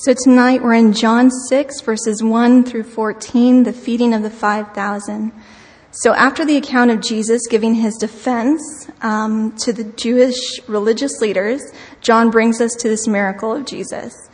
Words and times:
So 0.00 0.12
tonight 0.12 0.62
we're 0.62 0.74
in 0.74 0.92
John 0.92 1.30
6, 1.30 1.80
verses 1.80 2.22
1 2.22 2.64
through 2.64 2.82
14, 2.82 3.62
the 3.62 3.72
feeding 3.72 4.12
of 4.12 4.22
the 4.22 4.28
5,000. 4.28 5.32
So 5.90 6.12
after 6.12 6.44
the 6.44 6.58
account 6.58 6.90
of 6.90 7.00
Jesus 7.00 7.46
giving 7.48 7.76
his 7.76 7.96
defense 7.96 8.90
um, 9.00 9.56
to 9.56 9.72
the 9.72 9.84
Jewish 9.84 10.36
religious 10.68 11.22
leaders, 11.22 11.62
John 12.02 12.30
brings 12.30 12.60
us 12.60 12.74
to 12.74 12.90
this 12.90 13.08
miracle 13.08 13.54
of 13.54 13.64
Jesus. 13.64 14.28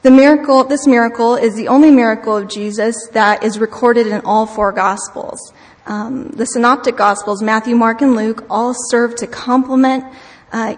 The 0.00 0.10
miracle, 0.10 0.64
this 0.64 0.86
miracle 0.86 1.34
is 1.34 1.54
the 1.54 1.68
only 1.68 1.90
miracle 1.90 2.34
of 2.34 2.48
Jesus 2.48 2.96
that 3.12 3.44
is 3.44 3.58
recorded 3.58 4.06
in 4.06 4.22
all 4.22 4.46
four 4.46 4.72
Gospels. 4.72 5.52
Um, 5.84 6.30
the 6.30 6.46
Synoptic 6.46 6.96
Gospels, 6.96 7.42
Matthew, 7.42 7.76
Mark, 7.76 8.00
and 8.00 8.16
Luke, 8.16 8.46
all 8.48 8.74
serve 8.88 9.14
to 9.16 9.26
complement 9.26 10.06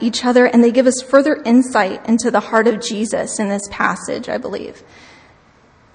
each 0.01 0.25
other, 0.25 0.47
and 0.47 0.63
they 0.63 0.73
give 0.73 0.87
us 0.87 1.03
further 1.03 1.41
insight 1.45 2.07
into 2.07 2.31
the 2.31 2.41
heart 2.41 2.67
of 2.67 2.81
Jesus 2.81 3.39
in 3.39 3.49
this 3.49 3.67
passage, 3.71 4.29
I 4.29 4.39
believe. 4.39 4.83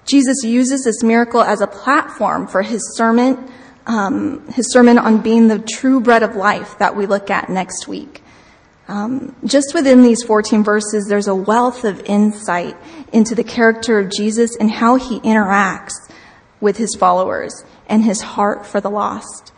Jesus 0.06 0.44
uses 0.44 0.84
this 0.84 1.02
miracle 1.02 1.42
as 1.42 1.60
a 1.60 1.66
platform 1.66 2.46
for 2.46 2.62
his 2.62 2.96
sermon, 2.96 3.50
um, 3.86 4.46
his 4.52 4.72
sermon 4.72 4.98
on 4.98 5.20
being 5.20 5.48
the 5.48 5.58
true 5.58 6.00
bread 6.00 6.22
of 6.22 6.36
life 6.36 6.78
that 6.78 6.96
we 6.96 7.06
look 7.06 7.28
at 7.28 7.48
next 7.50 7.88
week. 7.88 8.22
Um, 8.88 9.34
just 9.44 9.74
within 9.74 10.04
these 10.04 10.22
14 10.22 10.62
verses, 10.62 11.06
there's 11.08 11.26
a 11.26 11.34
wealth 11.34 11.84
of 11.84 12.00
insight 12.04 12.76
into 13.12 13.34
the 13.34 13.42
character 13.42 13.98
of 13.98 14.10
Jesus 14.10 14.56
and 14.56 14.70
how 14.70 14.94
he 14.94 15.18
interacts 15.20 15.94
with 16.60 16.76
his 16.76 16.94
followers 16.94 17.64
and 17.88 18.04
his 18.04 18.20
heart 18.20 18.64
for 18.64 18.80
the 18.80 18.90
lost. 18.90 19.52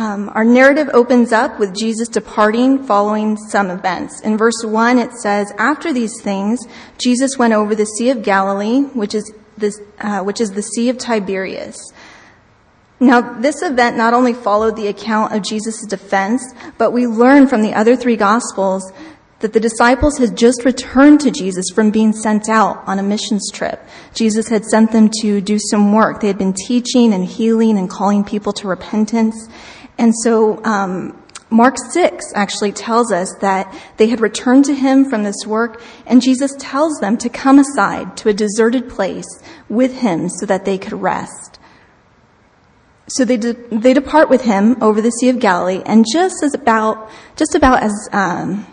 Um, 0.00 0.30
our 0.34 0.46
narrative 0.46 0.88
opens 0.94 1.30
up 1.30 1.58
with 1.58 1.76
Jesus 1.76 2.08
departing 2.08 2.84
following 2.84 3.36
some 3.36 3.68
events. 3.70 4.22
In 4.22 4.38
verse 4.38 4.64
1, 4.64 4.98
it 4.98 5.12
says, 5.12 5.52
After 5.58 5.92
these 5.92 6.22
things, 6.22 6.58
Jesus 6.96 7.36
went 7.36 7.52
over 7.52 7.74
the 7.74 7.84
Sea 7.84 8.08
of 8.08 8.22
Galilee, 8.22 8.80
which 8.94 9.14
is, 9.14 9.30
this, 9.58 9.78
uh, 9.98 10.22
which 10.22 10.40
is 10.40 10.52
the 10.52 10.62
Sea 10.62 10.88
of 10.88 10.96
Tiberias. 10.96 11.92
Now, 12.98 13.20
this 13.20 13.60
event 13.60 13.98
not 13.98 14.14
only 14.14 14.32
followed 14.32 14.76
the 14.76 14.86
account 14.88 15.34
of 15.34 15.42
Jesus' 15.42 15.84
defense, 15.84 16.42
but 16.78 16.92
we 16.92 17.06
learn 17.06 17.46
from 17.46 17.60
the 17.60 17.74
other 17.74 17.94
three 17.94 18.16
Gospels 18.16 18.90
that 19.40 19.52
the 19.52 19.60
disciples 19.60 20.16
had 20.16 20.36
just 20.36 20.64
returned 20.64 21.20
to 21.20 21.30
Jesus 21.30 21.66
from 21.74 21.90
being 21.90 22.12
sent 22.14 22.48
out 22.48 22.82
on 22.86 22.98
a 22.98 23.02
missions 23.02 23.50
trip. 23.52 23.82
Jesus 24.14 24.48
had 24.48 24.64
sent 24.64 24.92
them 24.92 25.10
to 25.20 25.42
do 25.42 25.58
some 25.58 25.92
work. 25.92 26.20
They 26.20 26.26
had 26.26 26.38
been 26.38 26.54
teaching 26.54 27.12
and 27.12 27.24
healing 27.24 27.78
and 27.78 27.88
calling 27.88 28.24
people 28.24 28.52
to 28.54 28.68
repentance. 28.68 29.48
And 30.00 30.14
so, 30.16 30.64
um, 30.64 31.22
Mark 31.50 31.76
6 31.76 32.32
actually 32.34 32.72
tells 32.72 33.12
us 33.12 33.34
that 33.40 33.72
they 33.98 34.06
had 34.06 34.20
returned 34.20 34.64
to 34.64 34.74
him 34.74 35.04
from 35.04 35.24
this 35.24 35.46
work, 35.46 35.82
and 36.06 36.22
Jesus 36.22 36.52
tells 36.58 36.98
them 37.00 37.18
to 37.18 37.28
come 37.28 37.58
aside 37.58 38.16
to 38.16 38.30
a 38.30 38.32
deserted 38.32 38.88
place 38.88 39.28
with 39.68 39.98
him 39.98 40.30
so 40.30 40.46
that 40.46 40.64
they 40.64 40.78
could 40.78 40.94
rest. 40.94 41.58
So 43.08 43.26
they, 43.26 43.36
de- 43.36 43.52
they 43.52 43.92
depart 43.92 44.30
with 44.30 44.42
him 44.42 44.82
over 44.82 45.02
the 45.02 45.10
Sea 45.10 45.28
of 45.28 45.38
Galilee, 45.38 45.82
and 45.84 46.06
just 46.10 46.42
as 46.42 46.54
about, 46.54 47.10
just 47.36 47.54
about 47.54 47.82
as 47.82 48.08
um, 48.12 48.66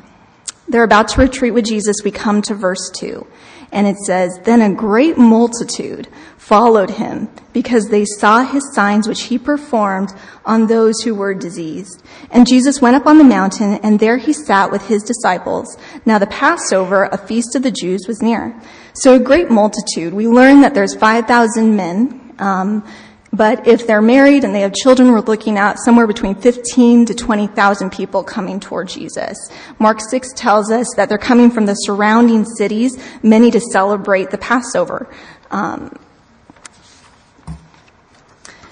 they're 0.70 0.86
about 0.86 1.09
to 1.09 1.22
retreat 1.22 1.53
with 1.53 1.66
Jesus, 1.66 1.98
we 2.05 2.11
come 2.11 2.42
to 2.44 2.55
verse 2.55 2.89
2. 2.95 3.28
And 3.72 3.88
it 3.88 3.98
says, 3.98 4.40
Then 4.44 4.62
a 4.62 4.73
great 4.73 5.18
multitude 5.18 6.08
followed 6.38 6.92
him 6.92 7.28
because 7.52 7.90
they 7.90 8.06
saw 8.06 8.46
his 8.46 8.73
signs 8.73 9.08
which 9.08 9.23
he 9.23 9.38
performed 9.38 10.10
on 10.46 10.68
those 10.68 11.02
who 11.02 11.14
were 11.14 11.34
diseased. 11.34 12.02
And 12.32 12.48
Jesus 12.48 12.82
went 12.82 12.95
up 12.95 13.06
on 13.06 13.18
the 13.18 13.23
mountain 13.23 13.80
and 13.84 14.00
there 14.00 14.18
he 14.18 14.32
sat 14.32 14.72
with 14.72 14.88
his 14.88 15.04
disciples. 15.04 15.78
Now 16.06 16.20
the 16.20 16.28
Passover, 16.28 17.06
a 17.06 17.18
feast 17.18 17.56
of 17.56 17.64
the 17.64 17.72
Jews, 17.72 18.06
was 18.08 18.22
near. 18.22 18.58
So 18.94 19.16
a 19.16 19.20
great 19.20 19.52
multitude. 19.52 20.14
We 20.14 20.28
learn 20.28 20.62
that 20.62 20.73
there's 20.73 20.95
5,000 20.95 21.76
men. 21.76 22.34
Um, 22.40 22.88
but 23.38 23.67
if 23.67 23.85
they're 23.85 24.02
married 24.02 24.43
and 24.43 24.53
they 24.53 24.61
have 24.61 24.73
children, 24.73 25.11
we're 25.11 25.21
looking 25.21 25.58
at 25.58 25.77
somewhere 25.86 26.08
between 26.08 26.33
15 26.33 27.05
to 27.05 27.14
20,000 27.14 27.92
people 27.92 28.23
coming 28.23 28.59
toward 28.59 28.87
Jesus. 28.87 29.37
Mark 29.77 29.99
6 30.02 30.33
tells 30.33 30.71
us 30.71 30.87
that 30.95 31.08
they're 31.08 31.20
coming 31.20 31.52
from 31.52 31.67
the 31.67 31.76
surrounding 31.76 32.43
cities, 32.43 32.97
many 33.21 33.52
to 33.52 33.59
celebrate 33.59 34.31
the 34.31 34.37
Passover. 34.39 35.08
Um, 35.52 35.95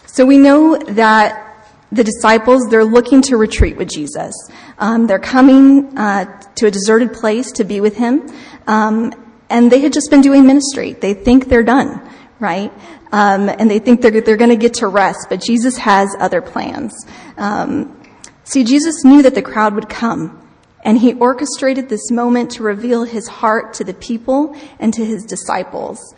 so 0.08 0.26
we 0.26 0.40
know 0.40 0.78
that 0.78 1.46
the 1.92 2.04
disciples, 2.04 2.68
they're 2.70 2.84
looking 2.84 3.22
to 3.22 3.38
retreat 3.38 3.78
with 3.78 3.90
Jesus. 3.90 4.34
Um, 4.80 5.06
they're 5.06 5.20
coming 5.20 5.98
uh, 5.98 6.42
to 6.56 6.68
a 6.68 6.72
deserted 6.72 7.14
place 7.14 7.52
to 7.54 7.64
be 7.64 7.80
with 7.82 7.96
him. 7.96 8.28
Um, 8.66 9.14
and 9.50 9.72
they 9.72 9.80
had 9.80 9.94
just 9.94 10.10
been 10.10 10.22
doing 10.22 10.46
ministry. 10.48 10.94
They 10.94 11.14
think 11.14 11.46
they're 11.46 11.64
done, 11.64 12.02
right? 12.40 12.72
Um, 13.12 13.50
and 13.50 13.70
they 13.70 13.80
think 13.80 14.02
they're, 14.02 14.22
they're 14.22 14.38
going 14.38 14.50
to 14.50 14.56
get 14.56 14.76
to 14.76 14.88
rest, 14.88 15.28
but 15.30 15.42
Jesus 15.42 15.78
has 15.78 16.16
other 16.20 16.42
plans. 16.42 16.94
Um, 17.38 18.02
see, 18.44 18.64
Jesus 18.64 19.04
knew 19.04 19.22
that 19.22 19.36
the 19.36 19.42
crowd 19.42 19.76
would 19.76 19.90
come, 19.90 20.42
and 20.84 20.98
he 20.98 21.14
orchestrated 21.14 21.90
this 21.90 22.12
moment 22.12 22.52
to 22.52 22.64
reveal 22.64 23.04
his 23.04 23.28
heart 23.28 23.74
to 23.76 23.84
the 23.84 23.94
people 23.94 24.56
and 24.80 24.94
to 24.94 25.06
his 25.06 25.24
disciples. 25.24 26.14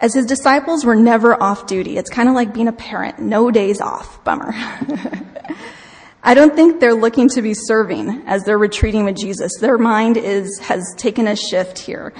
As 0.00 0.14
his 0.14 0.26
disciples 0.26 0.84
were 0.84 0.96
never 0.96 1.40
off 1.40 1.66
duty. 1.66 1.96
It's 1.96 2.10
kind 2.10 2.28
of 2.28 2.34
like 2.34 2.52
being 2.52 2.68
a 2.68 2.72
parent. 2.72 3.20
No 3.20 3.50
days 3.50 3.80
off. 3.80 4.22
Bummer. 4.24 4.52
I 6.22 6.34
don't 6.34 6.54
think 6.54 6.80
they're 6.80 6.94
looking 6.94 7.28
to 7.30 7.42
be 7.42 7.54
serving 7.54 8.22
as 8.26 8.44
they're 8.44 8.58
retreating 8.58 9.04
with 9.04 9.16
Jesus. 9.16 9.52
Their 9.60 9.78
mind 9.78 10.16
is, 10.16 10.58
has 10.60 10.94
taken 10.96 11.28
a 11.28 11.36
shift 11.36 11.78
here. 11.78 12.12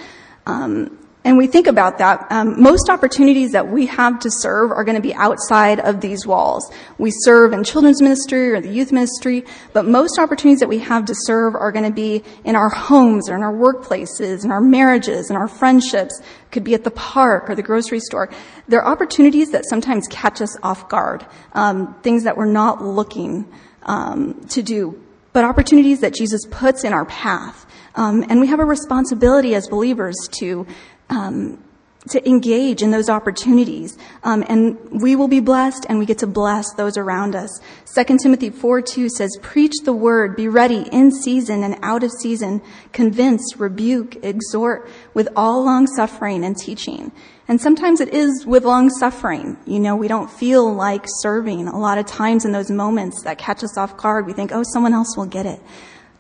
Um, 0.47 0.99
and 1.25 1.39
we 1.39 1.47
think 1.47 1.67
about 1.67 1.97
that. 1.99 2.27
Um, 2.31 2.63
most 2.63 2.91
opportunities 2.91 3.53
that 3.53 3.69
we 3.69 3.87
have 3.87 4.21
to 4.21 4.31
serve 4.31 4.71
are 4.71 4.85
going 4.85 4.97
to 4.97 5.03
be 5.03 5.15
outside 5.15 5.81
of 5.81 6.03
these 6.03 6.27
walls. 6.27 6.71
We 6.99 7.11
serve 7.11 7.55
in 7.55 7.65
children's 7.65 8.03
ministry 8.03 8.53
or 8.53 8.61
the 8.61 8.69
youth 8.69 8.93
ministry, 8.93 9.47
but 9.73 9.87
most 9.87 10.19
opportunities 10.19 10.61
that 10.61 10.69
we 10.69 10.81
have 10.81 11.07
to 11.07 11.15
serve 11.17 11.55
are 11.55 11.73
going 11.73 11.87
to 11.87 11.91
be 11.91 12.23
in 12.45 12.57
our 12.57 12.69
homes 12.69 13.31
or 13.31 13.37
in 13.37 13.43
our 13.43 13.55
workplaces, 13.55 14.45
in 14.45 14.53
our 14.53 14.61
marriages, 14.61 15.31
in 15.31 15.37
our 15.37 15.49
friendships. 15.49 16.21
Could 16.51 16.63
be 16.63 16.75
at 16.75 16.85
the 16.85 16.91
park 16.91 17.49
or 17.49 17.55
the 17.55 17.63
grocery 17.63 18.01
store. 18.01 18.31
There 18.69 18.83
are 18.83 18.93
opportunities 18.93 19.51
that 19.53 19.65
sometimes 19.65 20.07
catch 20.09 20.43
us 20.43 20.57
off 20.63 20.89
guard, 20.91 21.27
um, 21.55 21.95
things 22.03 22.25
that 22.25 22.37
we're 22.37 22.45
not 22.45 22.83
looking 22.83 23.51
um, 23.85 24.45
to 24.51 24.63
do, 24.63 25.03
but 25.33 25.45
opportunities 25.45 26.01
that 26.01 26.15
Jesus 26.15 26.47
puts 26.51 26.85
in 26.85 26.93
our 26.93 27.07
path. 27.07 27.67
Um, 27.97 28.25
and 28.29 28.41
we 28.41 28.49
have 28.49 28.59
a 28.61 28.65
responsibility 28.65 29.55
as 29.55 29.69
believers 29.69 30.17
to 30.33 30.67
um, 31.11 31.63
to 32.09 32.29
engage 32.29 32.83
in 32.83 32.91
those 32.91 33.09
opportunities. 33.09 33.97
Um, 34.23 34.45
and 34.49 34.79
we 34.91 35.17
will 35.17 35.29
be 35.29 35.41
blessed 35.41 35.87
and 35.89 35.99
we 35.99 36.07
get 36.07 36.19
to 36.19 36.27
bless 36.27 36.73
those 36.75 36.97
around 36.97 37.35
us. 37.35 37.61
2 37.95 38.19
Timothy 38.23 38.51
4 38.51 38.83
2 38.83 39.09
says, 39.09 39.31
Preach 39.41 39.73
the 39.85 39.93
word, 39.93 40.37
be 40.37 40.49
ready 40.49 40.87
in 40.93 41.11
season 41.11 41.63
and 41.63 41.79
out 41.83 42.03
of 42.03 42.11
season, 42.21 42.61
convince, 42.93 43.57
rebuke, 43.57 44.23
exhort 44.23 44.89
with 45.15 45.29
all 45.35 45.65
long 45.65 45.87
suffering 45.87 46.45
and 46.45 46.57
teaching. 46.57 47.11
And 47.47 47.61
sometimes 47.61 48.01
it 48.01 48.09
is 48.09 48.45
with 48.47 48.65
long 48.65 48.91
suffering. 48.91 49.57
You 49.67 49.81
know, 49.81 49.97
we 49.97 50.09
don't 50.09 50.31
feel 50.31 50.73
like 50.75 51.05
serving. 51.07 51.69
A 51.69 51.79
lot 51.79 51.99
of 51.99 52.07
times 52.07 52.45
in 52.45 52.53
those 52.53 52.71
moments 52.71 53.23
that 53.23 53.39
catch 53.39 53.63
us 53.63 53.77
off 53.77 53.97
guard, 53.97 54.27
we 54.27 54.33
think, 54.33 54.51
oh, 54.53 54.63
someone 54.73 54.95
else 54.95 55.17
will 55.17 55.27
get 55.27 55.47
it. 55.47 55.61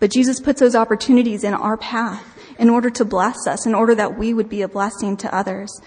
But 0.00 0.12
Jesus 0.12 0.38
puts 0.38 0.60
those 0.60 0.74
opportunities 0.74 1.44
in 1.44 1.54
our 1.54 1.78
path 1.78 2.33
in 2.58 2.70
order 2.70 2.90
to 2.90 3.04
bless 3.04 3.46
us, 3.46 3.66
in 3.66 3.74
order 3.74 3.94
that 3.94 4.18
we 4.18 4.34
would 4.34 4.48
be 4.48 4.62
a 4.62 4.68
blessing 4.68 5.16
to 5.18 5.34
others. 5.34 5.80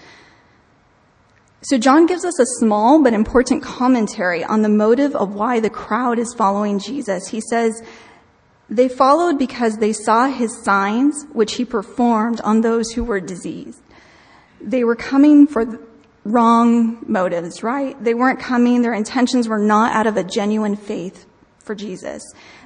So 1.62 1.76
John 1.76 2.06
gives 2.06 2.24
us 2.24 2.38
a 2.38 2.46
small 2.60 3.02
but 3.02 3.12
important 3.12 3.62
commentary 3.62 4.44
on 4.44 4.62
the 4.62 4.68
motive 4.68 5.16
of 5.16 5.34
why 5.34 5.58
the 5.60 5.70
crowd 5.70 6.18
is 6.18 6.32
following 6.34 6.78
Jesus. 6.78 7.28
He 7.28 7.40
says, 7.40 7.82
they 8.70 8.88
followed 8.88 9.38
because 9.38 9.78
they 9.78 9.92
saw 9.92 10.28
his 10.28 10.62
signs, 10.62 11.24
which 11.32 11.54
he 11.54 11.64
performed 11.64 12.40
on 12.42 12.60
those 12.60 12.92
who 12.92 13.02
were 13.02 13.20
diseased. 13.20 13.80
They 14.60 14.84
were 14.84 14.96
coming 14.96 15.46
for 15.46 15.80
wrong 16.24 17.02
motives, 17.08 17.62
right? 17.62 18.02
They 18.02 18.14
weren't 18.14 18.40
coming, 18.40 18.82
their 18.82 18.92
intentions 18.92 19.48
were 19.48 19.58
not 19.58 19.92
out 19.92 20.06
of 20.06 20.16
a 20.16 20.24
genuine 20.24 20.76
faith 20.76 21.24
for 21.58 21.74
Jesus. 21.74 22.22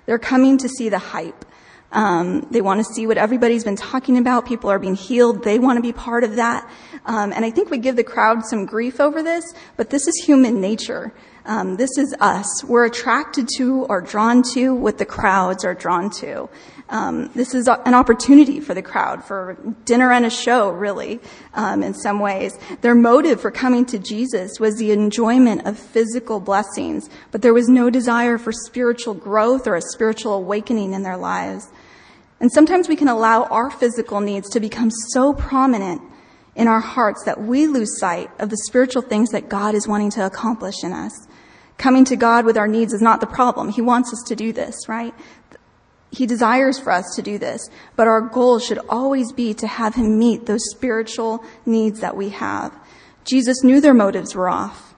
They're 0.06 0.18
coming 0.18 0.58
to 0.58 0.68
see 0.68 0.88
the 0.88 0.98
hype. 0.98 1.44
Um, 1.92 2.46
they 2.50 2.60
want 2.60 2.80
to 2.80 2.84
see 2.84 3.06
what 3.06 3.18
everybody's 3.18 3.64
been 3.64 3.76
talking 3.76 4.18
about. 4.18 4.46
People 4.46 4.70
are 4.70 4.78
being 4.78 4.94
healed. 4.94 5.44
They 5.44 5.58
want 5.58 5.76
to 5.76 5.82
be 5.82 5.92
part 5.92 6.24
of 6.24 6.36
that. 6.36 6.68
Um, 7.04 7.32
and 7.32 7.44
I 7.44 7.50
think 7.50 7.70
we 7.70 7.78
give 7.78 7.96
the 7.96 8.04
crowd 8.04 8.44
some 8.44 8.64
grief 8.64 9.00
over 9.00 9.22
this, 9.22 9.44
but 9.76 9.90
this 9.90 10.06
is 10.06 10.14
human 10.24 10.60
nature. 10.60 11.12
Um, 11.44 11.76
this 11.76 11.90
is 11.98 12.14
us. 12.20 12.64
We're 12.64 12.86
attracted 12.86 13.48
to 13.56 13.84
or 13.88 14.00
drawn 14.00 14.42
to 14.54 14.74
what 14.74 14.98
the 14.98 15.04
crowds 15.04 15.64
are 15.64 15.74
drawn 15.74 16.08
to. 16.20 16.48
Um, 16.88 17.30
this 17.34 17.54
is 17.54 17.68
an 17.68 17.94
opportunity 17.94 18.60
for 18.60 18.74
the 18.74 18.82
crowd 18.82 19.24
for 19.24 19.56
dinner 19.84 20.12
and 20.12 20.26
a 20.26 20.30
show, 20.30 20.70
really, 20.70 21.20
um, 21.54 21.82
in 21.82 21.94
some 21.94 22.20
ways. 22.20 22.58
Their 22.82 22.94
motive 22.94 23.40
for 23.40 23.50
coming 23.50 23.86
to 23.86 23.98
Jesus 23.98 24.60
was 24.60 24.76
the 24.76 24.92
enjoyment 24.92 25.66
of 25.66 25.78
physical 25.78 26.38
blessings, 26.38 27.08
but 27.30 27.42
there 27.42 27.54
was 27.54 27.68
no 27.68 27.88
desire 27.90 28.36
for 28.36 28.52
spiritual 28.52 29.14
growth 29.14 29.66
or 29.66 29.74
a 29.74 29.82
spiritual 29.82 30.34
awakening 30.34 30.92
in 30.92 31.02
their 31.02 31.16
lives. 31.16 31.70
And 32.42 32.50
sometimes 32.52 32.88
we 32.88 32.96
can 32.96 33.06
allow 33.06 33.44
our 33.44 33.70
physical 33.70 34.20
needs 34.20 34.50
to 34.50 34.60
become 34.60 34.90
so 34.90 35.32
prominent 35.32 36.02
in 36.56 36.66
our 36.66 36.80
hearts 36.80 37.22
that 37.24 37.40
we 37.40 37.68
lose 37.68 38.00
sight 38.00 38.30
of 38.40 38.50
the 38.50 38.56
spiritual 38.66 39.00
things 39.00 39.30
that 39.30 39.48
God 39.48 39.76
is 39.76 39.86
wanting 39.86 40.10
to 40.10 40.26
accomplish 40.26 40.82
in 40.82 40.92
us. 40.92 41.12
Coming 41.78 42.04
to 42.06 42.16
God 42.16 42.44
with 42.44 42.58
our 42.58 42.66
needs 42.66 42.92
is 42.92 43.00
not 43.00 43.20
the 43.20 43.28
problem. 43.28 43.68
He 43.68 43.80
wants 43.80 44.12
us 44.12 44.22
to 44.26 44.34
do 44.34 44.52
this, 44.52 44.88
right? 44.88 45.14
He 46.10 46.26
desires 46.26 46.80
for 46.80 46.90
us 46.90 47.14
to 47.14 47.22
do 47.22 47.38
this, 47.38 47.70
but 47.94 48.08
our 48.08 48.20
goal 48.20 48.58
should 48.58 48.80
always 48.88 49.32
be 49.32 49.54
to 49.54 49.68
have 49.68 49.94
Him 49.94 50.18
meet 50.18 50.44
those 50.44 50.68
spiritual 50.72 51.44
needs 51.64 52.00
that 52.00 52.16
we 52.16 52.30
have. 52.30 52.76
Jesus 53.24 53.62
knew 53.62 53.80
their 53.80 53.94
motives 53.94 54.34
were 54.34 54.48
off, 54.48 54.94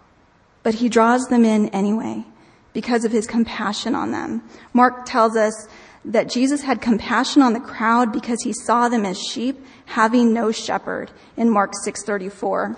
but 0.62 0.76
He 0.76 0.88
draws 0.88 1.26
them 1.28 1.44
in 1.44 1.68
anyway 1.68 2.24
because 2.72 3.04
of 3.04 3.12
His 3.12 3.26
compassion 3.26 3.94
on 3.94 4.12
them. 4.12 4.42
Mark 4.72 5.04
tells 5.04 5.36
us 5.36 5.68
that 6.04 6.28
Jesus 6.28 6.62
had 6.62 6.80
compassion 6.80 7.42
on 7.42 7.52
the 7.52 7.60
crowd 7.60 8.12
because 8.12 8.42
He 8.42 8.52
saw 8.52 8.88
them 8.88 9.04
as 9.04 9.18
sheep 9.18 9.64
having 9.86 10.32
no 10.32 10.52
shepherd 10.52 11.10
in 11.36 11.50
Mark 11.50 11.72
6:34. 11.84 12.76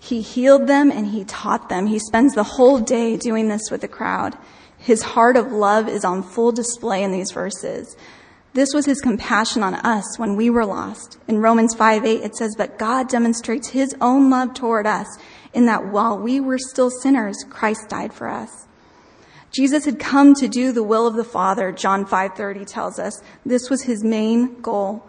He 0.00 0.20
healed 0.20 0.68
them 0.68 0.90
and 0.92 1.08
he 1.08 1.24
taught 1.24 1.68
them. 1.68 1.88
He 1.88 1.98
spends 1.98 2.34
the 2.34 2.44
whole 2.44 2.78
day 2.78 3.16
doing 3.16 3.48
this 3.48 3.70
with 3.70 3.80
the 3.80 3.88
crowd. 3.88 4.36
His 4.78 5.02
heart 5.02 5.36
of 5.36 5.50
love 5.50 5.88
is 5.88 6.04
on 6.04 6.22
full 6.22 6.52
display 6.52 7.02
in 7.02 7.10
these 7.10 7.32
verses. 7.32 7.96
This 8.52 8.72
was 8.72 8.86
his 8.86 9.00
compassion 9.00 9.62
on 9.62 9.74
us 9.74 10.18
when 10.18 10.36
we 10.36 10.48
were 10.48 10.64
lost. 10.64 11.18
In 11.26 11.40
Romans 11.40 11.74
5 11.74 12.04
8, 12.04 12.22
it 12.22 12.36
says, 12.36 12.54
But 12.56 12.78
God 12.78 13.08
demonstrates 13.08 13.68
his 13.68 13.94
own 14.00 14.30
love 14.30 14.54
toward 14.54 14.86
us 14.86 15.08
in 15.52 15.66
that 15.66 15.86
while 15.86 16.18
we 16.18 16.40
were 16.40 16.58
still 16.58 16.90
sinners, 16.90 17.36
Christ 17.50 17.88
died 17.88 18.14
for 18.14 18.28
us. 18.28 18.65
Jesus 19.56 19.86
had 19.86 19.98
come 19.98 20.34
to 20.34 20.48
do 20.48 20.70
the 20.70 20.82
will 20.82 21.06
of 21.06 21.14
the 21.14 21.24
Father, 21.24 21.72
John 21.72 22.04
5:30 22.04 22.66
tells 22.66 22.98
us. 22.98 23.22
This 23.46 23.70
was 23.70 23.82
his 23.82 24.04
main 24.04 24.60
goal. 24.60 25.02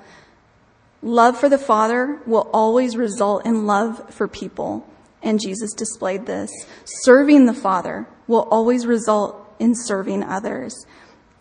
Love 1.02 1.38
for 1.38 1.50
the 1.50 1.58
Father 1.58 2.20
will 2.26 2.50
always 2.54 2.96
result 2.96 3.46
in 3.46 3.68
love 3.68 4.02
for 4.10 4.26
people, 4.26 4.88
and 5.22 5.42
Jesus 5.42 5.74
displayed 5.74 6.28
this. 6.28 6.50
Serving 6.86 7.46
the 7.46 7.54
Father 7.54 8.08
will 8.26 8.48
always 8.50 8.88
result 8.88 9.36
in 9.60 9.76
serving 9.76 10.24
others. 10.24 10.86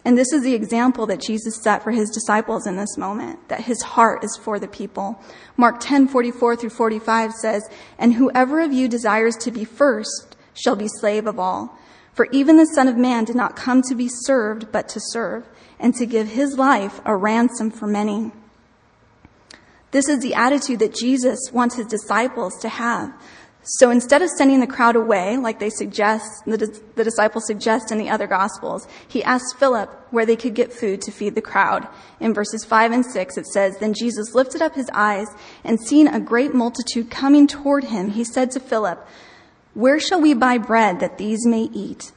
And 0.05 0.19
this 0.19 0.33
is 0.33 0.43
the 0.43 0.55
example 0.55 1.07
that 1.07 1.21
Jesus 1.21 1.63
set 1.63 1.85
for 1.85 1.93
his 1.93 2.11
disciples 2.11 2.67
in 2.67 2.77
this 2.77 2.97
moment, 2.97 3.49
that 3.49 3.63
his 3.63 3.83
heart 3.83 4.25
is 4.25 4.37
for 4.37 4.59
the 4.59 4.69
people. 4.69 5.21
Mark 5.57 5.77
10, 5.79 6.09
44 6.09 6.57
through 6.57 6.71
45 6.71 7.33
says, 7.33 7.69
And 7.99 8.15
whoever 8.15 8.61
of 8.61 8.73
you 8.73 8.89
desires 8.89 9.37
to 9.39 9.53
be 9.53 9.65
first 9.65 10.37
shall 10.55 10.77
be 10.77 10.89
slave 10.89 11.27
of 11.27 11.39
all. 11.39 11.79
For 12.17 12.29
even 12.33 12.57
the 12.57 12.65
Son 12.65 12.89
of 12.89 12.97
Man 12.97 13.25
did 13.25 13.37
not 13.37 13.57
come 13.57 13.83
to 13.83 13.95
be 13.95 14.09
served, 14.09 14.73
but 14.73 14.89
to 14.89 15.01
serve, 15.01 15.47
and 15.79 15.95
to 15.97 16.07
give 16.07 16.29
his 16.29 16.57
life 16.57 17.03
a 17.05 17.15
ransom 17.15 17.71
for 17.71 17.87
many. 17.87 18.33
This 19.91 20.09
is 20.09 20.21
the 20.21 20.33
attitude 20.33 20.79
that 20.79 20.95
Jesus 20.95 21.39
wants 21.53 21.75
his 21.77 21.87
disciples 21.87 22.59
to 22.63 22.71
have. 22.71 23.13
So 23.63 23.91
instead 23.91 24.23
of 24.23 24.31
sending 24.31 24.61
the 24.61 24.67
crowd 24.67 24.97
away, 24.97 25.37
like 25.37 25.59
they 25.59 25.69
suggest, 25.69 26.25
the, 26.47 26.81
the 26.95 27.05
disciples 27.05 27.47
suggest 27.47 27.93
in 27.93 27.99
the 27.99 28.09
other 28.09 28.27
gospels, 28.27 28.89
he 29.07 29.23
asked 29.23 29.59
Philip 29.59 29.91
where 30.11 30.25
they 30.25 30.37
could 30.37 30.55
get 30.55 30.73
food 30.73 31.03
to 31.03 31.11
feed 31.11 31.35
the 31.35 31.43
crowd. 31.43 31.87
In 32.19 32.33
verses 32.33 32.65
5 32.65 32.93
and 32.93 33.05
6, 33.05 33.37
it 33.37 33.47
says, 33.47 33.77
Then 33.77 33.93
Jesus 33.93 34.35
lifted 34.35 34.63
up 34.63 34.75
his 34.75 34.89
eyes 34.95 35.27
and 35.65 35.79
seeing 35.79 36.09
a 36.09 36.21
great 36.21 36.55
multitude 36.55 37.11
coming 37.11 37.47
toward 37.47 37.85
him, 37.85 38.13
he 38.13 38.25
said 38.25 38.53
to 38.53 38.61
Philip, 38.61 39.07
Where 39.77 40.01
shall 40.01 40.23
we 40.23 40.33
buy 40.33 40.57
bread 40.57 41.01
that 41.01 41.19
these 41.19 41.45
may 41.45 41.65
eat? 41.71 42.13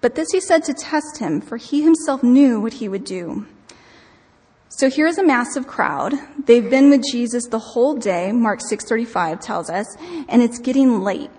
But 0.00 0.14
this 0.14 0.30
he 0.30 0.40
said 0.40 0.62
to 0.62 0.72
test 0.72 1.18
him, 1.18 1.40
for 1.40 1.56
he 1.56 1.82
himself 1.82 2.22
knew 2.22 2.60
what 2.60 2.74
he 2.74 2.88
would 2.88 3.02
do. 3.02 3.44
So 4.68 4.88
here's 4.88 5.18
a 5.18 5.26
massive 5.26 5.66
crowd. 5.66 6.14
They've 6.46 6.70
been 6.70 6.90
with 6.90 7.02
Jesus 7.10 7.48
the 7.48 7.58
whole 7.58 7.96
day, 7.96 8.30
Mark 8.30 8.60
6:35 8.60 9.40
tells 9.40 9.68
us, 9.68 9.86
and 10.28 10.42
it's 10.42 10.60
getting 10.60 11.02
late. 11.02 11.32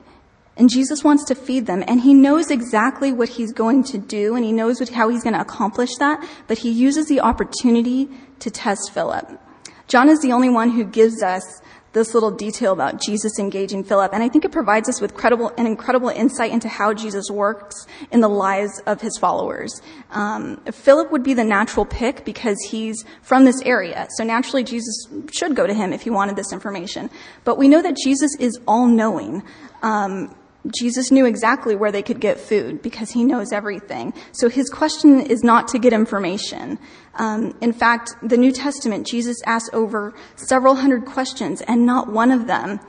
And 0.57 0.69
Jesus 0.69 1.01
wants 1.01 1.23
to 1.25 1.33
feed 1.33 1.65
them, 1.65 1.81
and 1.87 2.01
he 2.01 2.13
knows 2.13 2.51
exactly 2.51 3.13
what 3.13 3.29
he's 3.29 3.53
going 3.53 3.85
to 3.85 3.97
do, 3.97 4.35
and 4.35 4.43
he 4.43 4.51
knows 4.51 4.81
what, 4.81 4.89
how 4.89 5.07
he's 5.07 5.23
going 5.23 5.33
to 5.33 5.39
accomplish 5.39 5.95
that, 5.95 6.21
but 6.47 6.57
he 6.57 6.71
uses 6.71 7.07
the 7.07 7.21
opportunity 7.21 8.09
to 8.39 8.51
test 8.51 8.91
Philip. 8.93 9.39
John 9.87 10.09
is 10.09 10.19
the 10.19 10.33
only 10.33 10.49
one 10.49 10.71
who 10.71 10.83
gives 10.83 11.23
us 11.23 11.61
this 11.93 12.13
little 12.13 12.31
detail 12.31 12.73
about 12.73 12.99
Jesus 12.99 13.39
engaging 13.39 13.83
Philip. 13.83 14.13
And 14.13 14.21
I 14.21 14.29
think 14.29 14.45
it 14.45 14.51
provides 14.51 14.89
us 14.89 14.99
with 14.99 15.13
credible, 15.13 15.53
an 15.57 15.65
incredible 15.65 16.09
insight 16.09 16.51
into 16.51 16.67
how 16.67 16.93
Jesus 16.93 17.29
works 17.29 17.87
in 18.11 18.21
the 18.21 18.27
lives 18.27 18.81
of 18.85 18.99
his 19.01 19.17
followers. 19.17 19.81
Um, 20.11 20.57
Philip 20.71 21.11
would 21.11 21.23
be 21.23 21.33
the 21.33 21.43
natural 21.43 21.85
pick 21.85 22.25
because 22.25 22.57
he's 22.69 23.03
from 23.21 23.45
this 23.45 23.61
area. 23.61 24.07
So 24.17 24.23
naturally, 24.23 24.63
Jesus 24.63 25.07
should 25.31 25.55
go 25.55 25.65
to 25.67 25.73
him 25.73 25.93
if 25.93 26.01
he 26.01 26.09
wanted 26.09 26.35
this 26.35 26.51
information. 26.51 27.09
But 27.43 27.57
we 27.57 27.67
know 27.67 27.81
that 27.81 27.95
Jesus 28.03 28.35
is 28.39 28.59
all 28.67 28.87
knowing. 28.87 29.43
Um, 29.81 30.35
Jesus 30.67 31.11
knew 31.11 31.25
exactly 31.25 31.75
where 31.75 31.91
they 31.91 32.01
could 32.01 32.21
get 32.21 32.39
food 32.39 32.81
because 32.81 33.11
he 33.11 33.23
knows 33.23 33.51
everything. 33.51 34.13
So 34.31 34.47
his 34.47 34.69
question 34.69 35.19
is 35.19 35.43
not 35.43 35.67
to 35.69 35.79
get 35.79 35.91
information. 35.91 36.79
Um, 37.15 37.55
in 37.59 37.73
fact, 37.73 38.15
the 38.23 38.37
New 38.37 38.51
Testament, 38.51 39.05
Jesus 39.05 39.41
asks 39.45 39.69
over 39.73 40.13
several 40.35 40.75
hundred 40.75 41.05
questions, 41.05 41.61
and 41.61 41.85
not 41.85 42.09
one 42.09 42.31
of 42.31 42.47
them 42.47 42.79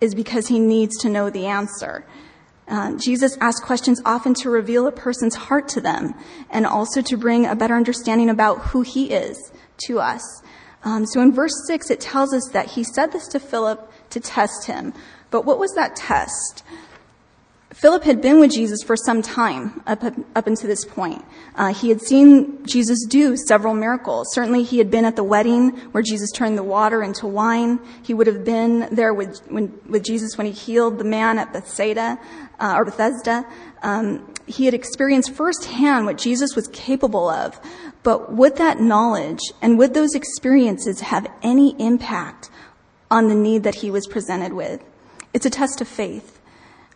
is 0.00 0.14
because 0.14 0.46
he 0.46 0.60
needs 0.60 0.96
to 0.98 1.08
know 1.08 1.28
the 1.28 1.46
answer. 1.46 2.06
Uh, 2.68 2.92
Jesus 2.96 3.36
asks 3.40 3.64
questions 3.64 4.00
often 4.04 4.34
to 4.34 4.50
reveal 4.50 4.86
a 4.86 4.92
person's 4.92 5.34
heart 5.34 5.68
to 5.68 5.80
them 5.80 6.14
and 6.50 6.66
also 6.66 7.00
to 7.00 7.16
bring 7.16 7.46
a 7.46 7.56
better 7.56 7.74
understanding 7.74 8.28
about 8.28 8.58
who 8.58 8.82
he 8.82 9.10
is 9.10 9.50
to 9.86 9.98
us. 9.98 10.22
Um, 10.84 11.06
so 11.06 11.20
in 11.20 11.32
verse 11.32 11.54
6, 11.66 11.90
it 11.90 12.00
tells 12.00 12.32
us 12.32 12.48
that 12.52 12.66
he 12.66 12.84
said 12.84 13.10
this 13.10 13.26
to 13.28 13.40
Philip 13.40 13.90
to 14.10 14.20
test 14.20 14.66
him. 14.66 14.92
But 15.30 15.44
what 15.44 15.58
was 15.58 15.74
that 15.74 15.96
test? 15.96 16.62
Philip 17.78 18.02
had 18.02 18.20
been 18.20 18.40
with 18.40 18.50
Jesus 18.50 18.82
for 18.82 18.96
some 18.96 19.22
time 19.22 19.84
up, 19.86 20.02
up 20.02 20.48
until 20.48 20.66
this 20.66 20.84
point. 20.84 21.24
Uh, 21.54 21.72
he 21.72 21.90
had 21.90 22.02
seen 22.02 22.66
Jesus 22.66 23.06
do 23.06 23.36
several 23.36 23.72
miracles. 23.72 24.34
Certainly, 24.34 24.64
he 24.64 24.78
had 24.78 24.90
been 24.90 25.04
at 25.04 25.14
the 25.14 25.22
wedding 25.22 25.68
where 25.92 26.02
Jesus 26.02 26.32
turned 26.32 26.58
the 26.58 26.64
water 26.64 27.04
into 27.04 27.28
wine. 27.28 27.78
He 28.02 28.14
would 28.14 28.26
have 28.26 28.44
been 28.44 28.88
there 28.90 29.14
with, 29.14 29.38
when, 29.48 29.78
with 29.88 30.02
Jesus 30.02 30.36
when 30.36 30.48
he 30.48 30.52
healed 30.52 30.98
the 30.98 31.04
man 31.04 31.38
at 31.38 31.52
Bethsaida 31.52 32.18
uh, 32.58 32.74
or 32.76 32.84
Bethesda. 32.84 33.46
Um, 33.84 34.34
he 34.46 34.64
had 34.64 34.74
experienced 34.74 35.30
firsthand 35.30 36.04
what 36.04 36.18
Jesus 36.18 36.56
was 36.56 36.66
capable 36.72 37.28
of. 37.28 37.60
But 38.02 38.32
would 38.32 38.56
that 38.56 38.80
knowledge 38.80 39.52
and 39.62 39.78
would 39.78 39.94
those 39.94 40.16
experiences 40.16 41.00
have 41.00 41.28
any 41.42 41.76
impact 41.80 42.50
on 43.08 43.28
the 43.28 43.36
need 43.36 43.62
that 43.62 43.76
he 43.76 43.90
was 43.92 44.08
presented 44.08 44.52
with? 44.52 44.82
It's 45.32 45.46
a 45.46 45.50
test 45.50 45.80
of 45.80 45.86
faith. 45.86 46.37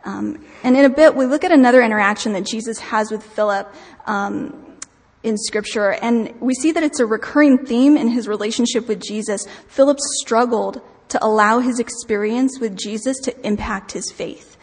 Um, 0.05 0.45
and 0.63 0.77
in 0.77 0.85
a 0.85 0.91
bit, 0.91 1.15
we 1.15 1.27
look 1.27 1.45
at 1.45 1.53
another 1.53 1.83
interaction 1.83 2.33
that 2.33 2.45
Jesus 2.45 2.79
has 2.79 3.11
with 3.11 3.23
Philip 3.23 3.73
um, 4.07 4.77
in 5.23 5.37
Scripture, 5.39 5.93
and 5.93 6.35
we 6.41 6.55
see 6.55 6.73
that 6.73 6.83
it's 6.83 6.99
a 7.01 7.07
recurring 7.07 7.65
theme 7.65 7.97
in 7.97 8.09
his 8.09 8.27
relationship 8.27 8.89
with 8.89 9.01
Jesus. 9.01 9.47
Philip 9.69 9.99
struggled 10.01 10.81
to 11.11 11.25
allow 11.25 11.61
his 11.61 11.79
experience 11.79 12.59
with 12.61 12.77
Jesus 12.77 13.19
to 13.21 13.47
impact 13.47 13.93
his 13.93 14.11
faith. 14.11 14.57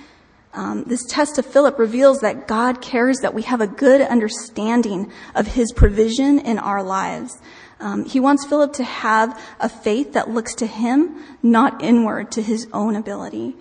Um, 0.53 0.83
this 0.85 1.05
test 1.05 1.37
of 1.37 1.45
Philip 1.45 1.77
reveals 1.77 2.19
that 2.21 2.47
God 2.47 2.81
cares 2.81 3.17
that 3.19 3.35
we 3.35 3.43
have 3.43 3.61
a 3.61 3.67
good 3.67 4.01
understanding 4.01 5.11
of 5.35 5.47
his 5.47 5.71
provision 5.71 6.39
in 6.39 6.57
our 6.57 6.81
lives. 6.81 7.39
Um, 7.79 8.03
he 8.03 8.19
wants 8.19 8.45
Philip 8.45 8.73
to 8.73 8.83
have 8.83 9.39
a 9.59 9.69
faith 9.69 10.13
that 10.13 10.29
looks 10.29 10.55
to 10.55 10.65
him, 10.65 11.23
not 11.43 11.83
inward 11.83 12.31
to 12.31 12.41
his 12.41 12.67
own 12.73 12.95
ability. 12.95 13.55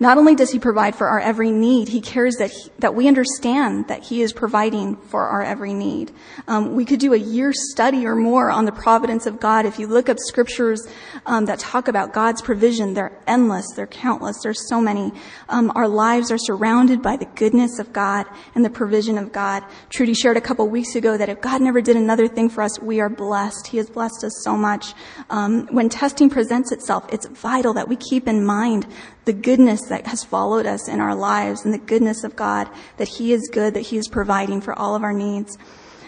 Not 0.00 0.18
only 0.18 0.34
does 0.34 0.50
he 0.50 0.58
provide 0.58 0.96
for 0.96 1.06
our 1.06 1.20
every 1.20 1.52
need, 1.52 1.88
he 1.88 2.00
cares 2.00 2.34
that, 2.36 2.50
he, 2.50 2.68
that 2.80 2.96
we 2.96 3.06
understand 3.06 3.86
that 3.86 4.02
he 4.02 4.22
is 4.22 4.32
providing 4.32 4.96
for 4.96 5.22
our 5.22 5.40
every 5.40 5.72
need. 5.72 6.10
Um, 6.48 6.74
we 6.74 6.84
could 6.84 6.98
do 6.98 7.12
a 7.12 7.16
year 7.16 7.52
study 7.54 8.04
or 8.04 8.16
more 8.16 8.50
on 8.50 8.64
the 8.64 8.72
providence 8.72 9.24
of 9.26 9.38
God. 9.38 9.66
If 9.66 9.78
you 9.78 9.86
look 9.86 10.08
up 10.08 10.16
scriptures 10.18 10.84
um, 11.26 11.44
that 11.44 11.60
talk 11.60 11.86
about 11.86 12.12
God's 12.12 12.42
provision, 12.42 12.94
they're 12.94 13.16
endless, 13.28 13.66
they're 13.76 13.86
countless, 13.86 14.36
there's 14.42 14.68
so 14.68 14.80
many. 14.80 15.12
Um, 15.48 15.70
our 15.76 15.86
lives 15.86 16.32
are 16.32 16.38
surrounded 16.38 17.00
by 17.00 17.16
the 17.16 17.26
goodness 17.26 17.78
of 17.78 17.92
God 17.92 18.26
and 18.56 18.64
the 18.64 18.70
provision 18.70 19.16
of 19.16 19.32
God. 19.32 19.62
Trudy 19.90 20.14
shared 20.14 20.36
a 20.36 20.40
couple 20.40 20.68
weeks 20.68 20.96
ago 20.96 21.16
that 21.16 21.28
if 21.28 21.40
God 21.40 21.62
never 21.62 21.80
did 21.80 21.96
another 21.96 22.26
thing 22.26 22.48
for 22.48 22.62
us, 22.62 22.80
we 22.80 23.00
are 23.00 23.08
blessed. 23.08 23.68
He 23.68 23.76
has 23.76 23.88
blessed 23.88 24.24
us 24.24 24.42
so 24.42 24.56
much. 24.56 24.92
Um, 25.30 25.68
when 25.68 25.88
testing 25.88 26.28
presents 26.28 26.72
itself, 26.72 27.06
it's 27.12 27.26
vital 27.26 27.74
that 27.74 27.88
we 27.88 27.94
keep 27.94 28.26
in 28.26 28.44
mind 28.44 28.88
the 29.24 29.32
goodness 29.32 29.80
that 29.88 30.06
has 30.06 30.24
followed 30.24 30.66
us 30.66 30.88
in 30.88 31.00
our 31.00 31.14
lives 31.14 31.64
and 31.64 31.72
the 31.72 31.78
goodness 31.78 32.24
of 32.24 32.36
God, 32.36 32.68
that 32.96 33.08
He 33.08 33.32
is 33.32 33.48
good, 33.52 33.74
that 33.74 33.80
He 33.80 33.96
is 33.96 34.08
providing 34.08 34.60
for 34.60 34.78
all 34.78 34.94
of 34.94 35.02
our 35.02 35.12
needs. 35.12 35.56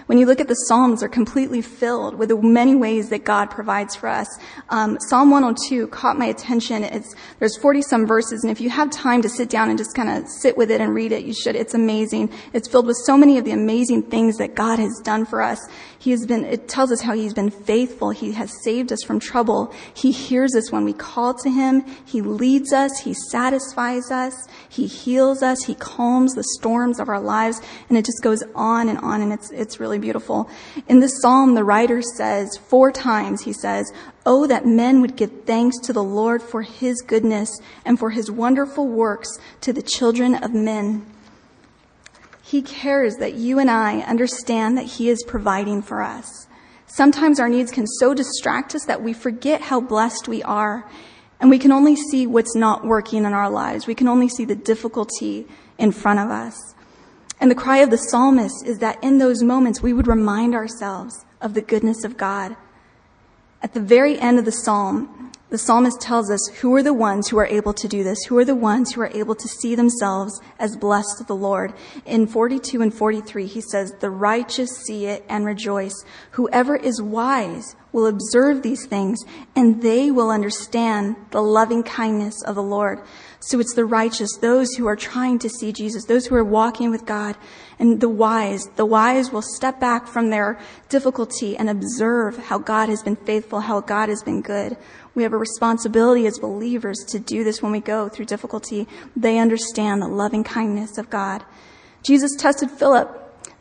When 0.07 0.19
you 0.19 0.27
look 0.27 0.39
at 0.39 0.47
the 0.47 0.55
Psalms, 0.55 1.01
they're 1.01 1.09
completely 1.09 1.61
filled 1.61 2.15
with 2.15 2.29
the 2.29 2.41
many 2.41 2.77
ways 2.77 3.09
that 3.09 3.25
God 3.25 3.51
provides 3.51 3.97
for 3.97 4.09
us. 4.09 4.29
Um, 4.69 4.99
Psalm 5.01 5.33
102 5.33 5.89
caught 5.89 6.17
my 6.17 6.27
attention. 6.27 6.85
It's, 6.85 7.13
there's 7.41 7.57
40 7.57 7.83
some 7.83 8.07
verses, 8.07 8.45
and 8.45 8.51
if 8.53 8.61
you 8.61 8.71
have 8.71 8.91
time 8.91 9.21
to 9.23 9.29
sit 9.29 9.51
down 9.51 9.69
and 9.69 9.77
just 9.77 9.97
kind 9.97 10.09
of 10.09 10.29
sit 10.29 10.57
with 10.57 10.71
it 10.71 10.81
and 10.81 10.95
read 10.95 11.11
it, 11.11 11.25
you 11.25 11.35
should. 11.35 11.57
It's 11.57 11.75
amazing. 11.75 12.31
It's 12.53 12.69
filled 12.69 12.87
with 12.87 12.99
so 13.05 13.19
many 13.19 13.37
of 13.37 13.45
the 13.45 13.51
amazing 13.51 14.05
things 14.05 14.37
that 14.39 14.55
God 14.55 14.79
has 14.79 15.01
done 15.03 15.27
for 15.27 15.43
us. 15.43 15.59
He 16.07 16.13
has 16.13 16.25
been, 16.25 16.45
it 16.45 16.69
tells 16.69 16.93
us 16.93 17.01
how 17.01 17.15
He's 17.15 17.35
been 17.35 17.51
faithful. 17.51 18.11
He 18.11 18.31
has 18.31 18.63
saved 18.63 18.93
us 18.93 19.03
from 19.05 19.19
trouble. 19.19 19.75
He 19.93 20.13
hears 20.13 20.55
us 20.55 20.71
when 20.71 20.85
we 20.85 20.93
call 20.93 21.35
to 21.35 21.51
Him. 21.51 21.85
He 22.05 22.23
leads 22.23 22.73
us. 22.73 23.01
He 23.01 23.13
satisfies 23.13 24.13
us. 24.13 24.47
He 24.69 24.87
heals 24.87 25.43
us. 25.43 25.65
He 25.65 25.75
calms 25.75 26.35
the 26.35 26.45
storms 26.45 27.01
of 27.01 27.09
our 27.09 27.19
lives. 27.19 27.61
And 27.89 27.99
it 27.99 28.05
just 28.05 28.23
goes 28.23 28.45
on 28.55 28.89
and 28.89 28.99
on, 28.99 29.21
and 29.21 29.33
it's, 29.33 29.51
it's 29.51 29.81
really 29.81 29.99
beautiful. 29.99 30.49
In 30.87 31.01
this 31.01 31.21
psalm, 31.21 31.57
the 31.57 31.65
writer 31.65 32.01
says, 32.01 32.57
four 32.57 32.93
times, 32.93 33.43
he 33.43 33.53
says, 33.53 33.93
Oh, 34.25 34.47
that 34.47 34.65
men 34.65 35.01
would 35.01 35.17
give 35.17 35.43
thanks 35.45 35.77
to 35.81 35.93
the 35.93 36.05
Lord 36.05 36.41
for 36.41 36.63
his 36.63 37.03
goodness 37.03 37.51
and 37.85 37.99
for 37.99 38.11
his 38.11 38.31
wonderful 38.31 38.87
works 38.87 39.41
to 39.63 39.73
the 39.73 39.83
children 39.83 40.37
of 40.37 40.55
men. 40.55 41.05
He 42.47 42.63
cares 42.63 43.17
that 43.17 43.35
you 43.35 43.59
and 43.59 43.69
I 43.69 44.03
understand 44.03 44.79
that 44.79 44.85
he 44.85 45.09
is 45.09 45.25
providing 45.27 45.83
for 45.83 46.01
us. 46.01 46.47
Sometimes 46.87 47.41
our 47.41 47.49
needs 47.49 47.73
can 47.73 47.89
so 47.99 48.15
distract 48.15 48.73
us 48.77 48.85
that 48.85 49.03
we 49.03 49.13
forget 49.13 49.63
how 49.63 49.81
blessed 49.81 50.29
we 50.29 50.45
are 50.45 50.89
and 51.41 51.51
we 51.51 51.59
can 51.59 51.73
only 51.73 51.97
see 51.97 52.25
what's 52.25 52.55
not 52.55 52.85
working 52.85 53.25
in 53.25 53.33
our 53.33 53.51
lives. 53.51 53.89
We 53.89 53.97
can 53.97 54.07
only 54.07 54.29
see 54.29 54.45
the 54.45 54.55
difficulty 54.55 55.49
in 55.77 55.91
front 55.91 56.21
of 56.21 56.31
us. 56.31 56.57
And 57.41 57.51
the 57.51 57.57
cry 57.57 57.79
of 57.79 57.91
the 57.91 57.99
psalmist 57.99 58.65
is 58.65 58.79
that 58.79 59.03
in 59.03 59.19
those 59.19 59.43
moments 59.43 59.83
we 59.83 59.93
would 59.93 60.07
remind 60.07 60.55
ourselves 60.55 61.25
of 61.41 61.55
the 61.55 61.63
goodness 61.63 62.05
of 62.05 62.17
God. 62.17 62.57
At 63.67 63.75
the 63.75 63.81
very 63.81 64.17
end 64.21 64.39
of 64.39 64.45
the 64.45 64.53
psalm, 64.53 65.33
the 65.51 65.59
psalmist 65.59 66.01
tells 66.01 66.31
us 66.31 66.47
who 66.61 66.73
are 66.77 66.85
the 66.85 66.95
ones 66.95 67.27
who 67.27 67.37
are 67.39 67.47
able 67.47 67.73
to 67.73 67.89
do 67.89 68.05
this, 68.05 68.23
who 68.23 68.39
are 68.39 68.45
the 68.45 68.55
ones 68.55 68.93
who 68.93 69.01
are 69.01 69.11
able 69.13 69.35
to 69.35 69.49
see 69.49 69.75
themselves 69.75 70.41
as 70.61 70.77
blessed 70.77 71.21
of 71.21 71.27
the 71.27 71.35
Lord. 71.35 71.73
In 72.05 72.29
42 72.29 72.81
and 72.81 72.95
43, 72.95 73.45
he 73.47 73.61
says, 73.61 73.93
The 73.99 74.09
righteous 74.09 74.71
see 74.71 75.07
it 75.07 75.25
and 75.29 75.45
rejoice. 75.45 76.05
Whoever 76.31 76.77
is 76.77 77.03
wise 77.03 77.75
will 77.91 78.07
observe 78.07 78.63
these 78.63 78.87
things, 78.87 79.25
and 79.57 79.83
they 79.83 80.13
will 80.13 80.31
understand 80.31 81.17
the 81.33 81.43
loving 81.43 81.83
kindness 81.83 82.45
of 82.45 82.55
the 82.55 82.63
Lord. 82.63 83.01
So 83.47 83.61
it's 83.61 83.75
the 83.75 83.85
righteous, 83.85 84.37
those 84.39 84.73
who 84.73 84.89
are 84.89 84.97
trying 84.97 85.39
to 85.39 85.49
see 85.49 85.73
Jesus, 85.73 86.05
those 86.07 86.27
who 86.27 86.35
are 86.35 86.43
walking 86.43 86.91
with 86.91 87.07
God, 87.07 87.37
and 87.79 88.01
the 88.01 88.09
wise. 88.09 88.67
The 88.75 88.85
wise 88.85 89.31
will 89.31 89.41
step 89.41 89.79
back 89.79 90.09
from 90.09 90.31
their 90.31 90.59
difficulty 90.89 91.57
and 91.57 91.71
observe 91.71 92.37
how 92.39 92.59
God 92.59 92.89
has 92.89 93.05
been 93.05 93.15
faithful, 93.15 93.61
how 93.61 93.83
God 93.83 94.09
has 94.09 94.25
been 94.25 94.43
good. 94.43 94.77
We 95.15 95.23
have 95.23 95.33
a 95.33 95.37
responsibility 95.37 96.27
as 96.27 96.41
believers 96.41 97.05
to 97.11 97.21
do 97.21 97.45
this 97.45 97.63
when 97.63 97.71
we 97.71 97.79
go 97.79 98.09
through 98.09 98.25
difficulty. 98.25 98.89
They 99.15 99.39
understand 99.39 100.03
the 100.03 100.09
loving 100.09 100.43
kindness 100.43 100.99
of 100.99 101.09
God. 101.09 101.45
Jesus 102.03 102.35
tested 102.35 102.69
Philip, 102.69 103.09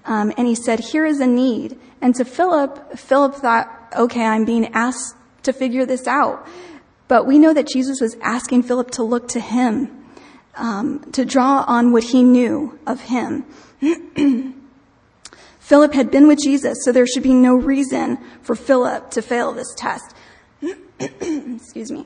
um, 0.05 0.33
and 0.35 0.47
he 0.47 0.55
said, 0.55 0.79
Here 0.79 1.05
is 1.05 1.19
a 1.19 1.27
need. 1.27 1.79
And 2.01 2.15
to 2.15 2.25
Philip, 2.25 2.97
Philip 2.97 3.35
thought, 3.35 3.93
Okay, 3.95 4.25
I'm 4.25 4.45
being 4.45 4.65
asked 4.73 5.15
to 5.43 5.53
figure 5.53 5.85
this 5.85 6.07
out. 6.07 6.47
But 7.07 7.27
we 7.27 7.37
know 7.39 7.53
that 7.53 7.67
Jesus 7.67 8.01
was 8.01 8.17
asking 8.21 8.63
Philip 8.63 8.91
to 8.91 9.03
look 9.03 9.27
to 9.29 9.39
him, 9.39 10.05
um, 10.55 11.11
to 11.11 11.25
draw 11.25 11.63
on 11.67 11.91
what 11.91 12.03
he 12.03 12.23
knew 12.23 12.79
of 12.87 13.01
him. 13.01 13.45
Philip 15.59 15.93
had 15.93 16.11
been 16.11 16.27
with 16.27 16.39
Jesus, 16.43 16.77
so 16.83 16.91
there 16.91 17.07
should 17.07 17.23
be 17.23 17.33
no 17.33 17.55
reason 17.55 18.17
for 18.41 18.55
Philip 18.55 19.11
to 19.11 19.21
fail 19.21 19.51
this 19.51 19.73
test. 19.75 20.15
Excuse 20.99 21.91
me. 21.91 22.05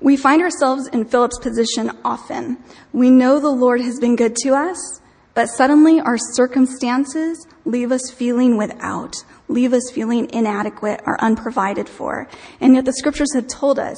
We 0.00 0.16
find 0.16 0.42
ourselves 0.42 0.88
in 0.88 1.06
Philip's 1.06 1.38
position 1.38 1.90
often. 2.04 2.58
We 2.92 3.10
know 3.10 3.40
the 3.40 3.48
Lord 3.48 3.80
has 3.80 3.98
been 3.98 4.16
good 4.16 4.36
to 4.36 4.54
us, 4.54 5.00
but 5.34 5.48
suddenly 5.48 6.00
our 6.00 6.18
circumstances 6.18 7.46
leave 7.64 7.92
us 7.92 8.10
feeling 8.10 8.56
without, 8.56 9.14
leave 9.48 9.72
us 9.72 9.90
feeling 9.90 10.30
inadequate 10.32 11.00
or 11.06 11.20
unprovided 11.20 11.88
for. 11.88 12.28
And 12.60 12.74
yet 12.74 12.84
the 12.84 12.92
scriptures 12.92 13.34
have 13.34 13.46
told 13.46 13.78
us 13.78 13.96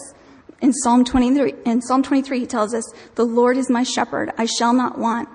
in 0.61 0.73
Psalm 0.73 1.05
23, 1.05 1.55
in 1.65 1.81
Psalm 1.81 2.03
23, 2.03 2.41
he 2.41 2.47
tells 2.47 2.75
us, 2.75 2.85
the 3.15 3.25
Lord 3.25 3.57
is 3.57 3.71
my 3.71 3.85
shepherd. 3.85 4.33
I 4.37 4.47
shall 4.47 4.73
not 4.73 4.99
want. 4.99 5.29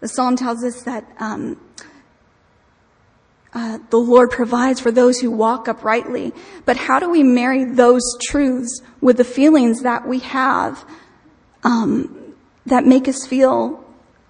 The 0.00 0.08
Psalm 0.08 0.36
tells 0.36 0.62
us 0.62 0.82
that, 0.82 1.04
um, 1.18 1.58
uh, 3.54 3.78
the 3.90 3.96
Lord 3.96 4.30
provides 4.30 4.80
for 4.80 4.90
those 4.90 5.20
who 5.20 5.30
walk 5.30 5.68
uprightly. 5.68 6.32
But 6.64 6.76
how 6.76 6.98
do 6.98 7.08
we 7.08 7.22
marry 7.22 7.64
those 7.64 8.02
truths 8.26 8.82
with 9.00 9.16
the 9.16 9.24
feelings 9.24 9.82
that 9.82 10.06
we 10.06 10.18
have 10.18 10.84
um, 11.62 12.34
that 12.66 12.84
make 12.84 13.06
us 13.06 13.26
feel 13.26 13.82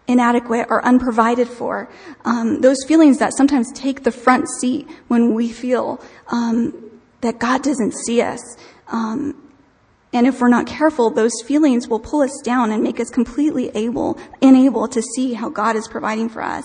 inadequate 0.06 0.66
or 0.68 0.84
unprovided 0.84 1.48
for? 1.48 1.90
Um, 2.26 2.60
those 2.60 2.84
feelings 2.86 3.18
that 3.18 3.32
sometimes 3.34 3.72
take 3.72 4.04
the 4.04 4.12
front 4.12 4.46
seat 4.60 4.88
when 5.08 5.34
we 5.34 5.50
feel 5.50 6.04
um, 6.28 6.90
that 7.22 7.38
God 7.38 7.62
doesn't 7.62 7.94
see 8.06 8.20
us. 8.20 8.42
Um, 8.88 9.43
and 10.14 10.28
if 10.28 10.40
we're 10.40 10.48
not 10.48 10.66
careful, 10.66 11.10
those 11.10 11.42
feelings 11.44 11.88
will 11.88 11.98
pull 11.98 12.22
us 12.22 12.40
down 12.44 12.70
and 12.70 12.82
make 12.82 13.00
us 13.00 13.10
completely 13.10 13.70
able, 13.74 14.16
unable 14.40 14.86
to 14.86 15.02
see 15.02 15.34
how 15.34 15.48
God 15.48 15.74
is 15.74 15.88
providing 15.88 16.28
for 16.28 16.40
us. 16.40 16.64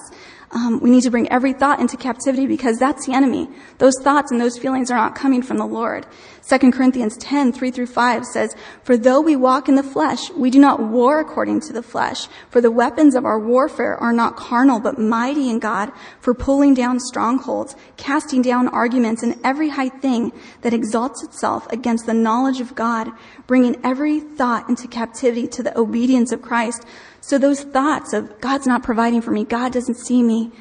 Um, 0.51 0.79
we 0.79 0.89
need 0.89 1.01
to 1.01 1.11
bring 1.11 1.29
every 1.31 1.53
thought 1.53 1.79
into 1.79 1.97
captivity 1.97 2.45
because 2.45 2.77
that's 2.77 3.05
the 3.05 3.13
enemy. 3.13 3.49
Those 3.79 3.95
thoughts 4.01 4.31
and 4.31 4.39
those 4.39 4.57
feelings 4.57 4.89
are 4.91 4.97
not 4.97 5.15
coming 5.15 5.41
from 5.41 5.57
the 5.57 5.65
Lord. 5.65 6.05
2 6.49 6.71
Corinthians 6.71 7.15
10, 7.17 7.53
3 7.53 7.69
through 7.69 7.85
5 7.85 8.25
says, 8.25 8.55
For 8.83 8.97
though 8.97 9.21
we 9.21 9.35
walk 9.35 9.69
in 9.69 9.75
the 9.75 9.83
flesh, 9.83 10.31
we 10.31 10.49
do 10.49 10.57
not 10.57 10.81
war 10.81 11.19
according 11.19 11.61
to 11.61 11.73
the 11.73 11.83
flesh. 11.83 12.27
For 12.49 12.59
the 12.59 12.71
weapons 12.71 13.13
of 13.13 13.23
our 13.23 13.39
warfare 13.39 13.95
are 13.97 14.13
not 14.13 14.35
carnal, 14.35 14.79
but 14.79 14.97
mighty 14.97 15.47
in 15.47 15.59
God 15.59 15.91
for 16.19 16.33
pulling 16.33 16.73
down 16.73 16.99
strongholds, 16.99 17.75
casting 17.97 18.41
down 18.41 18.67
arguments 18.69 19.21
and 19.21 19.39
every 19.43 19.69
high 19.69 19.89
thing 19.89 20.31
that 20.61 20.73
exalts 20.73 21.23
itself 21.23 21.71
against 21.71 22.07
the 22.07 22.15
knowledge 22.15 22.61
of 22.61 22.73
God, 22.73 23.11
bringing 23.45 23.79
every 23.83 24.19
thought 24.19 24.67
into 24.67 24.87
captivity 24.87 25.47
to 25.49 25.61
the 25.61 25.77
obedience 25.77 26.31
of 26.31 26.41
Christ. 26.41 26.83
So 27.21 27.37
those 27.37 27.61
thoughts 27.61 28.11
of 28.11 28.41
God's 28.41 28.65
not 28.65 28.81
providing 28.81 29.21
for 29.21 29.29
me, 29.29 29.43
God 29.43 29.71
doesn't 29.71 29.97
see 29.99 30.23
me, 30.23 30.51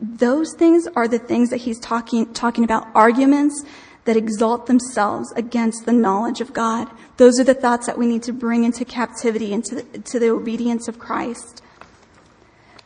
those 0.00 0.54
things 0.54 0.86
are 0.94 1.08
the 1.08 1.18
things 1.18 1.50
that 1.50 1.58
he's 1.58 1.80
talking, 1.80 2.32
talking 2.32 2.64
about 2.64 2.86
arguments 2.94 3.64
that 4.08 4.16
exalt 4.16 4.64
themselves 4.64 5.30
against 5.36 5.84
the 5.84 5.92
knowledge 5.92 6.40
of 6.40 6.54
God. 6.54 6.88
Those 7.18 7.38
are 7.38 7.44
the 7.44 7.52
thoughts 7.52 7.86
that 7.86 7.98
we 7.98 8.06
need 8.06 8.22
to 8.22 8.32
bring 8.32 8.64
into 8.64 8.86
captivity, 8.86 9.52
into 9.52 9.74
the, 9.74 9.98
to 9.98 10.18
the 10.18 10.30
obedience 10.30 10.88
of 10.88 10.98
Christ. 10.98 11.62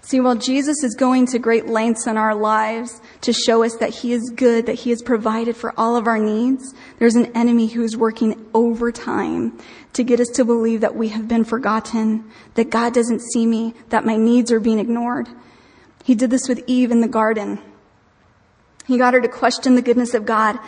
See, 0.00 0.18
while 0.18 0.34
Jesus 0.34 0.82
is 0.82 0.96
going 0.96 1.26
to 1.26 1.38
great 1.38 1.68
lengths 1.68 2.08
in 2.08 2.16
our 2.16 2.34
lives 2.34 3.00
to 3.20 3.32
show 3.32 3.62
us 3.62 3.76
that 3.76 3.90
He 3.90 4.12
is 4.12 4.32
good, 4.34 4.66
that 4.66 4.80
He 4.80 4.90
has 4.90 5.00
provided 5.00 5.56
for 5.56 5.72
all 5.78 5.94
of 5.94 6.08
our 6.08 6.18
needs, 6.18 6.74
there's 6.98 7.14
an 7.14 7.26
enemy 7.36 7.68
who's 7.68 7.96
working 7.96 8.44
overtime 8.52 9.56
to 9.92 10.02
get 10.02 10.18
us 10.18 10.28
to 10.30 10.44
believe 10.44 10.80
that 10.80 10.96
we 10.96 11.10
have 11.10 11.28
been 11.28 11.44
forgotten, 11.44 12.28
that 12.54 12.68
God 12.68 12.94
doesn't 12.94 13.20
see 13.32 13.46
me, 13.46 13.74
that 13.90 14.04
my 14.04 14.16
needs 14.16 14.50
are 14.50 14.58
being 14.58 14.80
ignored. 14.80 15.28
He 16.02 16.16
did 16.16 16.30
this 16.30 16.48
with 16.48 16.64
Eve 16.66 16.90
in 16.90 17.00
the 17.00 17.06
garden. 17.06 17.60
He 18.88 18.98
got 18.98 19.14
her 19.14 19.20
to 19.20 19.28
question 19.28 19.76
the 19.76 19.82
goodness 19.82 20.14
of 20.14 20.26
God. 20.26 20.58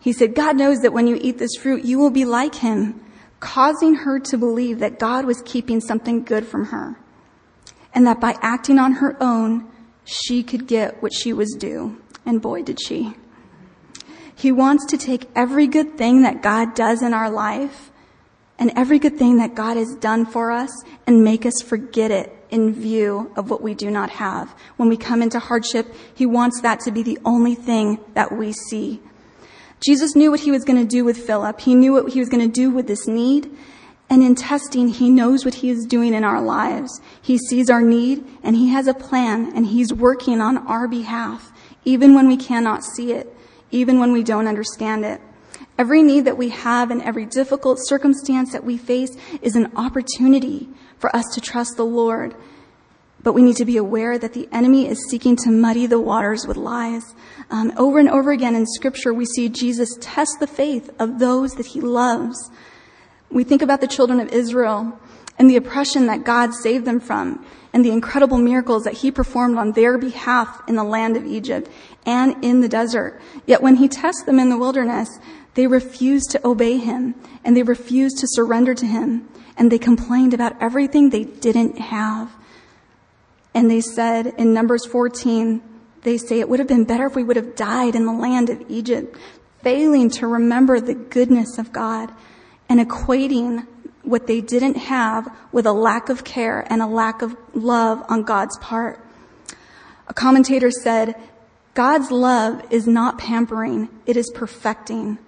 He 0.00 0.12
said, 0.12 0.34
God 0.34 0.56
knows 0.56 0.80
that 0.80 0.92
when 0.92 1.06
you 1.06 1.18
eat 1.20 1.38
this 1.38 1.54
fruit, 1.60 1.84
you 1.84 1.98
will 1.98 2.10
be 2.10 2.24
like 2.24 2.56
Him, 2.56 3.00
causing 3.38 3.96
her 3.96 4.18
to 4.18 4.38
believe 4.38 4.78
that 4.78 4.98
God 4.98 5.26
was 5.26 5.42
keeping 5.42 5.80
something 5.80 6.24
good 6.24 6.46
from 6.46 6.66
her 6.66 6.98
and 7.94 8.06
that 8.06 8.20
by 8.20 8.36
acting 8.40 8.78
on 8.78 8.92
her 8.94 9.16
own, 9.22 9.66
she 10.04 10.42
could 10.42 10.66
get 10.66 11.02
what 11.02 11.12
she 11.12 11.32
was 11.32 11.54
due. 11.58 12.00
And 12.24 12.40
boy, 12.40 12.62
did 12.62 12.80
she. 12.80 13.14
He 14.34 14.52
wants 14.52 14.86
to 14.86 14.96
take 14.96 15.28
every 15.34 15.66
good 15.66 15.98
thing 15.98 16.22
that 16.22 16.42
God 16.42 16.74
does 16.74 17.02
in 17.02 17.12
our 17.12 17.30
life 17.30 17.90
and 18.58 18.72
every 18.76 18.98
good 18.98 19.18
thing 19.18 19.38
that 19.38 19.54
God 19.54 19.76
has 19.76 19.94
done 19.96 20.24
for 20.24 20.50
us 20.50 20.70
and 21.06 21.24
make 21.24 21.44
us 21.44 21.60
forget 21.60 22.10
it 22.10 22.36
in 22.50 22.72
view 22.72 23.32
of 23.36 23.50
what 23.50 23.62
we 23.62 23.74
do 23.74 23.90
not 23.90 24.10
have. 24.10 24.54
When 24.76 24.88
we 24.88 24.96
come 24.96 25.22
into 25.22 25.38
hardship, 25.38 25.92
He 26.14 26.26
wants 26.26 26.60
that 26.62 26.80
to 26.80 26.90
be 26.90 27.02
the 27.02 27.18
only 27.24 27.54
thing 27.54 27.98
that 28.14 28.32
we 28.32 28.52
see. 28.52 29.00
Jesus 29.80 30.14
knew 30.14 30.30
what 30.30 30.40
He 30.40 30.50
was 30.50 30.64
going 30.64 30.78
to 30.78 30.88
do 30.88 31.04
with 31.04 31.26
Philip. 31.26 31.60
He 31.60 31.74
knew 31.74 31.92
what 31.92 32.12
He 32.12 32.20
was 32.20 32.28
going 32.28 32.46
to 32.46 32.52
do 32.52 32.70
with 32.70 32.86
this 32.86 33.06
need. 33.06 33.50
And 34.08 34.22
in 34.22 34.34
testing, 34.34 34.88
He 34.88 35.08
knows 35.10 35.44
what 35.44 35.54
He 35.54 35.70
is 35.70 35.86
doing 35.86 36.14
in 36.14 36.24
our 36.24 36.42
lives. 36.42 37.00
He 37.22 37.38
sees 37.38 37.70
our 37.70 37.80
need 37.82 38.24
and 38.42 38.56
He 38.56 38.68
has 38.68 38.86
a 38.86 38.94
plan 38.94 39.52
and 39.54 39.66
He's 39.66 39.92
working 39.92 40.40
on 40.40 40.58
our 40.66 40.86
behalf, 40.86 41.52
even 41.84 42.14
when 42.14 42.28
we 42.28 42.36
cannot 42.36 42.84
see 42.84 43.12
it, 43.12 43.34
even 43.70 43.98
when 44.00 44.12
we 44.12 44.22
don't 44.22 44.48
understand 44.48 45.04
it. 45.04 45.20
Every 45.78 46.02
need 46.02 46.26
that 46.26 46.36
we 46.36 46.50
have 46.50 46.90
and 46.90 47.00
every 47.00 47.24
difficult 47.24 47.78
circumstance 47.80 48.52
that 48.52 48.64
we 48.64 48.76
face 48.76 49.16
is 49.40 49.56
an 49.56 49.72
opportunity 49.76 50.68
for 50.98 51.14
us 51.16 51.24
to 51.32 51.40
trust 51.40 51.78
the 51.78 51.86
Lord. 51.86 52.34
But 53.22 53.32
we 53.32 53.42
need 53.42 53.56
to 53.56 53.64
be 53.64 53.76
aware 53.76 54.18
that 54.18 54.32
the 54.32 54.48
enemy 54.52 54.88
is 54.88 55.08
seeking 55.08 55.36
to 55.36 55.50
muddy 55.50 55.86
the 55.86 56.00
waters 56.00 56.46
with 56.46 56.56
lies. 56.56 57.14
Um, 57.50 57.72
over 57.76 57.98
and 57.98 58.08
over 58.08 58.30
again 58.30 58.54
in 58.54 58.66
Scripture, 58.66 59.12
we 59.12 59.26
see 59.26 59.48
Jesus 59.48 59.96
test 60.00 60.38
the 60.40 60.46
faith 60.46 60.90
of 60.98 61.18
those 61.18 61.54
that 61.54 61.66
he 61.66 61.80
loves. 61.80 62.50
We 63.30 63.44
think 63.44 63.62
about 63.62 63.80
the 63.80 63.86
children 63.86 64.20
of 64.20 64.28
Israel 64.28 64.98
and 65.38 65.50
the 65.50 65.56
oppression 65.56 66.06
that 66.06 66.24
God 66.24 66.54
saved 66.54 66.84
them 66.84 67.00
from 67.00 67.44
and 67.72 67.84
the 67.84 67.92
incredible 67.92 68.38
miracles 68.38 68.84
that 68.84 68.94
he 68.94 69.10
performed 69.10 69.56
on 69.56 69.72
their 69.72 69.96
behalf 69.96 70.62
in 70.68 70.74
the 70.74 70.84
land 70.84 71.16
of 71.16 71.24
Egypt 71.24 71.70
and 72.04 72.42
in 72.44 72.60
the 72.60 72.68
desert. 72.68 73.20
Yet 73.46 73.62
when 73.62 73.76
he 73.76 73.88
tests 73.88 74.24
them 74.24 74.40
in 74.40 74.48
the 74.48 74.58
wilderness, 74.58 75.08
they 75.54 75.66
refused 75.66 76.30
to 76.30 76.46
obey 76.46 76.78
him 76.78 77.14
and 77.44 77.56
they 77.56 77.62
refused 77.62 78.18
to 78.18 78.26
surrender 78.28 78.74
to 78.74 78.86
him 78.86 79.28
and 79.56 79.70
they 79.70 79.78
complained 79.78 80.34
about 80.34 80.60
everything 80.60 81.10
they 81.10 81.24
didn't 81.24 81.78
have. 81.78 82.30
And 83.54 83.70
they 83.70 83.80
said 83.80 84.28
in 84.38 84.52
Numbers 84.54 84.86
14, 84.86 85.62
they 86.02 86.16
say 86.16 86.40
it 86.40 86.48
would 86.48 86.58
have 86.58 86.68
been 86.68 86.84
better 86.84 87.06
if 87.06 87.14
we 87.14 87.24
would 87.24 87.36
have 87.36 87.56
died 87.56 87.94
in 87.94 88.06
the 88.06 88.12
land 88.12 88.48
of 88.48 88.62
Egypt, 88.68 89.16
failing 89.62 90.08
to 90.10 90.26
remember 90.26 90.80
the 90.80 90.94
goodness 90.94 91.58
of 91.58 91.72
God 91.72 92.12
and 92.68 92.80
equating 92.80 93.66
what 94.02 94.26
they 94.26 94.40
didn't 94.40 94.76
have 94.76 95.36
with 95.52 95.66
a 95.66 95.72
lack 95.72 96.08
of 96.08 96.24
care 96.24 96.66
and 96.70 96.80
a 96.80 96.86
lack 96.86 97.22
of 97.22 97.36
love 97.52 98.02
on 98.08 98.22
God's 98.22 98.56
part. 98.58 99.04
A 100.08 100.14
commentator 100.14 100.70
said, 100.70 101.14
God's 101.74 102.10
love 102.10 102.64
is 102.70 102.86
not 102.86 103.18
pampering, 103.18 103.88
it 104.06 104.16
is 104.16 104.30
perfecting. 104.34 105.18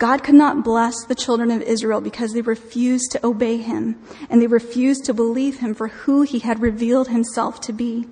God 0.00 0.24
could 0.24 0.34
not 0.34 0.64
bless 0.64 1.04
the 1.04 1.14
children 1.14 1.50
of 1.50 1.60
Israel 1.60 2.00
because 2.00 2.32
they 2.32 2.40
refused 2.40 3.12
to 3.12 3.24
obey 3.24 3.58
him 3.58 4.00
and 4.30 4.40
they 4.40 4.46
refused 4.46 5.04
to 5.04 5.14
believe 5.14 5.58
him 5.58 5.74
for 5.74 5.88
who 5.88 6.22
he 6.22 6.38
had 6.38 6.62
revealed 6.62 7.08
himself 7.08 7.60
to 7.60 7.72
be. 7.74 8.06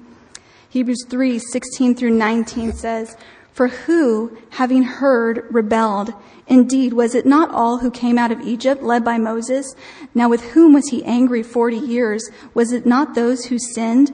Hebrews 0.69 1.07
3, 1.09 1.39
16 1.39 1.95
through 1.95 2.11
19 2.11 2.75
says, 2.75 3.17
For 3.55 3.69
who, 3.69 4.37
having 4.51 4.83
heard, 4.83 5.47
rebelled? 5.51 6.13
Indeed, 6.47 6.93
was 6.93 7.15
it 7.15 7.25
not 7.25 7.51
all 7.53 7.79
who 7.79 7.91
came 7.91 8.19
out 8.19 8.33
of 8.33 8.43
Egypt 8.43 8.83
led 8.83 9.03
by 9.03 9.17
Moses? 9.17 9.75
Now 10.15 10.29
with 10.29 10.43
whom 10.51 10.75
was 10.75 10.89
he 10.89 11.03
angry 11.05 11.43
forty 11.43 11.79
years? 11.79 12.29
Was 12.53 12.71
it 12.71 12.85
not 12.85 13.15
those 13.15 13.47
who 13.47 13.59
sinned? 13.59 14.13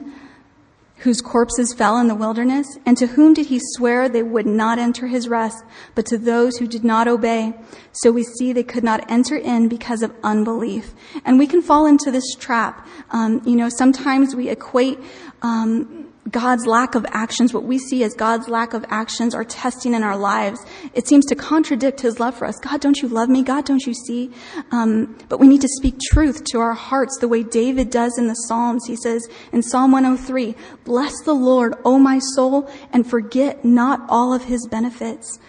Whose 0.97 1.21
corpses 1.21 1.73
fell 1.73 1.97
in 1.97 2.07
the 2.07 2.15
wilderness? 2.15 2.77
And 2.85 2.97
to 2.97 3.07
whom 3.07 3.33
did 3.33 3.47
he 3.47 3.59
swear 3.61 4.07
they 4.07 4.23
would 4.23 4.45
not 4.45 4.79
enter 4.79 5.07
his 5.07 5.27
rest, 5.27 5.63
but 5.93 6.05
to 6.07 6.17
those 6.17 6.57
who 6.57 6.67
did 6.67 6.83
not 6.83 7.07
obey? 7.07 7.53
So 7.91 8.11
we 8.11 8.23
see 8.23 8.53
they 8.53 8.63
could 8.63 8.83
not 8.83 9.09
enter 9.09 9.35
in 9.35 9.67
because 9.67 10.01
of 10.01 10.13
unbelief. 10.23 10.93
And 11.25 11.37
we 11.37 11.47
can 11.47 11.61
fall 11.61 11.85
into 11.85 12.11
this 12.11 12.35
trap. 12.35 12.87
Um, 13.11 13.41
you 13.45 13.55
know, 13.55 13.69
sometimes 13.69 14.35
we 14.35 14.49
equate 14.49 14.99
um, 15.41 16.04
God's 16.31 16.65
lack 16.65 16.95
of 16.95 17.05
actions, 17.09 17.53
what 17.53 17.63
we 17.63 17.77
see 17.77 18.03
as 18.03 18.15
God's 18.15 18.47
lack 18.47 18.73
of 18.73 18.83
actions, 18.89 19.35
are 19.35 19.43
testing 19.43 19.93
in 19.93 20.01
our 20.01 20.17
lives. 20.17 20.59
It 20.93 21.07
seems 21.07 21.25
to 21.27 21.35
contradict 21.35 22.01
His 22.01 22.19
love 22.19 22.35
for 22.35 22.45
us. 22.45 22.57
God, 22.59 22.81
don't 22.81 22.99
you 22.99 23.07
love 23.07 23.29
me? 23.29 23.43
God, 23.43 23.65
don't 23.65 23.85
you 23.85 23.93
see? 23.93 24.31
Um, 24.71 25.15
but 25.29 25.39
we 25.39 25.47
need 25.47 25.61
to 25.61 25.67
speak 25.67 25.99
truth 25.99 26.43
to 26.45 26.59
our 26.59 26.73
hearts 26.73 27.19
the 27.19 27.27
way 27.27 27.43
David 27.43 27.91
does 27.91 28.17
in 28.17 28.27
the 28.27 28.33
Psalms. 28.33 28.87
He 28.87 28.95
says 28.95 29.27
in 29.51 29.61
Psalm 29.61 29.91
103, 29.91 30.55
Bless 30.83 31.13
the 31.21 31.33
Lord, 31.33 31.75
O 31.85 31.99
my 31.99 32.19
soul, 32.33 32.69
and 32.91 33.07
forget 33.07 33.63
not 33.63 34.01
all 34.09 34.33
of 34.33 34.45
His 34.45 34.67
benefits. 34.67 35.39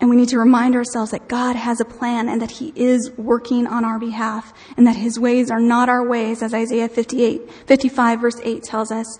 And 0.00 0.08
we 0.08 0.16
need 0.16 0.30
to 0.30 0.38
remind 0.38 0.74
ourselves 0.74 1.10
that 1.10 1.28
God 1.28 1.56
has 1.56 1.78
a 1.78 1.84
plan 1.84 2.28
and 2.28 2.40
that 2.40 2.52
He 2.52 2.72
is 2.74 3.10
working 3.18 3.66
on 3.66 3.84
our 3.84 3.98
behalf 3.98 4.54
and 4.76 4.86
that 4.86 4.96
His 4.96 5.20
ways 5.20 5.50
are 5.50 5.60
not 5.60 5.90
our 5.90 6.06
ways, 6.06 6.42
as 6.42 6.54
Isaiah 6.54 6.88
58, 6.88 7.52
55 7.66 8.20
verse 8.20 8.40
8 8.42 8.62
tells 8.62 8.90
us. 8.90 9.18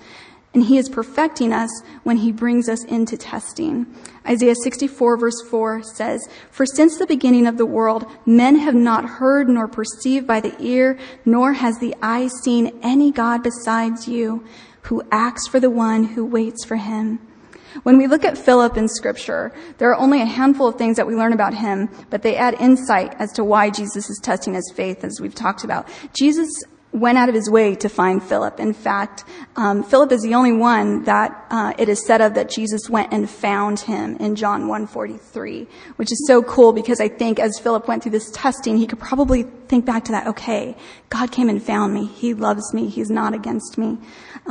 And 0.55 0.65
He 0.65 0.79
is 0.79 0.89
perfecting 0.89 1.53
us 1.53 1.71
when 2.03 2.17
He 2.17 2.33
brings 2.33 2.69
us 2.69 2.83
into 2.85 3.19
testing. 3.19 3.87
Isaiah 4.27 4.55
64 4.55 5.19
verse 5.19 5.43
4 5.51 5.83
says, 5.83 6.27
For 6.51 6.65
since 6.65 6.97
the 6.97 7.07
beginning 7.07 7.47
of 7.47 7.59
the 7.59 7.67
world, 7.67 8.07
men 8.25 8.57
have 8.57 8.75
not 8.75 9.05
heard 9.05 9.51
nor 9.51 9.69
perceived 9.69 10.27
by 10.27 10.41
the 10.41 10.57
ear, 10.61 10.99
nor 11.27 11.53
has 11.53 11.79
the 11.79 11.95
eye 12.03 12.29
seen 12.43 12.79
any 12.83 13.13
God 13.13 13.43
besides 13.43 14.09
you, 14.09 14.45
who 14.85 15.03
acts 15.13 15.47
for 15.47 15.61
the 15.61 15.71
one 15.71 16.05
who 16.05 16.25
waits 16.25 16.65
for 16.65 16.77
Him. 16.77 17.21
When 17.83 17.99
we 17.99 18.07
look 18.07 18.25
at 18.25 18.37
Philip 18.37 18.77
in 18.77 18.89
scripture, 18.89 19.53
there 19.79 19.91
are 19.91 19.99
only 19.99 20.21
a 20.21 20.27
handful 20.27 20.69
of 20.69 20.77
things 20.77 20.97
that 20.97 21.07
we 21.07 21.15
learn 21.15 21.33
about 21.33 21.55
him, 21.55 21.89
but 22.11 22.23
they 22.23 22.37
add 22.37 22.55
insight 22.55 23.15
as 23.19 23.33
to 23.33 23.45
why 23.45 23.71
Jesus 23.71 24.11
is 24.11 24.19
testing 24.23 24.55
his 24.55 24.73
faith, 24.75 25.05
as 25.05 25.21
we've 25.21 25.35
talked 25.35 25.65
about. 25.65 25.89
Jesus 26.13 26.51
went 26.93 27.17
out 27.17 27.29
of 27.29 27.35
his 27.35 27.49
way 27.49 27.75
to 27.77 27.89
find 27.89 28.23
Philip. 28.23 28.59
In 28.59 28.73
fact, 28.73 29.25
um, 29.57 29.83
Philip 29.83 30.11
is 30.13 30.23
the 30.23 30.35
only 30.35 30.53
one 30.53 31.05
that 31.05 31.47
uh, 31.51 31.73
it 31.79 31.89
is 31.89 32.05
said 32.05 32.21
of 32.21 32.35
that 32.35 32.51
Jesus 32.51 32.91
went 32.91 33.13
and 33.13 33.31
found 33.31 33.81
him 33.81 34.17
in 34.17 34.35
John 34.35 34.65
1:43, 34.67 35.69
which 35.97 36.11
is 36.11 36.25
so 36.27 36.43
cool 36.43 36.73
because 36.73 37.01
I 37.01 37.09
think 37.09 37.39
as 37.39 37.59
Philip 37.59 37.87
went 37.87 38.03
through 38.03 38.13
this 38.13 38.31
testing, 38.33 38.77
he 38.77 38.87
could 38.87 38.99
probably 38.99 39.45
think 39.69 39.85
back 39.85 40.05
to 40.07 40.13
that. 40.13 40.27
Okay, 40.27 40.77
God 41.11 41.31
came 41.31 41.49
and 41.49 41.63
found 41.63 41.95
me. 41.95 42.07
He 42.07 42.35
loves 42.35 42.75
me. 42.75 42.89
He's 42.89 43.11
not 43.11 43.35
against 43.35 43.79
me. 43.79 43.99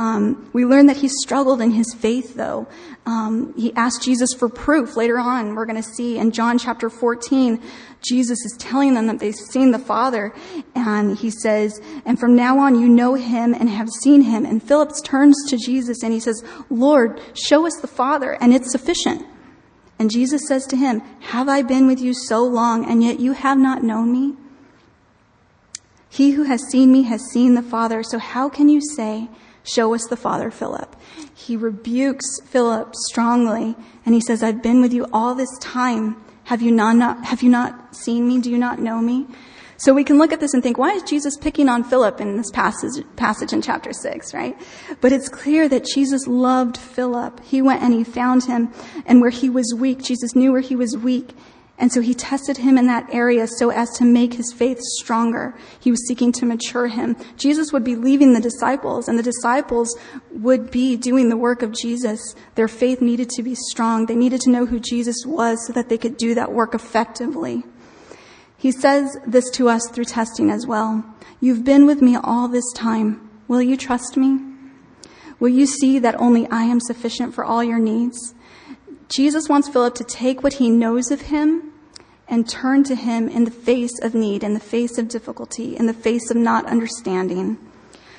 Um, 0.00 0.48
we 0.54 0.64
learn 0.64 0.86
that 0.86 0.96
he 0.96 1.08
struggled 1.08 1.60
in 1.60 1.72
his 1.72 1.92
faith, 1.92 2.34
though. 2.34 2.66
Um, 3.04 3.52
he 3.54 3.70
asked 3.74 4.02
Jesus 4.02 4.32
for 4.32 4.48
proof. 4.48 4.96
Later 4.96 5.18
on, 5.18 5.54
we're 5.54 5.66
going 5.66 5.76
to 5.76 5.86
see 5.86 6.16
in 6.16 6.30
John 6.30 6.58
chapter 6.58 6.88
14, 6.88 7.62
Jesus 8.00 8.38
is 8.46 8.56
telling 8.58 8.94
them 8.94 9.08
that 9.08 9.18
they've 9.18 9.34
seen 9.34 9.72
the 9.72 9.78
Father, 9.78 10.32
and 10.74 11.18
he 11.18 11.28
says, 11.28 11.82
"And 12.06 12.18
from 12.18 12.34
now 12.34 12.58
on, 12.60 12.80
you 12.80 12.88
know 12.88 13.12
him 13.12 13.52
and 13.52 13.68
have 13.68 13.90
seen 13.90 14.22
him." 14.22 14.46
And 14.46 14.62
Philip 14.62 14.92
turns 15.04 15.36
to 15.48 15.58
Jesus 15.58 16.02
and 16.02 16.14
he 16.14 16.20
says, 16.20 16.42
"Lord, 16.70 17.20
show 17.34 17.66
us 17.66 17.76
the 17.76 17.86
Father, 17.86 18.38
and 18.40 18.54
it's 18.54 18.72
sufficient." 18.72 19.26
And 19.98 20.10
Jesus 20.10 20.48
says 20.48 20.66
to 20.68 20.78
him, 20.78 21.02
"Have 21.34 21.50
I 21.50 21.60
been 21.60 21.86
with 21.86 22.00
you 22.00 22.14
so 22.14 22.42
long, 22.42 22.86
and 22.86 23.02
yet 23.02 23.20
you 23.20 23.32
have 23.32 23.58
not 23.58 23.84
known 23.84 24.10
me?" 24.10 24.34
He 26.08 26.30
who 26.30 26.44
has 26.44 26.62
seen 26.70 26.90
me 26.90 27.02
has 27.02 27.20
seen 27.30 27.52
the 27.52 27.60
Father. 27.60 28.02
So 28.02 28.18
how 28.18 28.48
can 28.48 28.70
you 28.70 28.80
say? 28.80 29.28
Show 29.72 29.94
us 29.94 30.06
the 30.06 30.16
Father, 30.16 30.50
Philip. 30.50 30.96
He 31.34 31.56
rebukes 31.56 32.40
Philip 32.46 32.94
strongly 32.94 33.76
and 34.04 34.14
he 34.14 34.20
says, 34.20 34.42
I've 34.42 34.62
been 34.62 34.80
with 34.80 34.92
you 34.92 35.06
all 35.12 35.34
this 35.34 35.56
time. 35.58 36.16
Have 36.44 36.62
you 36.62 36.72
not, 36.72 36.96
not, 36.96 37.24
have 37.26 37.42
you 37.42 37.50
not 37.50 37.94
seen 37.94 38.26
me? 38.26 38.40
Do 38.40 38.50
you 38.50 38.58
not 38.58 38.80
know 38.80 39.00
me? 39.00 39.26
So 39.76 39.94
we 39.94 40.04
can 40.04 40.18
look 40.18 40.32
at 40.32 40.40
this 40.40 40.52
and 40.52 40.62
think, 40.62 40.76
why 40.76 40.92
is 40.92 41.02
Jesus 41.04 41.38
picking 41.38 41.68
on 41.68 41.84
Philip 41.84 42.20
in 42.20 42.36
this 42.36 42.50
passage, 42.50 43.02
passage 43.16 43.52
in 43.54 43.62
chapter 43.62 43.94
6, 43.94 44.34
right? 44.34 44.60
But 45.00 45.12
it's 45.12 45.30
clear 45.30 45.70
that 45.70 45.86
Jesus 45.86 46.26
loved 46.26 46.76
Philip. 46.76 47.40
He 47.44 47.62
went 47.62 47.82
and 47.82 47.94
he 47.94 48.04
found 48.04 48.44
him, 48.44 48.70
and 49.06 49.22
where 49.22 49.30
he 49.30 49.48
was 49.48 49.72
weak, 49.74 50.02
Jesus 50.02 50.34
knew 50.34 50.52
where 50.52 50.60
he 50.60 50.76
was 50.76 50.98
weak, 50.98 51.34
and 51.80 51.90
so 51.90 52.02
he 52.02 52.12
tested 52.12 52.58
him 52.58 52.76
in 52.76 52.86
that 52.88 53.08
area 53.10 53.46
so 53.46 53.70
as 53.70 53.90
to 53.92 54.04
make 54.04 54.34
his 54.34 54.52
faith 54.52 54.78
stronger. 54.80 55.54
He 55.80 55.90
was 55.90 56.06
seeking 56.06 56.30
to 56.32 56.44
mature 56.44 56.88
him. 56.88 57.16
Jesus 57.38 57.72
would 57.72 57.84
be 57.84 57.96
leaving 57.96 58.34
the 58.34 58.40
disciples 58.40 59.08
and 59.08 59.18
the 59.18 59.22
disciples 59.22 59.98
would 60.30 60.70
be 60.70 60.98
doing 60.98 61.30
the 61.30 61.38
work 61.38 61.62
of 61.62 61.72
Jesus. 61.72 62.36
Their 62.54 62.68
faith 62.68 63.00
needed 63.00 63.30
to 63.30 63.42
be 63.42 63.54
strong. 63.54 64.04
They 64.04 64.14
needed 64.14 64.42
to 64.42 64.50
know 64.50 64.66
who 64.66 64.78
Jesus 64.78 65.24
was 65.24 65.66
so 65.66 65.72
that 65.72 65.88
they 65.88 65.96
could 65.96 66.18
do 66.18 66.34
that 66.34 66.52
work 66.52 66.74
effectively. 66.74 67.64
He 68.58 68.72
says 68.72 69.16
this 69.26 69.48
to 69.52 69.70
us 69.70 69.88
through 69.88 70.04
testing 70.04 70.50
as 70.50 70.66
well. 70.66 71.02
You've 71.40 71.64
been 71.64 71.86
with 71.86 72.02
me 72.02 72.14
all 72.14 72.46
this 72.46 72.70
time. 72.74 73.26
Will 73.48 73.62
you 73.62 73.78
trust 73.78 74.18
me? 74.18 74.38
Will 75.38 75.48
you 75.48 75.64
see 75.64 75.98
that 75.98 76.20
only 76.20 76.46
I 76.48 76.64
am 76.64 76.78
sufficient 76.78 77.34
for 77.34 77.42
all 77.42 77.64
your 77.64 77.78
needs? 77.78 78.34
Jesus 79.08 79.48
wants 79.48 79.70
Philip 79.70 79.94
to 79.94 80.04
take 80.04 80.42
what 80.42 80.54
he 80.54 80.68
knows 80.68 81.10
of 81.10 81.22
him 81.22 81.69
and 82.30 82.48
turn 82.48 82.84
to 82.84 82.94
Him 82.94 83.28
in 83.28 83.44
the 83.44 83.50
face 83.50 84.00
of 84.02 84.14
need, 84.14 84.44
in 84.44 84.54
the 84.54 84.60
face 84.60 84.96
of 84.96 85.08
difficulty, 85.08 85.76
in 85.76 85.86
the 85.86 85.92
face 85.92 86.30
of 86.30 86.36
not 86.36 86.64
understanding. 86.66 87.58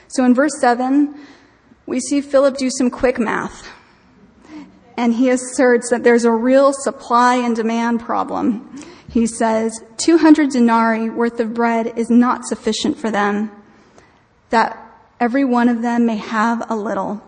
So 0.09 0.25
in 0.25 0.35
verse 0.35 0.59
7, 0.59 1.17
we 1.85 2.01
see 2.01 2.19
Philip 2.19 2.57
do 2.57 2.69
some 2.69 2.91
quick 2.91 3.17
math. 3.17 3.67
And 4.97 5.13
he 5.13 5.29
asserts 5.29 5.89
that 5.89 6.03
there's 6.03 6.25
a 6.25 6.31
real 6.31 6.73
supply 6.73 7.35
and 7.35 7.55
demand 7.55 8.01
problem. 8.01 8.83
He 9.09 9.25
says 9.25 9.81
200 9.97 10.51
denarii 10.51 11.09
worth 11.09 11.39
of 11.39 11.53
bread 11.53 11.97
is 11.97 12.09
not 12.09 12.45
sufficient 12.45 12.97
for 12.97 13.09
them, 13.09 13.49
that 14.49 14.77
every 15.19 15.45
one 15.45 15.69
of 15.69 15.81
them 15.81 16.05
may 16.05 16.17
have 16.17 16.69
a 16.69 16.75
little. 16.75 17.21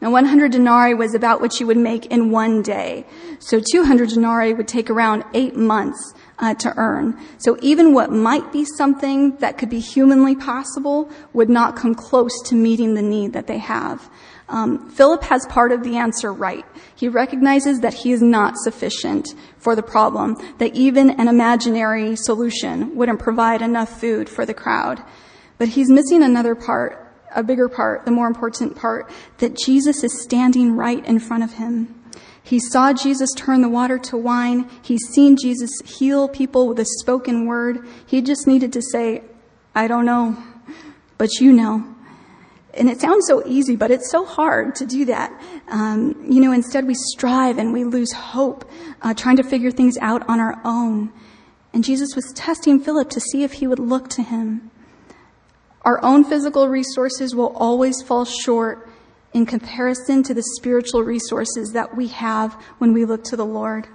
Now 0.00 0.10
100 0.10 0.52
denarii 0.52 0.94
was 0.94 1.14
about 1.14 1.42
what 1.42 1.60
you 1.60 1.66
would 1.66 1.76
make 1.76 2.06
in 2.06 2.30
one 2.30 2.62
day. 2.62 3.04
So 3.38 3.60
200 3.60 4.08
denarii 4.08 4.54
would 4.54 4.68
take 4.68 4.88
around 4.88 5.24
eight 5.34 5.56
months 5.56 6.14
uh, 6.38 6.54
to 6.54 6.72
earn. 6.78 7.18
So 7.36 7.58
even 7.60 7.92
what 7.92 8.10
might 8.10 8.50
be 8.50 8.64
something 8.64 9.36
that 9.36 9.58
could 9.58 9.68
be 9.68 9.80
humanly 9.80 10.34
possible 10.34 11.10
would 11.34 11.50
not 11.50 11.76
come 11.76 11.94
close 11.94 12.32
to 12.46 12.54
meeting 12.54 12.94
the 12.94 13.02
need 13.02 13.34
that 13.34 13.46
they 13.46 13.58
have. 13.58 14.10
Um, 14.48 14.90
Philip 14.90 15.22
has 15.24 15.46
part 15.46 15.70
of 15.70 15.84
the 15.84 15.96
answer 15.96 16.32
right. 16.32 16.64
He 16.96 17.08
recognizes 17.08 17.80
that 17.80 17.94
he 17.94 18.10
is 18.10 18.22
not 18.22 18.56
sufficient 18.56 19.28
for 19.58 19.76
the 19.76 19.82
problem, 19.82 20.36
that 20.58 20.74
even 20.74 21.10
an 21.10 21.28
imaginary 21.28 22.16
solution 22.16 22.96
wouldn't 22.96 23.20
provide 23.20 23.62
enough 23.62 24.00
food 24.00 24.28
for 24.28 24.44
the 24.44 24.54
crowd. 24.54 25.04
But 25.58 25.68
he's 25.68 25.90
missing 25.90 26.22
another 26.22 26.54
part 26.54 27.09
a 27.34 27.42
bigger 27.42 27.68
part, 27.68 28.04
the 28.04 28.10
more 28.10 28.26
important 28.26 28.76
part, 28.76 29.10
that 29.38 29.56
Jesus 29.56 30.02
is 30.02 30.22
standing 30.22 30.76
right 30.76 31.04
in 31.04 31.18
front 31.18 31.44
of 31.44 31.54
him. 31.54 31.94
He 32.42 32.58
saw 32.58 32.92
Jesus 32.92 33.30
turn 33.36 33.60
the 33.60 33.68
water 33.68 33.98
to 33.98 34.16
wine. 34.16 34.68
He's 34.82 35.06
seen 35.12 35.36
Jesus 35.40 35.70
heal 35.84 36.28
people 36.28 36.66
with 36.66 36.80
a 36.80 36.86
spoken 37.00 37.46
word. 37.46 37.86
He 38.06 38.22
just 38.22 38.46
needed 38.46 38.72
to 38.72 38.82
say, 38.82 39.22
I 39.74 39.86
don't 39.86 40.04
know, 40.04 40.36
but 41.18 41.40
you 41.40 41.52
know. 41.52 41.86
And 42.74 42.88
it 42.88 43.00
sounds 43.00 43.26
so 43.26 43.46
easy, 43.46 43.76
but 43.76 43.90
it's 43.90 44.10
so 44.10 44.24
hard 44.24 44.74
to 44.76 44.86
do 44.86 45.04
that. 45.06 45.32
Um, 45.68 46.24
you 46.28 46.40
know, 46.40 46.52
instead 46.52 46.86
we 46.86 46.94
strive 46.94 47.58
and 47.58 47.72
we 47.72 47.84
lose 47.84 48.12
hope, 48.12 48.68
uh, 49.02 49.14
trying 49.14 49.36
to 49.36 49.42
figure 49.42 49.70
things 49.70 49.96
out 49.98 50.28
on 50.28 50.40
our 50.40 50.60
own. 50.64 51.12
And 51.72 51.84
Jesus 51.84 52.14
was 52.14 52.32
testing 52.34 52.80
Philip 52.80 53.10
to 53.10 53.20
see 53.20 53.42
if 53.44 53.54
he 53.54 53.66
would 53.66 53.78
look 53.78 54.08
to 54.10 54.22
him. 54.22 54.70
Our 55.90 56.04
own 56.04 56.22
physical 56.22 56.68
resources 56.68 57.34
will 57.34 57.52
always 57.56 58.00
fall 58.00 58.24
short 58.24 58.88
in 59.32 59.44
comparison 59.44 60.22
to 60.22 60.32
the 60.32 60.44
spiritual 60.54 61.02
resources 61.02 61.72
that 61.72 61.96
we 61.96 62.06
have 62.06 62.52
when 62.78 62.92
we 62.92 63.04
look 63.04 63.24
to 63.24 63.36
the 63.36 63.44
Lord. 63.44 63.88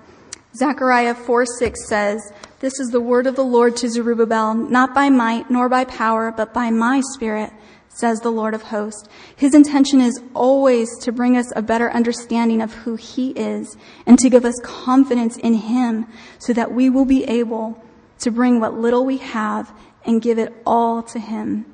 Zechariah 0.58 1.16
4 1.16 1.46
6 1.46 1.88
says, 1.88 2.34
This 2.60 2.82
is 2.82 2.90
the 2.90 3.00
word 3.00 3.28
of 3.28 3.38
the 3.38 3.46
Lord 3.46 3.78
to 3.78 3.88
Zerubbabel, 3.88 4.56
not 4.56 4.94
by 4.94 5.10
might 5.10 5.50
nor 5.50 5.70
by 5.70 5.86
power, 5.86 6.34
but 6.36 6.54
by 6.54 6.70
my 6.70 7.02
spirit, 7.14 7.54
says 7.88 8.20
the 8.20 8.30
Lord 8.30 8.54
of 8.54 8.64
hosts. 8.64 9.08
His 9.34 9.56
intention 9.56 10.02
is 10.02 10.22
always 10.34 10.90
to 11.00 11.14
bring 11.14 11.38
us 11.38 11.50
a 11.56 11.62
better 11.62 11.90
understanding 11.92 12.62
of 12.62 12.74
who 12.74 12.98
he 12.98 13.30
is 13.32 13.78
and 14.06 14.20
to 14.20 14.30
give 14.30 14.44
us 14.44 14.60
confidence 14.66 15.38
in 15.38 15.54
him 15.54 16.08
so 16.40 16.52
that 16.52 16.74
we 16.74 16.90
will 16.90 17.06
be 17.06 17.24
able 17.24 17.82
to 18.20 18.32
bring 18.32 18.60
what 18.60 18.74
little 18.74 19.06
we 19.06 19.20
have 19.20 19.74
and 20.04 20.22
give 20.22 20.38
it 20.38 20.54
all 20.66 21.02
to 21.02 21.20
him. 21.20 21.66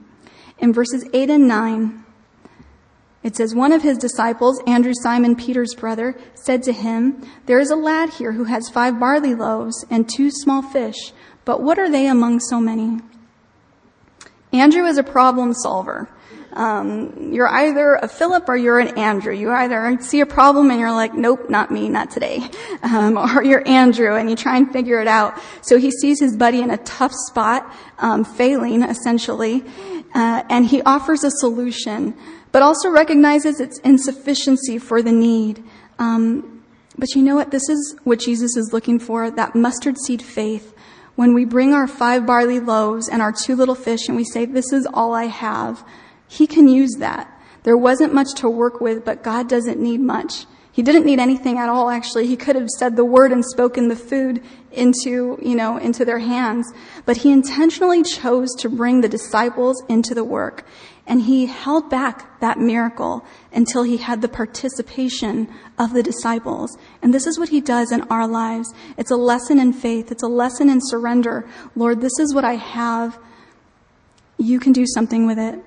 In 0.62 0.72
verses 0.72 1.04
8 1.12 1.32
and 1.32 1.48
9, 1.48 2.06
it 3.24 3.36
says, 3.36 3.56
One 3.56 3.72
of 3.72 3.82
his 3.82 3.98
disciples, 3.98 4.62
Andrew 4.68 4.94
Simon 4.94 5.36
Peter's 5.36 5.74
brother, 5.74 6.16
said 6.36 6.62
to 6.64 6.72
him, 6.72 7.22
There 7.48 7.60
is 7.60 7.72
a 7.72 7.76
lad 7.76 8.12
here 8.12 8.32
who 8.34 8.44
has 8.44 8.70
five 8.70 9.00
barley 9.00 9.34
loaves 9.34 9.84
and 9.90 10.08
two 10.08 10.30
small 10.30 10.62
fish, 10.62 11.14
but 11.46 11.62
what 11.62 11.80
are 11.80 11.90
they 11.90 12.08
among 12.08 12.40
so 12.40 12.62
many? 12.62 13.00
Andrew 14.54 14.86
is 14.86 14.98
a 14.98 15.04
problem 15.04 15.54
solver. 15.54 16.10
Um, 16.54 17.32
you're 17.32 17.48
either 17.48 17.96
a 17.96 18.08
Philip 18.08 18.50
or 18.50 18.58
you're 18.58 18.80
an 18.80 18.98
Andrew. 18.98 19.34
You 19.34 19.52
either 19.52 19.98
see 20.02 20.20
a 20.20 20.26
problem 20.26 20.70
and 20.70 20.80
you're 20.80 20.92
like, 20.92 21.14
nope, 21.14 21.50
not 21.50 21.72
me, 21.72 21.90
not 21.90 22.12
today. 22.12 22.50
Um, 22.84 23.16
or 23.16 23.44
you're 23.44 23.66
Andrew 23.68 24.16
and 24.16 24.28
you 24.28 24.36
try 24.36 24.58
and 24.58 24.74
figure 24.74 25.00
it 25.00 25.08
out. 25.08 25.40
So 25.62 25.78
he 25.78 25.92
sees 25.92 26.20
his 26.20 26.36
buddy 26.36 26.62
in 26.62 26.72
a 26.72 26.78
tough 26.78 27.12
spot, 27.28 27.72
um, 28.00 28.26
failing 28.26 28.82
essentially, 28.82 29.64
and 30.14 30.66
he 30.66 30.82
offers 30.84 31.24
a 31.24 31.32
solution 31.32 32.16
but 32.52 32.62
also 32.62 32.90
recognizes 32.90 33.60
its 33.60 33.80
insufficiency 33.80 34.78
for 34.78 35.02
the 35.02 35.12
need. 35.12 35.64
Um, 36.00 36.64
but 36.98 37.16
you 37.16 37.22
know 37.22 37.36
what? 37.36 37.52
This 37.52 37.70
is 37.70 37.96
what 38.04 38.20
Jesus 38.20 38.58
is 38.58 38.74
looking 38.74 39.00
for 39.00 39.32
that 39.32 39.56
mustard 39.56 39.98
seed 39.98 40.22
faith. 40.22 40.74
When 41.16 41.34
we 41.34 41.46
bring 41.46 41.74
our 41.74 41.88
five 41.88 42.26
barley 42.26 42.60
loaves 42.60 43.08
and 43.08 43.22
our 43.22 43.32
two 43.32 43.56
little 43.56 43.76
fish 43.76 44.08
and 44.08 44.18
we 44.18 44.24
say, 44.24 44.46
This 44.46 44.74
is 44.74 44.88
all 44.94 45.14
I 45.14 45.26
have, 45.26 45.86
He 46.28 46.48
can 46.48 46.68
use 46.68 46.96
that. 47.00 47.30
There 47.64 47.78
wasn't 47.78 48.14
much 48.14 48.34
to 48.36 48.50
work 48.50 48.82
with, 48.82 49.06
but 49.06 49.24
God 49.24 49.48
doesn't 49.48 49.80
need 49.80 50.02
much. 50.02 50.46
He 50.74 50.82
didn't 50.82 51.06
need 51.06 51.20
anything 51.20 51.58
at 51.58 51.68
all, 51.68 51.90
actually. 51.90 52.28
He 52.28 52.38
could 52.38 52.56
have 52.56 52.70
said 52.70 52.96
the 52.96 53.04
word 53.04 53.34
and 53.34 53.44
spoken 53.44 53.90
the 53.90 53.96
food 53.96 54.42
into, 54.72 55.38
you 55.42 55.54
know, 55.54 55.78
into 55.78 56.06
their 56.06 56.20
hands. 56.20 56.72
But 57.06 57.18
he 57.18 57.32
intentionally 57.32 58.04
chose 58.04 58.56
to 58.60 58.70
bring 58.70 59.02
the 59.02 59.10
disciples 59.10 59.84
into 59.90 60.16
the 60.16 60.24
work. 60.24 60.66
And 61.06 61.24
he 61.24 61.48
held 61.48 61.90
back 61.90 62.40
that 62.40 62.58
miracle 62.58 63.26
until 63.52 63.84
he 63.84 63.98
had 63.98 64.22
the 64.22 64.30
participation 64.30 65.54
of 65.78 65.92
the 65.94 66.04
disciples. 66.04 66.78
And 67.02 67.14
this 67.14 67.28
is 67.28 67.38
what 67.38 67.50
he 67.50 67.60
does 67.60 67.92
in 67.92 68.04
our 68.04 68.26
lives. 68.26 68.74
It's 68.98 69.12
a 69.12 69.18
lesson 69.18 69.60
in 69.60 69.74
faith. 69.74 70.10
It's 70.10 70.24
a 70.24 70.28
lesson 70.28 70.70
in 70.70 70.80
surrender. 70.82 71.50
Lord, 71.76 72.00
this 72.00 72.18
is 72.18 72.34
what 72.34 72.46
I 72.46 72.56
have. 72.56 73.20
You 74.38 74.58
can 74.58 74.72
do 74.72 74.86
something 74.88 75.28
with 75.28 75.38
it. 75.38 75.60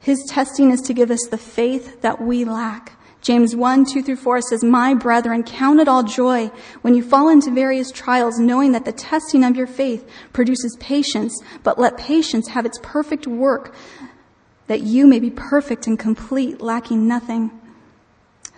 His 0.00 0.24
testing 0.28 0.72
is 0.72 0.80
to 0.80 0.94
give 0.94 1.12
us 1.12 1.28
the 1.30 1.38
faith 1.38 2.00
that 2.00 2.20
we 2.20 2.44
lack. 2.44 2.98
James 3.22 3.54
1, 3.54 3.84
2 3.84 4.02
through 4.02 4.16
4 4.16 4.40
says, 4.42 4.64
My 4.64 4.94
brethren, 4.94 5.44
count 5.44 5.78
it 5.78 5.86
all 5.86 6.02
joy 6.02 6.48
when 6.82 6.94
you 6.94 7.04
fall 7.04 7.28
into 7.28 7.52
various 7.52 7.92
trials, 7.92 8.40
knowing 8.40 8.72
that 8.72 8.84
the 8.84 8.92
testing 8.92 9.44
of 9.44 9.56
your 9.56 9.68
faith 9.68 10.08
produces 10.32 10.76
patience, 10.80 11.40
but 11.62 11.78
let 11.78 11.96
patience 11.96 12.48
have 12.48 12.66
its 12.66 12.80
perfect 12.82 13.28
work, 13.28 13.76
that 14.66 14.80
you 14.80 15.06
may 15.06 15.20
be 15.20 15.30
perfect 15.30 15.86
and 15.86 16.00
complete, 16.00 16.60
lacking 16.60 17.06
nothing. 17.06 17.52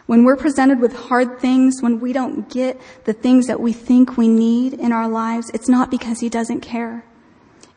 When 0.06 0.24
we're 0.24 0.36
presented 0.36 0.80
with 0.80 0.94
hard 0.94 1.40
things, 1.40 1.82
when 1.82 2.00
we 2.00 2.14
don't 2.14 2.48
get 2.48 2.80
the 3.04 3.12
things 3.12 3.46
that 3.46 3.60
we 3.60 3.74
think 3.74 4.16
we 4.16 4.28
need 4.28 4.72
in 4.72 4.92
our 4.92 5.08
lives, 5.08 5.50
it's 5.52 5.68
not 5.68 5.90
because 5.90 6.20
He 6.20 6.30
doesn't 6.30 6.60
care. 6.60 7.04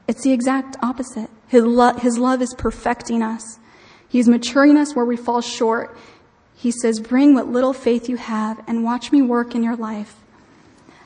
It's 0.08 0.24
the 0.24 0.32
exact 0.32 0.78
opposite. 0.82 1.30
His, 1.50 1.66
lo- 1.66 1.94
his 1.94 2.18
love 2.18 2.42
is 2.42 2.54
perfecting 2.54 3.22
us. 3.22 3.60
He's 4.08 4.28
maturing 4.30 4.78
us 4.78 4.96
where 4.96 5.06
we 5.06 5.18
fall 5.18 5.42
short 5.42 5.98
he 6.58 6.72
says, 6.72 7.00
Bring 7.00 7.36
what 7.36 7.48
little 7.48 7.72
faith 7.72 8.10
you 8.10 8.18
have 8.18 8.64
and 8.68 8.84
watch 8.84 9.12
me 9.12 9.22
work 9.22 9.54
in 9.54 9.62
your 9.62 9.76
life. 9.76 10.16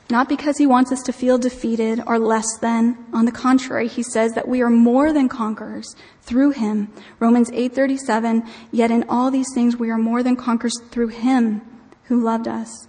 Not 0.08 0.26
because 0.26 0.56
he 0.56 0.66
wants 0.66 0.90
us 0.90 1.02
to 1.02 1.12
feel 1.12 1.36
defeated 1.36 2.02
or 2.06 2.18
less 2.18 2.46
than. 2.60 2.96
On 3.12 3.26
the 3.26 3.32
contrary, 3.32 3.86
he 3.86 4.02
says 4.02 4.32
that 4.32 4.48
we 4.48 4.62
are 4.62 4.70
more 4.70 5.12
than 5.12 5.28
conquerors 5.28 5.94
through 6.22 6.52
him. 6.52 6.88
Romans 7.18 7.50
8:37, 7.50 8.48
yet 8.70 8.90
in 8.90 9.04
all 9.10 9.30
these 9.30 9.52
things 9.54 9.76
we 9.76 9.90
are 9.90 9.98
more 9.98 10.22
than 10.22 10.36
conquerors 10.36 10.80
through 10.90 11.08
him 11.08 11.60
who 12.04 12.18
loved 12.18 12.48
us. 12.48 12.88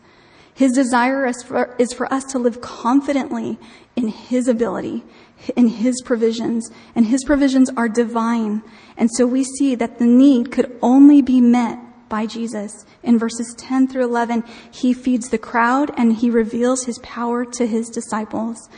His 0.53 0.71
desire 0.71 1.25
is 1.25 1.43
for, 1.43 1.75
is 1.77 1.91
for 1.91 2.11
us 2.13 2.23
to 2.25 2.39
live 2.39 2.61
confidently 2.61 3.59
in 3.97 4.07
his 4.07 4.47
ability, 4.47 5.03
in 5.57 5.67
his 5.67 6.01
provisions, 6.05 6.71
and 6.95 7.07
his 7.07 7.25
provisions 7.25 7.69
are 7.75 7.89
divine. 7.89 8.63
And 8.95 9.09
so 9.11 9.25
we 9.25 9.43
see 9.43 9.75
that 9.75 9.99
the 9.99 10.05
need 10.05 10.51
could 10.51 10.77
only 10.81 11.21
be 11.21 11.41
met 11.41 11.79
by 12.13 12.27
Jesus. 12.27 12.85
In 13.01 13.17
verses 13.17 13.55
10 13.57 13.87
through 13.87 14.03
11, 14.03 14.43
he 14.71 14.93
feeds 14.93 15.29
the 15.29 15.39
crowd 15.39 15.89
and 15.97 16.13
he 16.13 16.29
reveals 16.29 16.85
his 16.85 16.99
power 16.99 17.43
to 17.43 17.65
his 17.65 17.89
disciples. 17.89 18.69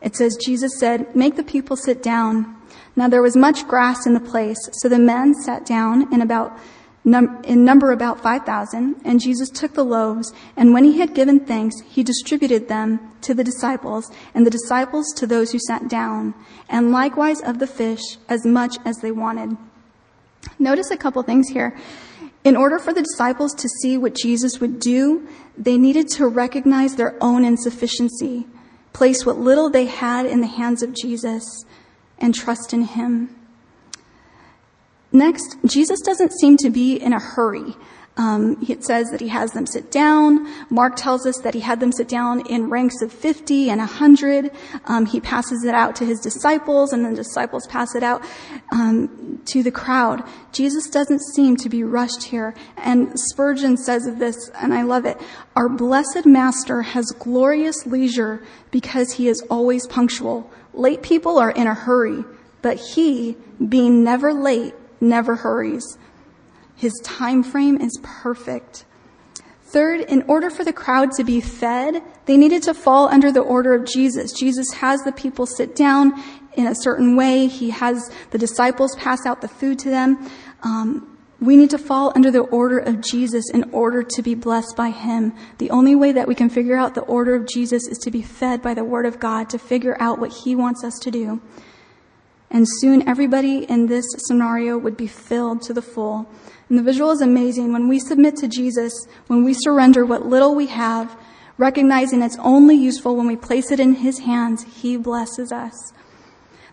It 0.00 0.14
says, 0.14 0.36
Jesus 0.36 0.78
said, 0.78 1.16
Make 1.16 1.34
the 1.34 1.42
people 1.42 1.76
sit 1.76 2.00
down. 2.00 2.54
Now 2.94 3.08
there 3.08 3.22
was 3.22 3.36
much 3.36 3.66
grass 3.66 4.06
in 4.06 4.14
the 4.14 4.20
place, 4.20 4.68
so 4.74 4.88
the 4.88 5.00
men 5.00 5.34
sat 5.34 5.66
down 5.66 6.14
in 6.14 6.22
about 6.22 6.56
num- 7.02 7.42
in 7.42 7.64
number 7.64 7.90
about 7.90 8.20
5,000, 8.20 9.00
and 9.04 9.20
Jesus 9.20 9.50
took 9.50 9.74
the 9.74 9.84
loaves, 9.84 10.32
and 10.56 10.72
when 10.72 10.84
he 10.84 11.00
had 11.00 11.12
given 11.12 11.40
thanks, 11.40 11.74
he 11.80 12.04
distributed 12.04 12.68
them 12.68 13.00
to 13.22 13.34
the 13.34 13.42
disciples, 13.42 14.12
and 14.32 14.46
the 14.46 14.56
disciples 14.58 15.06
to 15.16 15.26
those 15.26 15.50
who 15.50 15.58
sat 15.66 15.88
down, 15.88 16.34
and 16.68 16.92
likewise 16.92 17.40
of 17.40 17.58
the 17.58 17.66
fish 17.66 18.16
as 18.28 18.46
much 18.46 18.76
as 18.84 18.98
they 18.98 19.10
wanted. 19.10 19.56
Notice 20.58 20.92
a 20.92 20.96
couple 20.96 21.22
things 21.24 21.48
here. 21.48 21.76
In 22.42 22.56
order 22.56 22.78
for 22.78 22.92
the 22.92 23.02
disciples 23.02 23.54
to 23.54 23.68
see 23.68 23.98
what 23.98 24.14
Jesus 24.14 24.60
would 24.60 24.80
do, 24.80 25.28
they 25.58 25.76
needed 25.76 26.08
to 26.08 26.26
recognize 26.26 26.96
their 26.96 27.16
own 27.20 27.44
insufficiency, 27.44 28.46
place 28.92 29.26
what 29.26 29.38
little 29.38 29.68
they 29.68 29.86
had 29.86 30.24
in 30.26 30.40
the 30.40 30.46
hands 30.46 30.82
of 30.82 30.94
Jesus, 30.94 31.64
and 32.18 32.34
trust 32.34 32.72
in 32.72 32.84
Him. 32.84 33.34
Next, 35.12 35.56
Jesus 35.66 36.00
doesn't 36.00 36.32
seem 36.32 36.56
to 36.58 36.70
be 36.70 36.94
in 36.94 37.12
a 37.12 37.18
hurry. 37.18 37.76
Um, 38.20 38.58
it 38.68 38.84
says 38.84 39.10
that 39.12 39.20
he 39.22 39.28
has 39.28 39.52
them 39.52 39.64
sit 39.64 39.90
down. 39.90 40.46
Mark 40.68 40.94
tells 40.94 41.26
us 41.26 41.38
that 41.38 41.54
he 41.54 41.60
had 41.60 41.80
them 41.80 41.90
sit 41.90 42.06
down 42.06 42.46
in 42.48 42.68
ranks 42.68 43.00
of 43.00 43.10
50 43.10 43.70
and 43.70 43.78
100. 43.78 44.50
Um, 44.84 45.06
he 45.06 45.20
passes 45.20 45.64
it 45.64 45.74
out 45.74 45.96
to 45.96 46.04
his 46.04 46.20
disciples, 46.20 46.92
and 46.92 47.02
the 47.02 47.14
disciples 47.14 47.66
pass 47.68 47.94
it 47.94 48.02
out 48.02 48.22
um, 48.72 49.40
to 49.46 49.62
the 49.62 49.70
crowd. 49.70 50.22
Jesus 50.52 50.90
doesn't 50.90 51.22
seem 51.34 51.56
to 51.56 51.70
be 51.70 51.82
rushed 51.82 52.24
here. 52.24 52.54
And 52.76 53.18
Spurgeon 53.18 53.78
says 53.78 54.06
of 54.06 54.18
this, 54.18 54.50
and 54.60 54.74
I 54.74 54.82
love 54.82 55.06
it 55.06 55.18
Our 55.56 55.70
blessed 55.70 56.26
Master 56.26 56.82
has 56.82 57.06
glorious 57.18 57.86
leisure 57.86 58.42
because 58.70 59.12
he 59.12 59.28
is 59.28 59.40
always 59.48 59.86
punctual. 59.86 60.50
Late 60.74 61.00
people 61.00 61.38
are 61.38 61.52
in 61.52 61.66
a 61.66 61.74
hurry, 61.74 62.22
but 62.60 62.76
he, 62.76 63.38
being 63.66 64.04
never 64.04 64.34
late, 64.34 64.74
never 65.00 65.36
hurries. 65.36 65.96
His 66.80 66.98
time 67.04 67.42
frame 67.42 67.78
is 67.78 68.00
perfect. 68.02 68.86
Third, 69.64 70.00
in 70.00 70.22
order 70.22 70.48
for 70.48 70.64
the 70.64 70.72
crowd 70.72 71.12
to 71.18 71.24
be 71.24 71.38
fed, 71.38 72.02
they 72.24 72.38
needed 72.38 72.62
to 72.62 72.72
fall 72.72 73.06
under 73.06 73.30
the 73.30 73.42
order 73.42 73.74
of 73.74 73.84
Jesus. 73.84 74.32
Jesus 74.32 74.72
has 74.72 75.02
the 75.02 75.12
people 75.12 75.44
sit 75.44 75.76
down 75.76 76.14
in 76.54 76.66
a 76.66 76.74
certain 76.74 77.16
way. 77.16 77.48
He 77.48 77.68
has 77.68 78.10
the 78.30 78.38
disciples 78.38 78.96
pass 78.96 79.26
out 79.26 79.42
the 79.42 79.48
food 79.48 79.78
to 79.80 79.90
them. 79.90 80.26
Um, 80.62 81.18
we 81.38 81.54
need 81.54 81.68
to 81.68 81.76
fall 81.76 82.14
under 82.16 82.30
the 82.30 82.40
order 82.40 82.78
of 82.78 83.02
Jesus 83.02 83.50
in 83.52 83.64
order 83.72 84.02
to 84.02 84.22
be 84.22 84.34
blessed 84.34 84.74
by 84.74 84.88
Him. 84.88 85.34
The 85.58 85.70
only 85.70 85.94
way 85.94 86.12
that 86.12 86.26
we 86.26 86.34
can 86.34 86.48
figure 86.48 86.76
out 86.76 86.94
the 86.94 87.02
order 87.02 87.34
of 87.34 87.46
Jesus 87.46 87.86
is 87.88 87.98
to 87.98 88.10
be 88.10 88.22
fed 88.22 88.62
by 88.62 88.72
the 88.72 88.84
Word 88.84 89.04
of 89.04 89.20
God, 89.20 89.50
to 89.50 89.58
figure 89.58 89.98
out 90.00 90.18
what 90.18 90.32
He 90.32 90.56
wants 90.56 90.82
us 90.82 90.98
to 91.00 91.10
do. 91.10 91.42
And 92.50 92.66
soon 92.66 93.06
everybody 93.06 93.64
in 93.64 93.86
this 93.86 94.06
scenario 94.16 94.78
would 94.78 94.96
be 94.96 95.06
filled 95.06 95.60
to 95.64 95.74
the 95.74 95.82
full. 95.82 96.26
And 96.70 96.78
the 96.78 96.82
visual 96.84 97.10
is 97.10 97.20
amazing. 97.20 97.72
When 97.72 97.88
we 97.88 97.98
submit 97.98 98.36
to 98.36 98.48
Jesus, 98.48 98.92
when 99.26 99.42
we 99.42 99.54
surrender 99.54 100.06
what 100.06 100.24
little 100.24 100.54
we 100.54 100.68
have, 100.68 101.18
recognizing 101.58 102.22
it's 102.22 102.38
only 102.38 102.76
useful 102.76 103.16
when 103.16 103.26
we 103.26 103.36
place 103.36 103.72
it 103.72 103.80
in 103.80 103.96
His 103.96 104.20
hands, 104.20 104.62
He 104.62 104.96
blesses 104.96 105.50
us. 105.50 105.74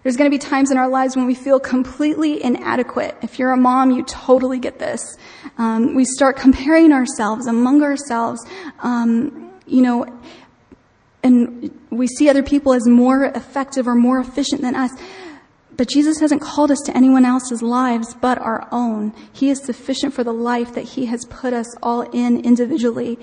There's 0.03 0.15
going 0.15 0.29
to 0.29 0.33
be 0.33 0.39
times 0.39 0.69
in 0.69 0.77
our 0.77 0.87
lives 0.87 1.15
when 1.15 1.25
we 1.25 1.33
feel 1.33 1.59
completely 1.59 2.41
inadequate. 2.41 3.17
If 3.23 3.39
you're 3.39 3.51
a 3.51 3.57
mom, 3.57 3.89
you 3.89 4.03
totally 4.03 4.59
get 4.59 4.77
this. 4.77 5.17
Um, 5.57 5.95
we 5.95 6.05
start 6.05 6.37
comparing 6.37 6.93
ourselves 6.93 7.47
among 7.47 7.81
ourselves, 7.81 8.39
um, 8.79 9.51
you 9.65 9.81
know, 9.81 10.05
and 11.23 11.71
we 11.89 12.05
see 12.07 12.29
other 12.29 12.43
people 12.43 12.73
as 12.73 12.87
more 12.87 13.25
effective 13.25 13.87
or 13.87 13.95
more 13.95 14.19
efficient 14.19 14.61
than 14.61 14.75
us. 14.75 14.91
But 15.77 15.89
Jesus 15.89 16.19
hasn't 16.19 16.41
called 16.41 16.71
us 16.71 16.81
to 16.85 16.97
anyone 16.97 17.23
else's 17.23 17.61
lives 17.61 18.15
but 18.15 18.39
our 18.39 18.67
own. 18.71 19.13
He 19.31 19.49
is 19.51 19.63
sufficient 19.63 20.13
for 20.13 20.23
the 20.23 20.33
life 20.33 20.73
that 20.73 20.85
He 20.85 21.05
has 21.05 21.23
put 21.25 21.53
us 21.53 21.67
all 21.83 22.01
in 22.01 22.41
individually. 22.41 23.19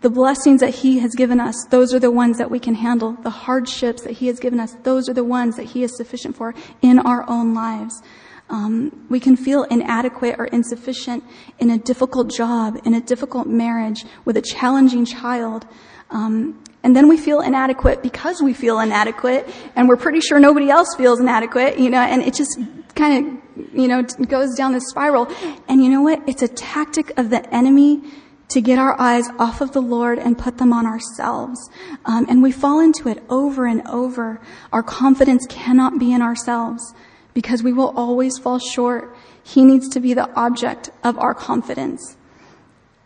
The 0.00 0.10
blessings 0.10 0.60
that 0.60 0.76
He 0.76 1.00
has 1.00 1.16
given 1.16 1.40
us, 1.40 1.66
those 1.70 1.92
are 1.92 1.98
the 1.98 2.12
ones 2.12 2.38
that 2.38 2.52
we 2.52 2.60
can 2.60 2.76
handle. 2.76 3.14
The 3.24 3.30
hardships 3.30 4.02
that 4.02 4.12
He 4.12 4.28
has 4.28 4.38
given 4.38 4.60
us, 4.60 4.76
those 4.84 5.08
are 5.08 5.14
the 5.14 5.24
ones 5.24 5.56
that 5.56 5.64
He 5.64 5.82
is 5.82 5.96
sufficient 5.96 6.36
for 6.36 6.54
in 6.82 7.00
our 7.00 7.28
own 7.28 7.52
lives. 7.52 8.00
Um, 8.48 9.06
we 9.10 9.20
can 9.20 9.36
feel 9.36 9.64
inadequate 9.64 10.36
or 10.38 10.46
insufficient 10.46 11.24
in 11.58 11.70
a 11.70 11.78
difficult 11.78 12.30
job, 12.30 12.80
in 12.84 12.94
a 12.94 13.00
difficult 13.00 13.46
marriage, 13.46 14.04
with 14.24 14.36
a 14.36 14.42
challenging 14.42 15.04
child. 15.04 15.66
Um, 16.10 16.62
and 16.82 16.94
then 16.94 17.08
we 17.08 17.16
feel 17.16 17.40
inadequate 17.40 18.02
because 18.02 18.40
we 18.40 18.54
feel 18.54 18.78
inadequate, 18.80 19.48
and 19.74 19.88
we're 19.88 19.96
pretty 19.96 20.20
sure 20.20 20.38
nobody 20.38 20.70
else 20.70 20.94
feels 20.96 21.20
inadequate, 21.20 21.78
you 21.78 21.90
know, 21.90 22.00
and 22.00 22.22
it 22.22 22.34
just 22.34 22.58
kind 22.94 23.26
of, 23.26 23.74
you 23.74 23.88
know, 23.88 24.02
goes 24.02 24.54
down 24.54 24.72
this 24.72 24.88
spiral. 24.88 25.28
And 25.68 25.82
you 25.82 25.90
know 25.90 26.02
what? 26.02 26.22
It's 26.28 26.42
a 26.42 26.48
tactic 26.48 27.18
of 27.18 27.30
the 27.30 27.52
enemy 27.54 28.02
to 28.50 28.60
get 28.60 28.78
our 28.78 28.98
eyes 28.98 29.28
off 29.38 29.60
of 29.60 29.72
the 29.72 29.82
Lord 29.82 30.18
and 30.18 30.38
put 30.38 30.58
them 30.58 30.72
on 30.72 30.86
ourselves. 30.86 31.68
Um, 32.04 32.26
and 32.28 32.42
we 32.42 32.52
fall 32.52 32.80
into 32.80 33.08
it 33.08 33.22
over 33.28 33.66
and 33.66 33.86
over. 33.86 34.40
Our 34.72 34.82
confidence 34.82 35.46
cannot 35.48 35.98
be 35.98 36.12
in 36.12 36.22
ourselves 36.22 36.94
because 37.34 37.62
we 37.62 37.72
will 37.72 37.92
always 37.96 38.38
fall 38.38 38.58
short. 38.58 39.14
He 39.42 39.64
needs 39.64 39.88
to 39.90 40.00
be 40.00 40.14
the 40.14 40.32
object 40.34 40.90
of 41.04 41.18
our 41.18 41.34
confidence. 41.34 42.16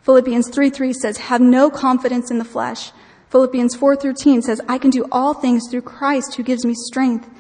Philippians 0.03 0.49
3 0.51 0.71
3 0.71 0.93
says, 0.93 1.17
Have 1.19 1.41
no 1.41 1.71
confidence 1.71 2.31
in 2.31 2.39
the 2.39 2.45
flesh 2.45 2.93
Philippians 3.33 3.75
4:13 3.75 4.43
says, 4.43 4.61
"I 4.69 4.77
can 4.77 4.91
do 4.91 5.07
all 5.11 5.33
things 5.33 5.67
through 5.71 5.81
Christ 5.81 6.35
who 6.35 6.43
gives 6.43 6.67
me 6.67 6.75
strength." 6.75 7.31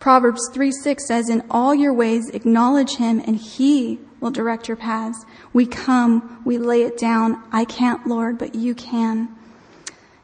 Proverbs 0.00 0.48
3:6 0.54 1.06
says, 1.06 1.28
"In 1.28 1.42
all 1.50 1.74
your 1.74 1.92
ways 1.92 2.30
acknowledge 2.30 2.96
him 2.96 3.20
and 3.26 3.36
he 3.36 4.00
will 4.20 4.30
direct 4.30 4.68
your 4.68 4.76
paths." 4.78 5.26
We 5.52 5.66
come, 5.66 6.38
we 6.46 6.56
lay 6.56 6.80
it 6.84 6.96
down. 6.96 7.42
I 7.52 7.66
can't, 7.66 8.06
Lord, 8.06 8.38
but 8.38 8.54
you 8.54 8.74
can. 8.74 9.28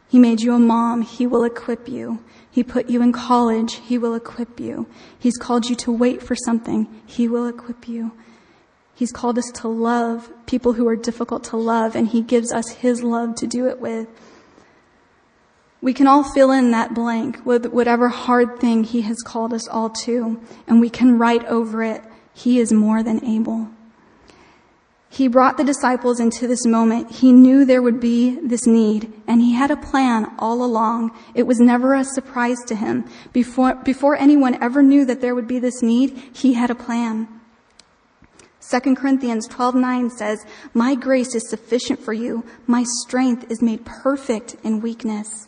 He 0.09 0.19
made 0.19 0.41
you 0.41 0.55
a 0.55 0.59
mom, 0.59 1.03
he 1.03 1.27
will 1.27 1.45
equip 1.45 1.87
you. 1.87 2.21
He 2.51 2.65
put 2.65 2.89
you 2.89 3.03
in 3.03 3.13
college, 3.13 3.83
he 3.85 3.99
will 3.99 4.15
equip 4.15 4.59
you. 4.59 4.87
He's 5.19 5.37
called 5.37 5.69
you 5.69 5.77
to 5.77 5.93
wait 5.93 6.23
for 6.23 6.35
something, 6.35 6.89
he 7.05 7.29
will 7.29 7.47
equip 7.47 7.89
you. 7.89 8.13
He's 8.95 9.13
called 9.13 9.37
us 9.37 9.51
to 9.57 9.69
love 9.69 10.31
people 10.47 10.73
who 10.73 10.89
are 10.89 10.97
difficult 10.97 11.45
to 11.45 11.59
love, 11.59 11.95
and 11.95 12.09
he 12.09 12.23
gives 12.23 12.51
us 12.51 12.69
his 12.71 13.03
love 13.03 13.35
to 13.35 13.47
do 13.47 13.67
it 13.67 13.83
with. 13.83 14.09
We 15.81 15.95
can 15.95 16.09
all 16.09 16.25
fill 16.25 16.51
in 16.51 16.73
that 16.73 16.93
blank 16.93 17.45
with 17.47 17.67
whatever 17.67 18.09
hard 18.09 18.59
thing 18.59 18.83
He 18.85 19.03
has 19.03 19.23
called 19.23 19.53
us 19.53 19.69
all 19.69 19.91
to, 19.91 20.41
and 20.67 20.81
we 20.81 20.91
can 20.91 21.19
write 21.19 21.45
over 21.45 21.83
it, 21.83 22.03
He 22.35 22.59
is 22.59 22.73
more 22.73 23.03
than 23.03 23.25
able. 23.25 23.69
He 25.11 25.29
brought 25.29 25.57
the 25.57 25.65
disciples 25.65 26.21
into 26.21 26.47
this 26.47 26.67
moment. 26.67 27.11
He 27.11 27.33
knew 27.33 27.65
there 27.65 27.81
would 27.81 28.01
be 28.01 28.39
this 28.41 28.67
need, 28.67 29.13
and 29.27 29.41
He 29.41 29.55
had 29.55 29.71
a 29.71 29.77
plan 29.77 30.31
all 30.39 30.65
along. 30.65 31.13
It 31.35 31.47
was 31.47 31.61
never 31.61 31.95
a 31.95 32.05
surprise 32.05 32.59
to 32.67 32.75
Him. 32.75 33.05
Before, 33.33 33.77
before 33.77 34.17
anyone 34.17 34.61
ever 34.63 34.83
knew 34.83 35.05
that 35.05 35.21
there 35.21 35.35
would 35.35 35.49
be 35.49 35.61
this 35.61 35.81
need, 35.81 36.21
He 36.33 36.55
had 36.55 36.71
a 36.71 36.75
plan. 36.75 37.29
2 38.61 38.97
Corinthians 38.97 39.47
12:9 39.49 40.11
says, 40.11 40.45
"My 40.75 40.95
grace 40.95 41.35
is 41.35 41.49
sufficient 41.49 42.01
for 42.01 42.13
you. 42.13 42.43
My 42.67 42.85
strength 43.05 43.51
is 43.51 43.63
made 43.63 43.87
perfect 43.87 44.57
in 44.63 44.81
weakness." 44.81 45.47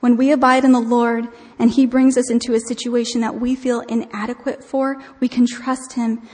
When 0.00 0.16
we 0.16 0.32
abide 0.32 0.64
in 0.64 0.72
the 0.72 0.80
Lord 0.80 1.28
and 1.58 1.70
He 1.70 1.86
brings 1.86 2.16
us 2.16 2.30
into 2.30 2.54
a 2.54 2.60
situation 2.60 3.20
that 3.20 3.38
we 3.38 3.54
feel 3.54 3.80
inadequate 3.80 4.64
for, 4.64 5.02
we 5.20 5.28
can 5.28 5.46
trust 5.46 5.92
Him. 5.92 6.26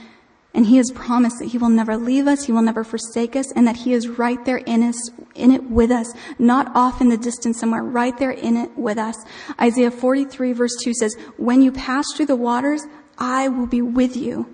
And 0.53 0.65
He 0.65 0.77
has 0.77 0.89
promised 0.95 1.39
that 1.39 1.49
He 1.49 1.57
will 1.57 1.69
never 1.69 1.97
leave 1.97 2.27
us, 2.27 2.45
He 2.45 2.51
will 2.51 2.61
never 2.61 2.83
forsake 2.83 3.35
us, 3.35 3.51
and 3.51 3.67
that 3.67 3.75
He 3.75 3.93
is 3.93 4.07
right 4.07 4.43
there 4.45 4.57
in 4.57 4.81
us, 4.81 5.11
in 5.35 5.51
it 5.51 5.63
with 5.69 5.91
us, 5.91 6.11
not 6.39 6.73
off 6.75 7.01
in 7.01 7.09
the 7.09 7.17
distance 7.17 7.59
somewhere, 7.59 7.83
right 7.83 8.17
there 8.17 8.31
in 8.31 8.57
it 8.57 8.75
with 8.77 8.97
us. 8.97 9.17
Isaiah 9.59 9.91
43 9.91 10.53
verse 10.53 10.75
2 10.81 10.93
says, 10.93 11.15
When 11.37 11.61
you 11.61 11.71
pass 11.71 12.05
through 12.15 12.27
the 12.27 12.35
waters, 12.35 12.85
I 13.17 13.49
will 13.49 13.67
be 13.67 13.81
with 13.81 14.15
you. 14.15 14.53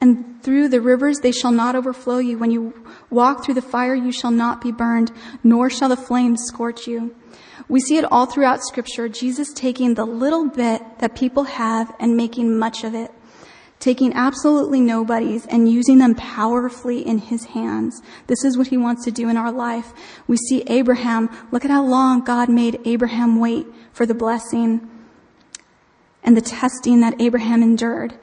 And 0.00 0.31
through 0.42 0.68
the 0.68 0.80
rivers 0.80 1.20
they 1.20 1.32
shall 1.32 1.52
not 1.52 1.76
overflow 1.76 2.18
you. 2.18 2.38
When 2.38 2.50
you 2.50 2.74
walk 3.10 3.44
through 3.44 3.54
the 3.54 3.62
fire, 3.62 3.94
you 3.94 4.12
shall 4.12 4.30
not 4.30 4.60
be 4.60 4.72
burned, 4.72 5.12
nor 5.42 5.70
shall 5.70 5.88
the 5.88 5.96
flames 5.96 6.42
scorch 6.44 6.86
you. 6.86 7.14
We 7.68 7.80
see 7.80 7.96
it 7.96 8.04
all 8.04 8.26
throughout 8.26 8.62
scripture, 8.62 9.08
Jesus 9.08 9.52
taking 9.54 9.94
the 9.94 10.04
little 10.04 10.48
bit 10.48 10.82
that 10.98 11.16
people 11.16 11.44
have 11.44 11.94
and 11.98 12.16
making 12.16 12.58
much 12.58 12.84
of 12.84 12.94
it. 12.94 13.10
Taking 13.78 14.12
absolutely 14.14 14.80
nobodies 14.80 15.44
and 15.46 15.70
using 15.70 15.98
them 15.98 16.14
powerfully 16.14 17.04
in 17.04 17.18
his 17.18 17.46
hands. 17.46 18.00
This 18.28 18.44
is 18.44 18.56
what 18.56 18.68
he 18.68 18.76
wants 18.76 19.04
to 19.04 19.10
do 19.10 19.28
in 19.28 19.36
our 19.36 19.50
life. 19.50 19.92
We 20.28 20.36
see 20.36 20.62
Abraham. 20.68 21.28
Look 21.50 21.64
at 21.64 21.70
how 21.70 21.84
long 21.84 22.22
God 22.22 22.48
made 22.48 22.80
Abraham 22.84 23.40
wait 23.40 23.66
for 23.92 24.06
the 24.06 24.14
blessing 24.14 24.88
and 26.22 26.36
the 26.36 26.40
testing 26.40 27.00
that 27.00 27.20
Abraham 27.20 27.62
endured. 27.62 28.14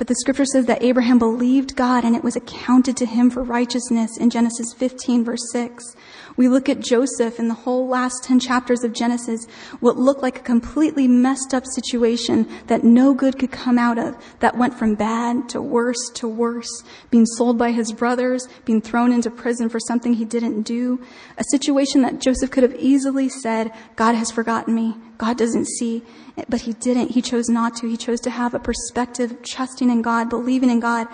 But 0.00 0.06
the 0.06 0.14
scripture 0.14 0.46
says 0.46 0.64
that 0.64 0.82
Abraham 0.82 1.18
believed 1.18 1.76
God 1.76 2.06
and 2.06 2.16
it 2.16 2.24
was 2.24 2.34
accounted 2.34 2.96
to 2.96 3.04
him 3.04 3.28
for 3.28 3.42
righteousness 3.42 4.16
in 4.16 4.30
Genesis 4.30 4.72
15 4.72 5.26
verse 5.26 5.52
6. 5.52 5.94
We 6.38 6.48
look 6.48 6.70
at 6.70 6.80
Joseph 6.80 7.38
in 7.38 7.48
the 7.48 7.54
whole 7.54 7.86
last 7.86 8.24
10 8.24 8.40
chapters 8.40 8.82
of 8.82 8.94
Genesis, 8.94 9.44
what 9.80 9.98
looked 9.98 10.22
like 10.22 10.38
a 10.38 10.42
completely 10.42 11.06
messed 11.06 11.52
up 11.52 11.64
situation 11.66 12.48
that 12.68 12.82
no 12.82 13.12
good 13.12 13.38
could 13.38 13.52
come 13.52 13.78
out 13.78 13.98
of, 13.98 14.16
that 14.38 14.56
went 14.56 14.72
from 14.72 14.94
bad 14.94 15.50
to 15.50 15.60
worse 15.60 16.10
to 16.14 16.26
worse, 16.26 16.82
being 17.10 17.26
sold 17.26 17.58
by 17.58 17.70
his 17.70 17.92
brothers, 17.92 18.48
being 18.64 18.80
thrown 18.80 19.12
into 19.12 19.30
prison 19.30 19.68
for 19.68 19.80
something 19.80 20.14
he 20.14 20.24
didn't 20.24 20.62
do, 20.62 20.98
a 21.36 21.44
situation 21.50 22.00
that 22.00 22.22
Joseph 22.22 22.50
could 22.50 22.62
have 22.62 22.76
easily 22.76 23.28
said, 23.28 23.70
God 23.96 24.14
has 24.14 24.30
forgotten 24.30 24.74
me, 24.74 24.96
God 25.18 25.36
doesn't 25.36 25.68
see, 25.68 26.02
but 26.48 26.62
he 26.62 26.72
didn't. 26.74 27.10
He 27.10 27.22
chose 27.22 27.48
not 27.48 27.76
to. 27.76 27.88
He 27.88 27.96
chose 27.96 28.20
to 28.20 28.30
have 28.30 28.54
a 28.54 28.58
perspective, 28.58 29.42
trusting 29.42 29.90
in 29.90 30.02
God, 30.02 30.30
believing 30.30 30.70
in 30.70 30.80
God. 30.80 31.08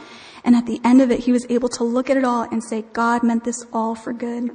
And 0.45 0.55
at 0.55 0.67
the 0.67 0.81
end 0.85 1.03
of 1.03 1.11
it, 1.11 1.21
he 1.21 1.33
was 1.33 1.47
able 1.49 1.69
to 1.71 1.85
look 1.85 2.09
at 2.09 2.17
it 2.17 2.25
all 2.25 2.43
and 2.43 2.62
say, 2.62 2.85
God 2.93 3.23
meant 3.23 3.45
this 3.45 3.67
all 3.73 3.95
for 3.95 4.12
good. 4.12 4.51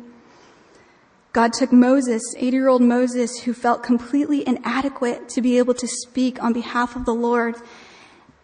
God 1.33 1.53
took 1.53 1.71
Moses, 1.71 2.21
80 2.37 2.57
year 2.57 2.67
old 2.67 2.81
Moses, 2.81 3.39
who 3.39 3.53
felt 3.53 3.83
completely 3.83 4.45
inadequate 4.45 5.29
to 5.29 5.41
be 5.41 5.57
able 5.57 5.73
to 5.75 5.87
speak 5.87 6.41
on 6.43 6.51
behalf 6.51 6.95
of 6.95 7.05
the 7.05 7.13
Lord. 7.13 7.55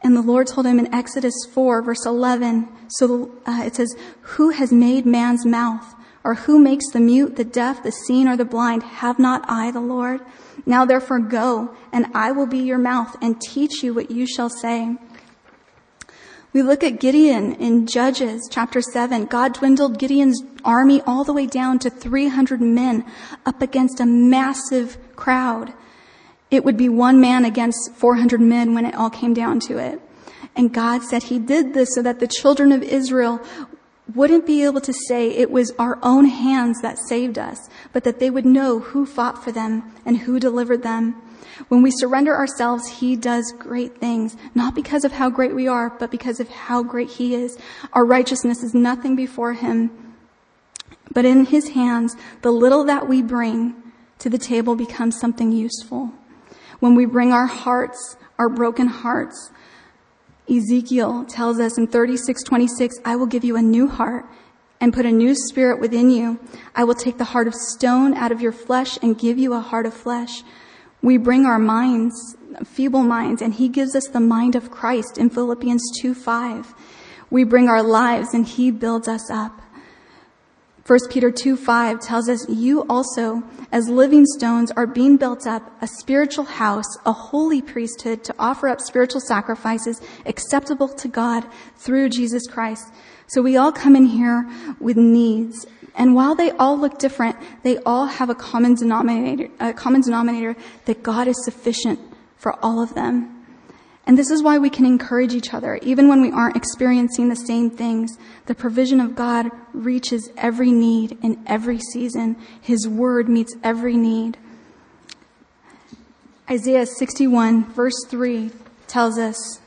And 0.02 0.16
the 0.16 0.22
Lord 0.22 0.48
told 0.48 0.66
him 0.66 0.80
in 0.80 0.94
Exodus 0.94 1.36
4, 1.52 1.82
verse 1.82 2.06
11, 2.06 2.70
so 2.88 3.32
uh, 3.46 3.63
it 3.66 3.76
says, 3.76 3.96
Who 4.22 4.52
has 4.52 4.72
made 4.72 5.06
man's 5.06 5.46
mouth? 5.46 5.96
Or 6.28 6.36
who 6.36 6.60
makes 6.60 6.92
the 6.92 7.00
mute, 7.00 7.38
the 7.38 7.46
deaf, 7.46 7.82
the 7.82 7.92
seen, 7.94 8.28
or 8.28 8.36
the 8.36 8.44
blind? 8.44 8.84
Have 8.84 9.18
not 9.18 9.46
I 9.48 9.72
the 9.72 9.80
Lord? 9.80 10.20
Now 10.66 10.84
therefore 10.84 11.20
go, 11.20 11.74
and 11.94 12.06
I 12.13 12.34
will 12.34 12.46
be 12.46 12.58
your 12.58 12.78
mouth, 12.78 13.16
and 13.22 13.40
teach 13.40 13.82
you 13.82 13.94
what 13.94 14.12
you 14.12 14.28
shall 14.28 14.50
say. 14.50 14.98
We 16.52 16.63
look 16.63 16.84
at 16.84 17.00
Gideon 17.00 17.54
in 17.54 17.88
Judges 17.88 18.50
chapter 18.52 18.82
7. 18.82 19.28
God 19.28 19.54
dwindled 19.54 20.00
Gideon's 20.00 20.44
army 20.66 21.02
all 21.08 21.24
the 21.24 21.32
way 21.32 21.46
down 21.46 21.80
to 21.80 21.90
300 21.90 22.60
men 22.60 23.06
up 23.46 23.62
against 23.62 24.02
a 24.02 24.06
massive 24.06 24.98
crowd. 25.16 25.74
It 26.52 26.66
would 26.66 26.76
be 26.76 26.90
one 26.90 27.22
man 27.22 27.46
against 27.46 27.94
400 27.96 28.42
men 28.42 28.74
when 28.74 28.86
it 28.86 28.96
all 28.96 29.10
came 29.10 29.34
down 29.34 29.62
to 29.62 29.78
it. 29.78 30.02
And 30.58 30.74
God 30.74 31.04
said 31.04 31.24
he 31.24 31.40
did 31.40 31.74
this 31.74 31.96
so 31.96 32.02
that 32.02 32.20
the 32.20 32.28
children 32.28 32.74
of 32.74 32.84
Israel 32.84 33.40
wouldn't 34.13 34.46
be 34.46 34.63
able 34.63 34.82
to 34.82 34.93
say 34.93 35.30
it 35.30 35.52
was 35.52 35.74
our 35.78 36.00
own 36.02 36.26
hands 36.26 36.82
that 36.82 36.98
saved 36.98 37.38
us, 37.38 37.70
but 37.93 38.04
that 38.04 38.20
they 38.20 38.30
would 38.30 38.46
know 38.46 38.80
who 38.80 39.06
fought 39.06 39.43
for 39.43 39.52
them 39.52 39.91
and 40.06 40.17
who 40.20 40.39
delivered 40.39 40.84
them. 40.84 41.22
When 41.70 41.82
we 41.82 41.91
surrender 41.91 42.36
ourselves, 42.36 42.88
He 42.88 43.15
does 43.15 43.54
great 43.58 43.98
things, 43.98 44.38
not 44.54 44.76
because 44.76 45.04
of 45.04 45.13
how 45.13 45.30
great 45.30 45.56
we 45.56 45.67
are, 45.67 45.89
but 45.89 46.12
because 46.12 46.39
of 46.39 46.50
how 46.50 46.84
great 46.84 47.10
He 47.10 47.34
is. 47.34 47.58
Our 47.93 48.06
righteousness 48.06 48.63
is 48.63 48.74
nothing 48.74 49.15
before 49.15 49.54
Him. 49.54 50.15
But 51.12 51.26
in 51.26 51.46
His 51.46 51.70
hands, 51.70 52.15
the 52.43 52.52
little 52.52 52.84
that 52.86 53.08
we 53.08 53.22
bring 53.22 53.76
to 54.20 54.30
the 54.30 54.38
table 54.38 54.76
becomes 54.76 55.20
something 55.20 55.52
useful. 55.52 56.12
When 56.80 56.96
we 56.96 57.06
bring 57.06 57.34
our 57.34 57.48
hearts, 57.48 58.17
our 58.38 58.50
broken 58.50 58.88
hearts. 58.88 59.52
Ezekiel 60.50 61.26
tells 61.26 61.60
us 61.60 61.78
in 61.78 61.88
36:26, 61.88 62.96
I 63.04 63.16
will 63.16 63.26
give 63.26 63.44
you 63.44 63.56
a 63.56 63.62
new 63.62 63.88
heart 63.88 64.26
and 64.80 64.94
put 64.94 65.06
a 65.06 65.12
new 65.12 65.36
spirit 65.36 65.80
within 65.80 66.10
you. 66.10 66.40
I 66.76 66.84
will 66.84 66.94
take 66.94 67.18
the 67.18 67.26
heart 67.26 67.48
of 67.48 67.56
stone 67.56 68.14
out 68.14 68.32
of 68.32 68.42
your 68.42 68.52
flesh 68.52 68.98
and 69.02 69.18
give 69.18 69.38
you 69.38 69.54
a 69.54 69.60
heart 69.60 69.86
of 69.86 69.94
flesh. 69.94 70.44
We 71.02 71.18
bring 71.18 71.46
our 71.46 71.60
minds, 71.60 72.36
feeble 72.64 73.04
minds, 73.04 73.42
and 73.42 73.54
he 73.54 73.68
gives 73.68 73.96
us 73.96 74.08
the 74.08 74.20
mind 74.20 74.56
of 74.56 74.72
Christ 74.72 75.18
in 75.18 75.30
Philippians 75.30 75.84
2 76.00 76.14
5. 76.14 76.74
We 77.30 77.44
bring 77.44 77.68
our 77.68 77.84
lives 77.84 78.34
and 78.34 78.46
he 78.46 78.72
builds 78.72 79.08
us 79.08 79.30
up. 79.30 79.62
1 80.88 81.00
Peter 81.10 81.30
2 81.30 81.58
5 81.58 82.00
tells 82.00 82.30
us, 82.30 82.47
You 82.47 82.86
also, 82.88 83.43
as 83.73 83.89
living 83.89 84.26
stones, 84.26 84.71
are 84.71 84.88
being 84.88 85.17
built 85.17 85.45
up 85.45 85.69
a 85.82 85.88
spiritual 85.88 86.45
house, 86.45 86.88
a 87.06 87.12
holy 87.12 87.62
priesthood 87.62 88.23
to 88.23 88.36
offer 88.39 88.69
up 88.69 88.80
spiritual 88.80 89.19
sacrifices 89.19 90.02
acceptable 90.26 90.88
to 90.88 91.10
God 91.10 91.45
through 91.76 92.08
Jesus 92.08 92.47
Christ. 92.47 92.88
So 93.28 93.41
we 93.41 93.58
all 93.58 93.73
come 93.73 93.97
in 93.97 94.06
here 94.06 94.50
with 94.80 94.95
needs. 94.95 95.65
And 95.93 96.15
while 96.15 96.36
they 96.36 96.52
all 96.52 96.80
look 96.80 97.00
different, 97.00 97.36
they 97.63 97.80
all 97.80 98.06
have 98.06 98.30
a 98.30 98.36
common 98.36 98.76
denominator, 98.76 99.50
a 99.60 99.73
common 99.73 100.00
denominator 100.00 100.56
that 100.86 101.04
God 101.04 101.28
is 101.28 101.43
sufficient 101.43 102.00
for 102.38 102.54
all 102.63 102.82
of 102.82 102.95
them. 102.95 103.37
And 104.08 104.17
this 104.17 104.32
is 104.32 104.41
why 104.41 104.58
we 104.58 104.70
can 104.70 104.86
encourage 104.86 105.34
each 105.34 105.54
other, 105.54 105.76
even 105.82 106.08
when 106.08 106.22
we 106.22 106.32
aren't 106.32 106.56
experiencing 106.56 107.28
the 107.28 107.36
same 107.36 107.70
things. 107.70 108.17
The 108.46 108.56
provision 108.56 109.02
of 109.02 109.15
God 109.15 109.52
reaches 109.74 110.32
every 110.38 110.72
need 110.72 111.17
in 111.22 111.43
every 111.46 111.80
season. 111.80 112.38
His 112.62 112.88
word 112.88 113.28
meets 113.28 113.54
every 113.62 113.98
need. 113.98 114.38
Isaiah 116.50 116.86
61 116.86 117.65
verse 117.74 118.06
3 118.08 118.52
tells 118.88 119.17
us 119.17 119.60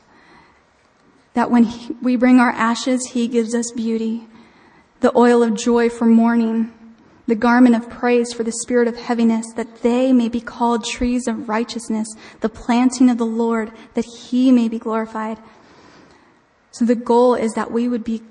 that 1.35 1.51
when 1.51 1.65
he, 1.65 1.93
we 2.01 2.15
bring 2.15 2.39
our 2.39 2.49
ashes, 2.49 3.11
he 3.11 3.27
gives 3.27 3.53
us 3.53 3.71
beauty, 3.71 4.27
the 5.01 5.15
oil 5.15 5.43
of 5.43 5.53
joy 5.53 5.87
for 5.87 6.05
mourning, 6.05 6.73
the 7.31 7.35
garment 7.35 7.73
of 7.73 7.89
praise 7.89 8.33
for 8.33 8.43
the 8.43 8.51
spirit 8.51 8.89
of 8.89 8.97
heaviness, 8.97 9.53
that 9.53 9.83
they 9.83 10.11
may 10.11 10.27
be 10.27 10.41
called 10.41 10.83
trees 10.83 11.29
of 11.29 11.47
righteousness, 11.47 12.13
the 12.41 12.49
planting 12.49 13.09
of 13.09 13.17
the 13.17 13.25
Lord, 13.25 13.71
that 13.93 14.03
he 14.03 14.51
may 14.51 14.67
be 14.67 14.77
glorified. 14.77 15.37
So 16.71 16.83
the 16.83 16.93
goal 16.93 17.35
is 17.35 17.53
that 17.53 17.71
we 17.71 17.87
would 17.87 18.03
be 18.03 18.21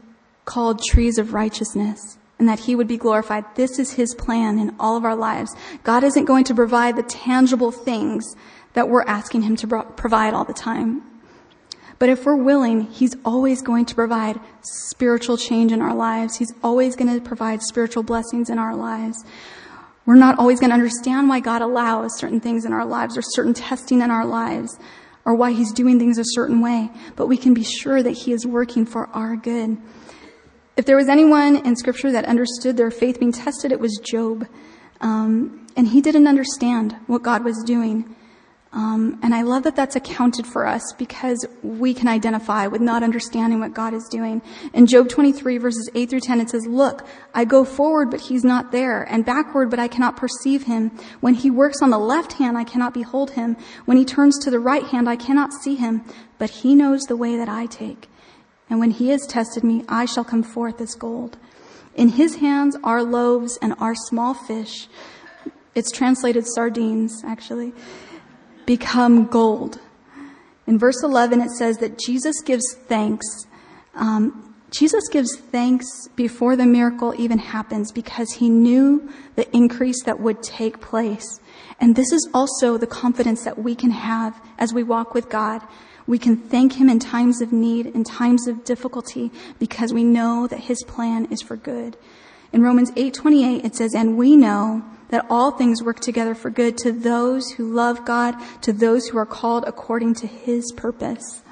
called 0.44 0.84
trees 0.84 1.16
of 1.16 1.32
righteousness 1.32 2.18
and 2.38 2.46
that 2.46 2.60
he 2.60 2.74
would 2.74 2.88
be 2.88 2.98
glorified. 2.98 3.46
This 3.54 3.78
is 3.78 3.92
his 3.92 4.14
plan 4.14 4.58
in 4.58 4.76
all 4.78 4.98
of 4.98 5.06
our 5.06 5.16
lives. 5.16 5.56
God 5.82 6.04
isn't 6.04 6.26
going 6.26 6.44
to 6.44 6.54
provide 6.54 6.96
the 6.96 7.02
tangible 7.02 7.72
things 7.72 8.36
that 8.74 8.90
we're 8.90 9.04
asking 9.04 9.44
him 9.44 9.56
to 9.56 9.82
provide 9.96 10.34
all 10.34 10.44
the 10.44 10.52
time. 10.52 11.09
But 12.00 12.08
if 12.08 12.26
we're 12.26 12.34
willing, 12.34 12.80
He's 12.80 13.14
always 13.24 13.62
going 13.62 13.84
to 13.86 13.94
provide 13.94 14.40
spiritual 14.62 15.36
change 15.36 15.70
in 15.70 15.80
our 15.80 15.94
lives. 15.94 16.36
He's 16.36 16.52
always 16.64 16.96
going 16.96 17.14
to 17.14 17.24
provide 17.24 17.62
spiritual 17.62 18.02
blessings 18.02 18.50
in 18.50 18.58
our 18.58 18.74
lives. 18.74 19.24
We're 20.06 20.16
not 20.16 20.40
always 20.40 20.58
going 20.58 20.70
to 20.70 20.74
understand 20.74 21.28
why 21.28 21.38
God 21.38 21.62
allows 21.62 22.18
certain 22.18 22.40
things 22.40 22.64
in 22.64 22.72
our 22.72 22.84
lives 22.84 23.16
or 23.16 23.22
certain 23.22 23.54
testing 23.54 24.00
in 24.00 24.10
our 24.10 24.26
lives 24.26 24.76
or 25.24 25.34
why 25.36 25.52
He's 25.52 25.72
doing 25.72 26.00
things 26.00 26.18
a 26.18 26.24
certain 26.24 26.60
way, 26.60 26.90
but 27.14 27.26
we 27.26 27.36
can 27.36 27.54
be 27.54 27.62
sure 27.62 28.02
that 28.02 28.10
He 28.10 28.32
is 28.32 28.44
working 28.44 28.84
for 28.84 29.06
our 29.08 29.36
good. 29.36 29.76
If 30.76 30.86
there 30.86 30.96
was 30.96 31.08
anyone 31.08 31.56
in 31.66 31.76
Scripture 31.76 32.10
that 32.10 32.24
understood 32.24 32.76
their 32.76 32.90
faith 32.90 33.20
being 33.20 33.32
tested, 33.32 33.70
it 33.70 33.78
was 33.78 34.00
Job. 34.02 34.48
Um, 35.02 35.66
and 35.76 35.88
he 35.88 36.00
didn't 36.00 36.26
understand 36.26 36.96
what 37.06 37.22
God 37.22 37.44
was 37.44 37.62
doing. 37.64 38.16
Um, 38.72 39.18
and 39.20 39.34
I 39.34 39.42
love 39.42 39.64
that 39.64 39.74
that's 39.74 39.96
accounted 39.96 40.46
for 40.46 40.64
us 40.64 40.92
because 40.96 41.44
we 41.62 41.92
can 41.92 42.06
identify 42.06 42.68
with 42.68 42.80
not 42.80 43.02
understanding 43.02 43.58
what 43.58 43.74
God 43.74 43.92
is 43.94 44.06
doing. 44.08 44.42
In 44.72 44.86
Job 44.86 45.08
23 45.08 45.58
verses 45.58 45.90
8 45.92 46.08
through 46.08 46.20
10, 46.20 46.40
it 46.40 46.50
says, 46.50 46.66
Look, 46.66 47.04
I 47.34 47.44
go 47.44 47.64
forward, 47.64 48.12
but 48.12 48.20
he's 48.20 48.44
not 48.44 48.70
there, 48.70 49.02
and 49.02 49.26
backward, 49.26 49.70
but 49.70 49.80
I 49.80 49.88
cannot 49.88 50.16
perceive 50.16 50.64
him. 50.64 50.90
When 51.20 51.34
he 51.34 51.50
works 51.50 51.82
on 51.82 51.90
the 51.90 51.98
left 51.98 52.34
hand, 52.34 52.56
I 52.56 52.62
cannot 52.62 52.94
behold 52.94 53.32
him. 53.32 53.56
When 53.86 53.96
he 53.96 54.04
turns 54.04 54.38
to 54.38 54.52
the 54.52 54.60
right 54.60 54.84
hand, 54.84 55.08
I 55.08 55.16
cannot 55.16 55.52
see 55.52 55.74
him, 55.74 56.04
but 56.38 56.50
he 56.50 56.76
knows 56.76 57.02
the 57.02 57.16
way 57.16 57.36
that 57.36 57.48
I 57.48 57.66
take. 57.66 58.08
And 58.68 58.78
when 58.78 58.92
he 58.92 59.08
has 59.08 59.26
tested 59.26 59.64
me, 59.64 59.84
I 59.88 60.04
shall 60.04 60.24
come 60.24 60.44
forth 60.44 60.80
as 60.80 60.94
gold. 60.94 61.38
In 61.96 62.10
his 62.10 62.36
hands 62.36 62.76
are 62.84 63.02
loaves 63.02 63.58
and 63.60 63.74
are 63.80 63.96
small 63.96 64.32
fish. 64.32 64.86
It's 65.74 65.90
translated 65.90 66.46
sardines, 66.46 67.24
actually 67.26 67.72
become 68.70 69.26
gold. 69.26 69.80
In 70.68 70.78
verse 70.78 71.02
11, 71.02 71.40
it 71.40 71.50
says 71.50 71.78
that 71.78 71.98
Jesus 71.98 72.40
gives 72.40 72.62
thanks. 72.86 73.26
Um, 73.96 74.54
Jesus 74.70 75.08
gives 75.08 75.36
thanks 75.36 76.06
before 76.14 76.54
the 76.54 76.66
miracle 76.66 77.12
even 77.18 77.38
happens 77.38 77.90
because 77.90 78.30
he 78.30 78.48
knew 78.48 79.10
the 79.34 79.50
increase 79.50 80.04
that 80.04 80.20
would 80.20 80.40
take 80.44 80.80
place. 80.80 81.40
And 81.80 81.96
this 81.96 82.12
is 82.12 82.28
also 82.32 82.78
the 82.78 82.86
confidence 82.86 83.42
that 83.42 83.58
we 83.58 83.74
can 83.74 83.90
have 83.90 84.40
as 84.56 84.72
we 84.72 84.84
walk 84.84 85.14
with 85.14 85.28
God. 85.28 85.62
We 86.06 86.20
can 86.20 86.36
thank 86.36 86.74
him 86.74 86.88
in 86.88 87.00
times 87.00 87.40
of 87.40 87.52
need, 87.52 87.86
in 87.86 88.04
times 88.04 88.46
of 88.46 88.62
difficulty, 88.62 89.32
because 89.58 89.92
we 89.92 90.04
know 90.04 90.46
that 90.46 90.60
his 90.60 90.84
plan 90.84 91.26
is 91.32 91.42
for 91.42 91.56
good. 91.56 91.96
In 92.52 92.62
Romans 92.62 92.90
8:28 92.96 93.64
it 93.64 93.76
says, 93.76 93.94
"And 93.94 94.16
we 94.16 94.36
know 94.36 94.82
that 95.10 95.26
all 95.28 95.50
things 95.50 95.82
work 95.82 96.00
together 96.00 96.34
for 96.34 96.50
good 96.50 96.78
to 96.78 96.92
those 96.92 97.50
who 97.50 97.66
love 97.66 98.04
God, 98.04 98.36
to 98.62 98.72
those 98.72 99.08
who 99.08 99.18
are 99.18 99.26
called 99.26 99.64
according 99.66 100.14
to 100.14 100.26
his 100.26 100.72
purpose. 100.72 101.42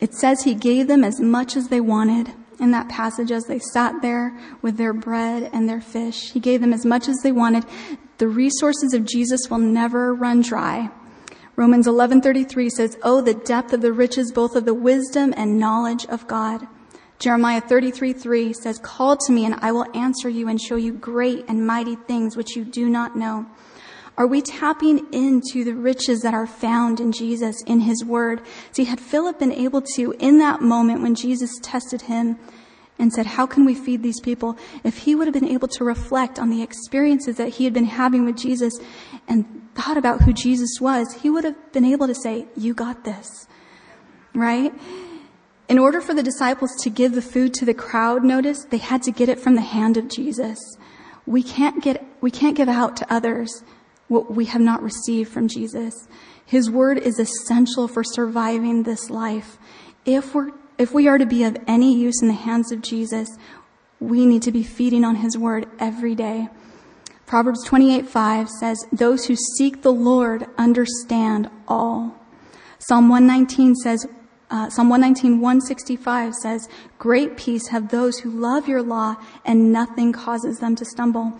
It 0.00 0.14
says 0.14 0.42
he 0.42 0.54
gave 0.54 0.88
them 0.88 1.04
as 1.04 1.20
much 1.20 1.56
as 1.56 1.68
they 1.68 1.80
wanted 1.80 2.32
in 2.58 2.70
that 2.70 2.88
passage 2.88 3.30
as 3.30 3.44
they 3.44 3.58
sat 3.58 4.00
there 4.02 4.38
with 4.62 4.76
their 4.76 4.92
bread 4.92 5.50
and 5.52 5.68
their 5.68 5.80
fish. 5.80 6.32
He 6.32 6.40
gave 6.40 6.60
them 6.60 6.72
as 6.72 6.86
much 6.86 7.08
as 7.08 7.18
they 7.22 7.32
wanted. 7.32 7.64
The 8.18 8.28
resources 8.28 8.94
of 8.94 9.04
Jesus 9.04 9.50
will 9.50 9.58
never 9.58 10.14
run 10.14 10.40
dry. 10.40 10.90
Romans 11.56 11.86
11:33 11.86 12.70
says, 12.70 12.96
"Oh 13.02 13.20
the 13.20 13.34
depth 13.34 13.72
of 13.72 13.80
the 13.80 13.92
riches 13.92 14.32
both 14.32 14.56
of 14.56 14.64
the 14.64 14.74
wisdom 14.74 15.32
and 15.36 15.58
knowledge 15.58 16.06
of 16.06 16.26
God." 16.26 16.66
Jeremiah 17.18 17.60
33, 17.60 18.12
3 18.12 18.52
says, 18.52 18.78
Call 18.78 19.16
to 19.16 19.32
me 19.32 19.44
and 19.44 19.54
I 19.60 19.72
will 19.72 19.86
answer 19.96 20.28
you 20.28 20.48
and 20.48 20.60
show 20.60 20.76
you 20.76 20.92
great 20.92 21.44
and 21.48 21.66
mighty 21.66 21.96
things 21.96 22.36
which 22.36 22.56
you 22.56 22.64
do 22.64 22.88
not 22.88 23.16
know. 23.16 23.46
Are 24.18 24.26
we 24.26 24.40
tapping 24.40 25.12
into 25.12 25.62
the 25.64 25.74
riches 25.74 26.22
that 26.22 26.32
are 26.32 26.46
found 26.46 27.00
in 27.00 27.12
Jesus, 27.12 27.62
in 27.64 27.80
His 27.80 28.04
Word? 28.04 28.40
See, 28.72 28.84
had 28.84 29.00
Philip 29.00 29.38
been 29.38 29.52
able 29.52 29.82
to, 29.94 30.12
in 30.18 30.38
that 30.38 30.62
moment 30.62 31.02
when 31.02 31.14
Jesus 31.14 31.58
tested 31.60 32.02
him 32.02 32.38
and 32.98 33.12
said, 33.12 33.26
How 33.26 33.46
can 33.46 33.66
we 33.66 33.74
feed 33.74 34.02
these 34.02 34.20
people? 34.20 34.56
If 34.84 34.98
he 34.98 35.14
would 35.14 35.26
have 35.26 35.34
been 35.34 35.48
able 35.48 35.68
to 35.68 35.84
reflect 35.84 36.38
on 36.38 36.48
the 36.48 36.62
experiences 36.62 37.36
that 37.36 37.50
he 37.50 37.64
had 37.64 37.74
been 37.74 37.84
having 37.84 38.24
with 38.24 38.38
Jesus 38.38 38.78
and 39.28 39.44
thought 39.74 39.98
about 39.98 40.22
who 40.22 40.32
Jesus 40.32 40.80
was, 40.80 41.12
he 41.22 41.28
would 41.28 41.44
have 41.44 41.72
been 41.72 41.84
able 41.84 42.06
to 42.06 42.14
say, 42.14 42.46
You 42.56 42.72
got 42.72 43.04
this. 43.04 43.46
Right? 44.34 44.72
In 45.68 45.78
order 45.78 46.00
for 46.00 46.14
the 46.14 46.22
disciples 46.22 46.70
to 46.82 46.90
give 46.90 47.12
the 47.12 47.22
food 47.22 47.52
to 47.54 47.64
the 47.64 47.74
crowd, 47.74 48.24
notice 48.24 48.64
they 48.64 48.78
had 48.78 49.02
to 49.02 49.10
get 49.10 49.28
it 49.28 49.40
from 49.40 49.56
the 49.56 49.62
hand 49.62 49.96
of 49.96 50.08
Jesus. 50.08 50.58
We 51.26 51.42
can't 51.42 51.82
get, 51.82 52.06
we 52.20 52.30
can't 52.30 52.56
give 52.56 52.68
out 52.68 52.96
to 52.98 53.12
others 53.12 53.64
what 54.06 54.32
we 54.32 54.44
have 54.44 54.60
not 54.60 54.82
received 54.82 55.32
from 55.32 55.48
Jesus. 55.48 56.06
His 56.44 56.70
word 56.70 56.98
is 56.98 57.18
essential 57.18 57.88
for 57.88 58.04
surviving 58.04 58.84
this 58.84 59.10
life. 59.10 59.58
If 60.04 60.34
we're, 60.34 60.52
if 60.78 60.94
we 60.94 61.08
are 61.08 61.18
to 61.18 61.26
be 61.26 61.42
of 61.42 61.56
any 61.66 61.96
use 61.96 62.22
in 62.22 62.28
the 62.28 62.34
hands 62.34 62.70
of 62.70 62.82
Jesus, 62.82 63.28
we 63.98 64.24
need 64.24 64.42
to 64.42 64.52
be 64.52 64.62
feeding 64.62 65.04
on 65.04 65.16
his 65.16 65.36
word 65.36 65.66
every 65.80 66.14
day. 66.14 66.48
Proverbs 67.26 67.64
28 67.64 68.08
5 68.08 68.48
says, 68.48 68.86
Those 68.92 69.26
who 69.26 69.34
seek 69.34 69.82
the 69.82 69.92
Lord 69.92 70.46
understand 70.56 71.50
all. 71.66 72.14
Psalm 72.78 73.08
119 73.08 73.74
says, 73.74 74.06
uh, 74.48 74.70
Psalm 74.70 74.88
119, 74.88 75.40
165 75.40 76.34
says, 76.34 76.68
Great 76.98 77.36
peace 77.36 77.68
have 77.68 77.90
those 77.90 78.18
who 78.18 78.30
love 78.30 78.68
your 78.68 78.82
law, 78.82 79.16
and 79.44 79.72
nothing 79.72 80.12
causes 80.12 80.60
them 80.60 80.76
to 80.76 80.84
stumble. 80.84 81.32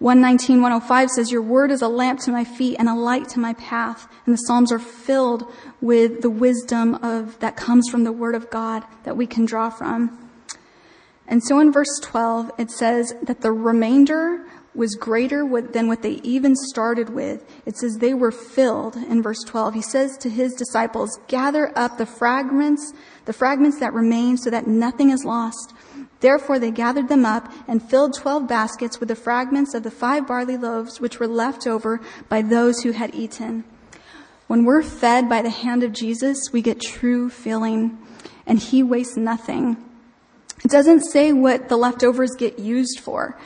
119, 0.00 0.62
105 0.62 1.10
says, 1.10 1.30
Your 1.30 1.42
word 1.42 1.70
is 1.70 1.82
a 1.82 1.88
lamp 1.88 2.20
to 2.20 2.30
my 2.30 2.44
feet 2.44 2.76
and 2.78 2.88
a 2.88 2.94
light 2.94 3.28
to 3.30 3.38
my 3.38 3.52
path. 3.54 4.08
And 4.26 4.34
the 4.34 4.38
Psalms 4.38 4.72
are 4.72 4.78
filled 4.78 5.50
with 5.80 6.22
the 6.22 6.30
wisdom 6.30 6.96
of, 6.96 7.38
that 7.40 7.56
comes 7.56 7.88
from 7.88 8.04
the 8.04 8.12
word 8.12 8.34
of 8.34 8.50
God 8.50 8.84
that 9.04 9.16
we 9.16 9.26
can 9.26 9.44
draw 9.44 9.70
from. 9.70 10.30
And 11.26 11.44
so 11.44 11.60
in 11.60 11.72
verse 11.72 12.00
12, 12.02 12.52
it 12.58 12.70
says 12.70 13.14
that 13.22 13.40
the 13.40 13.52
remainder 13.52 14.44
was 14.78 14.94
greater 14.94 15.46
than 15.72 15.88
what 15.88 16.02
they 16.02 16.20
even 16.22 16.54
started 16.54 17.10
with. 17.10 17.44
It 17.66 17.76
says 17.76 17.98
they 17.98 18.14
were 18.14 18.30
filled 18.30 18.96
in 18.96 19.22
verse 19.22 19.42
12. 19.44 19.74
He 19.74 19.82
says 19.82 20.16
to 20.18 20.30
his 20.30 20.54
disciples, 20.54 21.18
gather 21.26 21.76
up 21.76 21.98
the 21.98 22.06
fragments, 22.06 22.94
the 23.24 23.32
fragments 23.32 23.80
that 23.80 23.92
remain 23.92 24.38
so 24.38 24.48
that 24.50 24.68
nothing 24.68 25.10
is 25.10 25.24
lost. 25.24 25.74
Therefore 26.20 26.58
they 26.58 26.70
gathered 26.70 27.08
them 27.08 27.26
up 27.26 27.52
and 27.66 27.82
filled 27.82 28.14
twelve 28.14 28.48
baskets 28.48 29.00
with 29.00 29.08
the 29.08 29.16
fragments 29.16 29.74
of 29.74 29.82
the 29.82 29.90
five 29.90 30.26
barley 30.26 30.56
loaves 30.56 31.00
which 31.00 31.20
were 31.20 31.28
left 31.28 31.66
over 31.66 32.00
by 32.28 32.40
those 32.42 32.82
who 32.82 32.92
had 32.92 33.14
eaten. 33.14 33.64
When 34.46 34.64
we're 34.64 34.82
fed 34.82 35.28
by 35.28 35.42
the 35.42 35.50
hand 35.50 35.82
of 35.82 35.92
Jesus, 35.92 36.52
we 36.52 36.62
get 36.62 36.80
true 36.80 37.28
filling, 37.28 37.98
and 38.46 38.58
He 38.58 38.82
wastes 38.82 39.16
nothing. 39.16 39.76
It 40.64 40.70
doesn't 40.70 41.04
say 41.04 41.32
what 41.32 41.68
the 41.68 41.76
leftovers 41.76 42.34
get 42.36 42.58
used 42.58 42.98
for, 42.98 43.38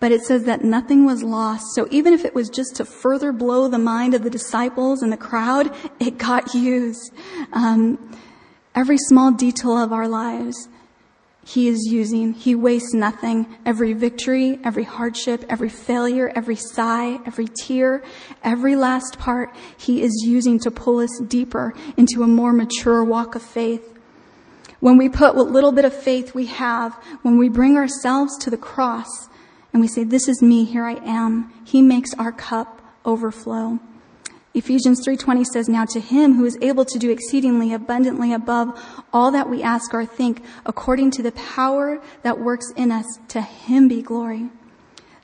but 0.00 0.10
it 0.10 0.22
says 0.22 0.44
that 0.44 0.64
nothing 0.64 1.04
was 1.04 1.22
lost. 1.22 1.74
So 1.74 1.86
even 1.90 2.14
if 2.14 2.24
it 2.24 2.34
was 2.34 2.48
just 2.48 2.74
to 2.76 2.84
further 2.84 3.32
blow 3.32 3.68
the 3.68 3.78
mind 3.78 4.14
of 4.14 4.22
the 4.22 4.30
disciples 4.30 5.02
and 5.02 5.12
the 5.12 5.18
crowd, 5.18 5.72
it 6.00 6.18
got 6.18 6.54
used. 6.54 7.12
Um, 7.52 8.16
every 8.74 8.96
small 8.96 9.30
detail 9.30 9.76
of 9.76 9.92
our 9.92 10.08
lives, 10.08 10.68
He 11.44 11.68
is 11.68 11.86
using. 11.90 12.32
He 12.32 12.54
wastes 12.54 12.94
nothing. 12.94 13.46
Every 13.66 13.92
victory, 13.92 14.58
every 14.64 14.84
hardship, 14.84 15.44
every 15.50 15.68
failure, 15.68 16.32
every 16.34 16.56
sigh, 16.56 17.20
every 17.26 17.48
tear, 17.48 18.02
every 18.42 18.76
last 18.76 19.18
part, 19.18 19.54
He 19.76 20.02
is 20.02 20.24
using 20.24 20.58
to 20.60 20.70
pull 20.70 21.00
us 21.00 21.20
deeper 21.28 21.74
into 21.98 22.22
a 22.22 22.26
more 22.26 22.54
mature 22.54 23.04
walk 23.04 23.34
of 23.34 23.42
faith. 23.42 23.98
When 24.80 24.96
we 24.96 25.10
put 25.10 25.34
what 25.34 25.50
little 25.50 25.72
bit 25.72 25.84
of 25.84 25.92
faith 25.92 26.34
we 26.34 26.46
have, 26.46 26.94
when 27.20 27.36
we 27.36 27.50
bring 27.50 27.76
ourselves 27.76 28.38
to 28.38 28.48
the 28.48 28.56
cross, 28.56 29.28
and 29.72 29.80
we 29.80 29.88
say, 29.88 30.04
This 30.04 30.28
is 30.28 30.42
me, 30.42 30.64
here 30.64 30.84
I 30.84 30.94
am. 31.04 31.52
He 31.64 31.82
makes 31.82 32.14
our 32.14 32.32
cup 32.32 32.82
overflow. 33.04 33.78
Ephesians 34.52 35.06
3:20 35.06 35.44
says 35.46 35.68
now 35.68 35.84
to 35.84 36.00
him 36.00 36.34
who 36.34 36.44
is 36.44 36.58
able 36.60 36.84
to 36.84 36.98
do 36.98 37.10
exceedingly 37.10 37.72
abundantly 37.72 38.32
above 38.32 38.76
all 39.12 39.30
that 39.30 39.48
we 39.48 39.62
ask 39.62 39.94
or 39.94 40.04
think 40.04 40.42
according 40.66 41.12
to 41.12 41.22
the 41.22 41.30
power 41.32 42.02
that 42.22 42.40
works 42.40 42.72
in 42.74 42.90
us 42.90 43.06
to 43.28 43.40
him 43.40 43.86
be 43.86 44.02
glory. 44.02 44.50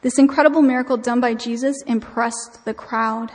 This 0.03 0.19
incredible 0.19 0.63
miracle 0.63 0.97
done 0.97 1.21
by 1.21 1.35
Jesus 1.35 1.83
impressed 1.89 2.65
the 2.65 2.75
crowd, 2.75 3.33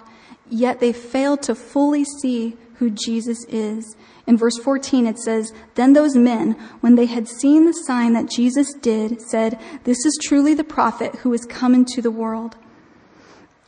yet 0.50 0.80
they 0.80 0.94
failed 0.94 1.42
to 1.44 1.56
fully 1.56 2.06
see 2.06 2.56
who 2.76 2.90
Jesus 2.90 3.44
is. 3.50 3.98
In 4.28 4.38
verse 4.38 4.58
14 4.58 5.08
it 5.08 5.20
says, 5.20 5.54
Then 5.76 5.94
those 5.94 6.16
men, 6.16 6.54
when 6.82 6.96
they 6.96 7.08
had 7.08 7.28
seen 7.28 7.66
the 7.66 7.74
sign 7.74 8.14
that 8.14 8.30
Jesus 8.30 8.74
did, 8.74 9.22
said, 9.22 9.60
This 9.84 10.06
is 10.06 10.20
truly 10.22 10.54
the 10.54 10.64
prophet 10.64 11.16
who 11.18 11.34
is 11.34 11.46
come 11.46 11.74
into 11.74 12.02
the 12.02 12.12
world. 12.12 12.56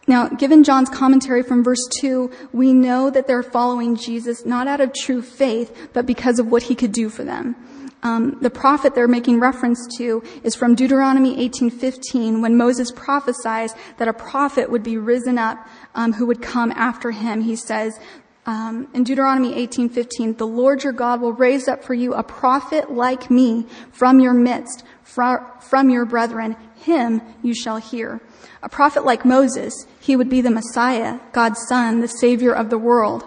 Now, 0.05 0.27
given 0.27 0.65
John's 0.65 0.89
commentary 0.89 1.43
from 1.43 1.63
verse 1.63 1.87
2, 1.99 2.29
we 2.51 2.73
know 2.73 3.09
that 3.09 3.25
they're 3.25 3.41
following 3.41 3.95
Jesus 3.95 4.45
not 4.45 4.67
out 4.67 4.81
of 4.81 4.93
true 4.93 5.21
faith, 5.21 5.89
but 5.93 6.05
because 6.05 6.39
of 6.39 6.47
what 6.47 6.63
he 6.63 6.75
could 6.75 6.91
do 6.91 7.09
for 7.09 7.23
them. 7.23 7.55
Um, 8.03 8.37
the 8.41 8.49
prophet 8.49 8.95
they're 8.95 9.07
making 9.07 9.39
reference 9.39 9.87
to 9.97 10.21
is 10.43 10.55
from 10.55 10.75
Deuteronomy 10.75 11.37
18:15, 11.37 12.41
when 12.41 12.57
Moses 12.57 12.91
prophesies 12.91 13.73
that 13.97 14.09
a 14.09 14.13
prophet 14.13 14.69
would 14.69 14.83
be 14.83 14.97
risen 14.97 15.37
up 15.37 15.65
um, 15.95 16.11
who 16.11 16.25
would 16.25 16.41
come 16.41 16.71
after 16.75 17.11
him. 17.11 17.41
He 17.41 17.55
says, 17.55 17.97
um, 18.45 18.89
in 18.93 19.03
Deuteronomy 19.03 19.53
18:15, 19.67 20.37
the 20.37 20.47
Lord 20.47 20.83
your 20.83 20.93
God 20.93 21.21
will 21.21 21.33
raise 21.33 21.67
up 21.67 21.83
for 21.83 21.93
you 21.93 22.13
a 22.13 22.23
prophet 22.23 22.91
like 22.91 23.31
me 23.31 23.65
from 23.91 24.19
your 24.19 24.33
midst, 24.33 24.83
from 25.03 25.89
your 25.89 26.05
brethren. 26.05 26.57
Him 26.75 27.21
you 27.41 27.53
shall 27.53 27.77
hear. 27.77 28.21
A 28.61 28.69
prophet 28.69 29.05
like 29.05 29.23
Moses, 29.23 29.87
he 29.99 30.15
would 30.15 30.29
be 30.29 30.41
the 30.41 30.51
Messiah, 30.51 31.19
God's 31.31 31.65
son, 31.67 32.01
the 32.01 32.07
savior 32.07 32.53
of 32.53 32.69
the 32.69 32.77
world. 32.77 33.25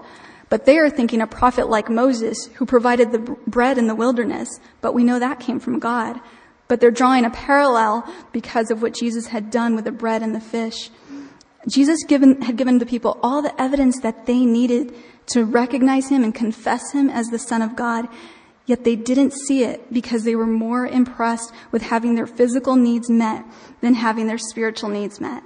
But 0.48 0.64
they 0.64 0.78
are 0.78 0.90
thinking 0.90 1.20
a 1.20 1.26
prophet 1.26 1.68
like 1.68 1.88
Moses, 1.88 2.46
who 2.54 2.66
provided 2.66 3.10
the 3.10 3.18
bread 3.46 3.78
in 3.78 3.86
the 3.86 3.94
wilderness, 3.94 4.60
but 4.80 4.94
we 4.94 5.02
know 5.02 5.18
that 5.18 5.40
came 5.40 5.58
from 5.58 5.78
God. 5.78 6.20
But 6.68 6.80
they're 6.80 6.90
drawing 6.90 7.24
a 7.24 7.30
parallel 7.30 8.06
because 8.32 8.70
of 8.70 8.82
what 8.82 8.94
Jesus 8.94 9.28
had 9.28 9.50
done 9.50 9.74
with 9.74 9.84
the 9.84 9.92
bread 9.92 10.22
and 10.22 10.34
the 10.34 10.40
fish. 10.40 10.90
Jesus 11.68 12.04
given, 12.04 12.42
had 12.42 12.56
given 12.56 12.78
the 12.78 12.86
people 12.86 13.18
all 13.22 13.42
the 13.42 13.60
evidence 13.60 14.00
that 14.00 14.26
they 14.26 14.44
needed 14.44 14.94
to 15.28 15.44
recognize 15.44 16.08
him 16.08 16.22
and 16.22 16.34
confess 16.34 16.92
him 16.92 17.10
as 17.10 17.26
the 17.28 17.38
Son 17.38 17.62
of 17.62 17.74
God, 17.74 18.06
yet 18.66 18.84
they 18.84 18.96
didn't 18.96 19.32
see 19.32 19.64
it 19.64 19.92
because 19.92 20.24
they 20.24 20.36
were 20.36 20.46
more 20.46 20.86
impressed 20.86 21.52
with 21.72 21.82
having 21.82 22.14
their 22.14 22.26
physical 22.26 22.76
needs 22.76 23.10
met 23.10 23.44
than 23.80 23.94
having 23.94 24.26
their 24.26 24.38
spiritual 24.38 24.90
needs 24.90 25.20
met. 25.20 25.42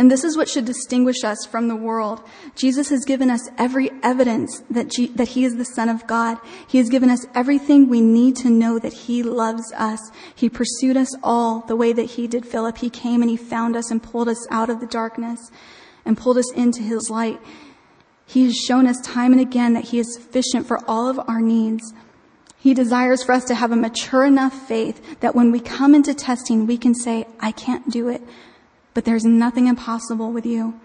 And 0.00 0.10
this 0.10 0.24
is 0.24 0.34
what 0.34 0.48
should 0.48 0.64
distinguish 0.64 1.24
us 1.24 1.44
from 1.44 1.68
the 1.68 1.76
world. 1.76 2.22
Jesus 2.54 2.88
has 2.88 3.04
given 3.04 3.28
us 3.28 3.50
every 3.58 3.90
evidence 4.02 4.62
that, 4.70 4.88
G- 4.88 5.08
that 5.08 5.28
He 5.28 5.44
is 5.44 5.56
the 5.56 5.64
Son 5.66 5.90
of 5.90 6.06
God. 6.06 6.38
He 6.66 6.78
has 6.78 6.88
given 6.88 7.10
us 7.10 7.26
everything 7.34 7.86
we 7.86 8.00
need 8.00 8.34
to 8.36 8.48
know 8.48 8.78
that 8.78 8.94
He 8.94 9.22
loves 9.22 9.70
us. 9.74 10.00
He 10.34 10.48
pursued 10.48 10.96
us 10.96 11.14
all 11.22 11.66
the 11.66 11.76
way 11.76 11.92
that 11.92 12.12
He 12.12 12.26
did 12.26 12.46
Philip. 12.46 12.78
He 12.78 12.88
came 12.88 13.20
and 13.20 13.30
He 13.30 13.36
found 13.36 13.76
us 13.76 13.90
and 13.90 14.02
pulled 14.02 14.30
us 14.30 14.46
out 14.50 14.70
of 14.70 14.80
the 14.80 14.86
darkness 14.86 15.50
and 16.06 16.16
pulled 16.16 16.38
us 16.38 16.50
into 16.52 16.80
His 16.80 17.10
light. 17.10 17.38
He 18.24 18.46
has 18.46 18.56
shown 18.56 18.86
us 18.86 19.02
time 19.02 19.32
and 19.32 19.40
again 19.42 19.74
that 19.74 19.90
He 19.90 19.98
is 19.98 20.14
sufficient 20.14 20.66
for 20.66 20.80
all 20.88 21.10
of 21.10 21.20
our 21.28 21.42
needs. 21.42 21.92
He 22.56 22.72
desires 22.72 23.22
for 23.22 23.32
us 23.32 23.44
to 23.44 23.54
have 23.54 23.70
a 23.70 23.76
mature 23.76 24.24
enough 24.24 24.66
faith 24.66 25.20
that 25.20 25.34
when 25.34 25.52
we 25.52 25.60
come 25.60 25.94
into 25.94 26.14
testing, 26.14 26.66
we 26.66 26.78
can 26.78 26.94
say, 26.94 27.26
I 27.38 27.52
can't 27.52 27.90
do 27.90 28.08
it, 28.08 28.22
but 29.00 29.06
there's 29.06 29.24
nothing 29.24 29.66
impossible 29.66 30.30
with 30.30 30.44
you. 30.44 30.78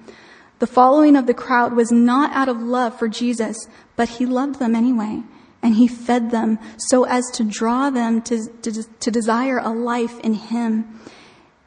The 0.59 0.68
following 0.68 1.18
of 1.18 1.28
the 1.28 1.34
crowd 1.34 1.74
was 1.74 1.91
not 1.91 2.32
out 2.32 2.47
of 2.47 2.61
love 2.61 2.97
for 2.97 3.09
Jesus, 3.09 3.68
but 3.97 4.07
he 4.07 4.26
loved 4.26 4.57
them 4.57 4.74
anyway. 4.74 5.22
And 5.61 5.76
he 5.76 5.89
fed 5.89 6.32
them 6.32 6.57
so 6.78 7.03
as 7.03 7.30
to 7.34 7.43
draw 7.43 7.89
them 7.89 8.22
to, 8.22 8.47
to, 8.61 8.84
to 8.84 9.11
desire 9.11 9.57
a 9.57 9.68
life 9.68 10.18
in 10.22 10.34
him. 10.34 10.97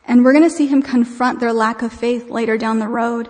And 0.06 0.24
we're 0.24 0.32
going 0.32 0.48
to 0.48 0.56
see 0.56 0.66
him 0.66 0.80
confront 0.80 1.38
their 1.38 1.52
lack 1.52 1.82
of 1.82 1.92
faith 1.92 2.30
later 2.30 2.56
down 2.56 2.78
the 2.78 2.88
road 2.88 3.28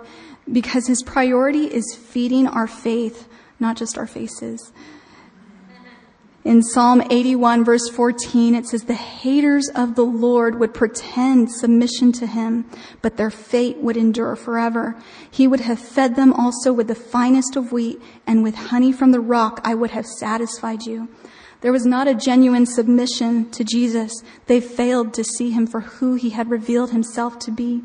because 0.49 0.87
his 0.87 1.03
priority 1.03 1.65
is 1.65 1.99
feeding 2.01 2.47
our 2.47 2.67
faith, 2.67 3.27
not 3.59 3.75
just 3.75 3.97
our 3.97 4.07
faces. 4.07 4.71
In 6.45 6.63
Psalm 6.63 7.03
81 7.09 7.65
verse 7.65 7.89
14, 7.89 8.55
it 8.55 8.65
says, 8.65 8.83
the 8.83 8.93
haters 8.93 9.69
of 9.75 9.95
the 9.95 10.05
Lord 10.05 10.57
would 10.57 10.73
pretend 10.73 11.51
submission 11.51 12.13
to 12.13 12.25
him, 12.25 12.65
but 13.01 13.17
their 13.17 13.29
fate 13.29 13.77
would 13.77 13.97
endure 13.97 14.37
forever. 14.37 14.95
He 15.29 15.47
would 15.47 15.59
have 15.59 15.79
fed 15.79 16.15
them 16.15 16.31
also 16.31 16.71
with 16.71 16.87
the 16.87 16.95
finest 16.95 17.57
of 17.57 17.73
wheat 17.73 18.01
and 18.25 18.41
with 18.41 18.55
honey 18.55 18.93
from 18.93 19.11
the 19.11 19.19
rock 19.19 19.59
I 19.65 19.75
would 19.75 19.91
have 19.91 20.05
satisfied 20.05 20.83
you. 20.83 21.09
There 21.61 21.73
was 21.73 21.85
not 21.85 22.07
a 22.07 22.15
genuine 22.15 22.65
submission 22.65 23.51
to 23.51 23.65
Jesus. 23.65 24.23
They 24.45 24.61
failed 24.61 25.13
to 25.15 25.25
see 25.25 25.51
him 25.51 25.67
for 25.67 25.81
who 25.81 26.15
he 26.15 26.29
had 26.29 26.49
revealed 26.49 26.91
himself 26.91 27.37
to 27.39 27.51
be. 27.51 27.83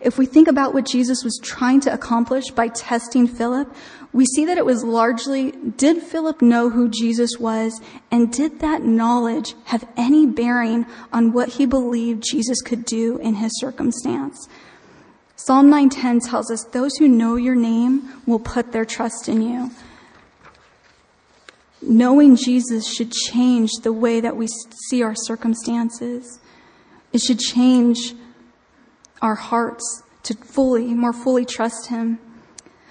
If 0.00 0.16
we 0.16 0.26
think 0.26 0.46
about 0.46 0.74
what 0.74 0.86
Jesus 0.86 1.24
was 1.24 1.40
trying 1.42 1.80
to 1.80 1.92
accomplish 1.92 2.50
by 2.50 2.68
testing 2.68 3.26
Philip, 3.26 3.74
we 4.18 4.24
see 4.24 4.44
that 4.46 4.58
it 4.58 4.66
was 4.66 4.82
largely, 4.82 5.52
did 5.52 6.02
Philip 6.02 6.42
know 6.42 6.70
who 6.70 6.88
Jesus 6.88 7.38
was? 7.38 7.80
And 8.10 8.32
did 8.32 8.58
that 8.58 8.82
knowledge 8.82 9.54
have 9.66 9.86
any 9.96 10.26
bearing 10.26 10.86
on 11.12 11.32
what 11.32 11.50
he 11.50 11.66
believed 11.66 12.24
Jesus 12.28 12.60
could 12.60 12.84
do 12.84 13.18
in 13.18 13.36
his 13.36 13.52
circumstance? 13.60 14.48
Psalm 15.36 15.70
910 15.70 16.28
tells 16.28 16.50
us, 16.50 16.64
those 16.64 16.96
who 16.96 17.06
know 17.06 17.36
your 17.36 17.54
name 17.54 18.10
will 18.26 18.40
put 18.40 18.72
their 18.72 18.84
trust 18.84 19.28
in 19.28 19.40
you. 19.40 19.70
Knowing 21.80 22.34
Jesus 22.34 22.92
should 22.92 23.12
change 23.12 23.70
the 23.84 23.92
way 23.92 24.18
that 24.18 24.36
we 24.36 24.48
see 24.88 25.00
our 25.00 25.14
circumstances. 25.14 26.40
It 27.12 27.20
should 27.20 27.38
change 27.38 28.14
our 29.22 29.36
hearts 29.36 30.02
to 30.24 30.34
fully, 30.34 30.92
more 30.92 31.12
fully 31.12 31.44
trust 31.44 31.86
Him. 31.86 32.18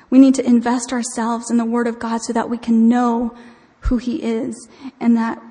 We 0.10 0.20
need 0.20 0.36
to 0.36 0.46
invest 0.46 0.94
ourselves 0.94 1.52
in 1.52 1.58
the 1.58 1.66
Word 1.66 1.88
of 1.88 2.00
God 2.00 2.22
so 2.22 2.34
that 2.34 2.50
we 2.50 2.58
can 2.58 2.88
know 2.88 3.36
who 3.82 3.98
He 3.98 4.24
is 4.24 4.68
and 5.00 5.16
that 5.18 5.42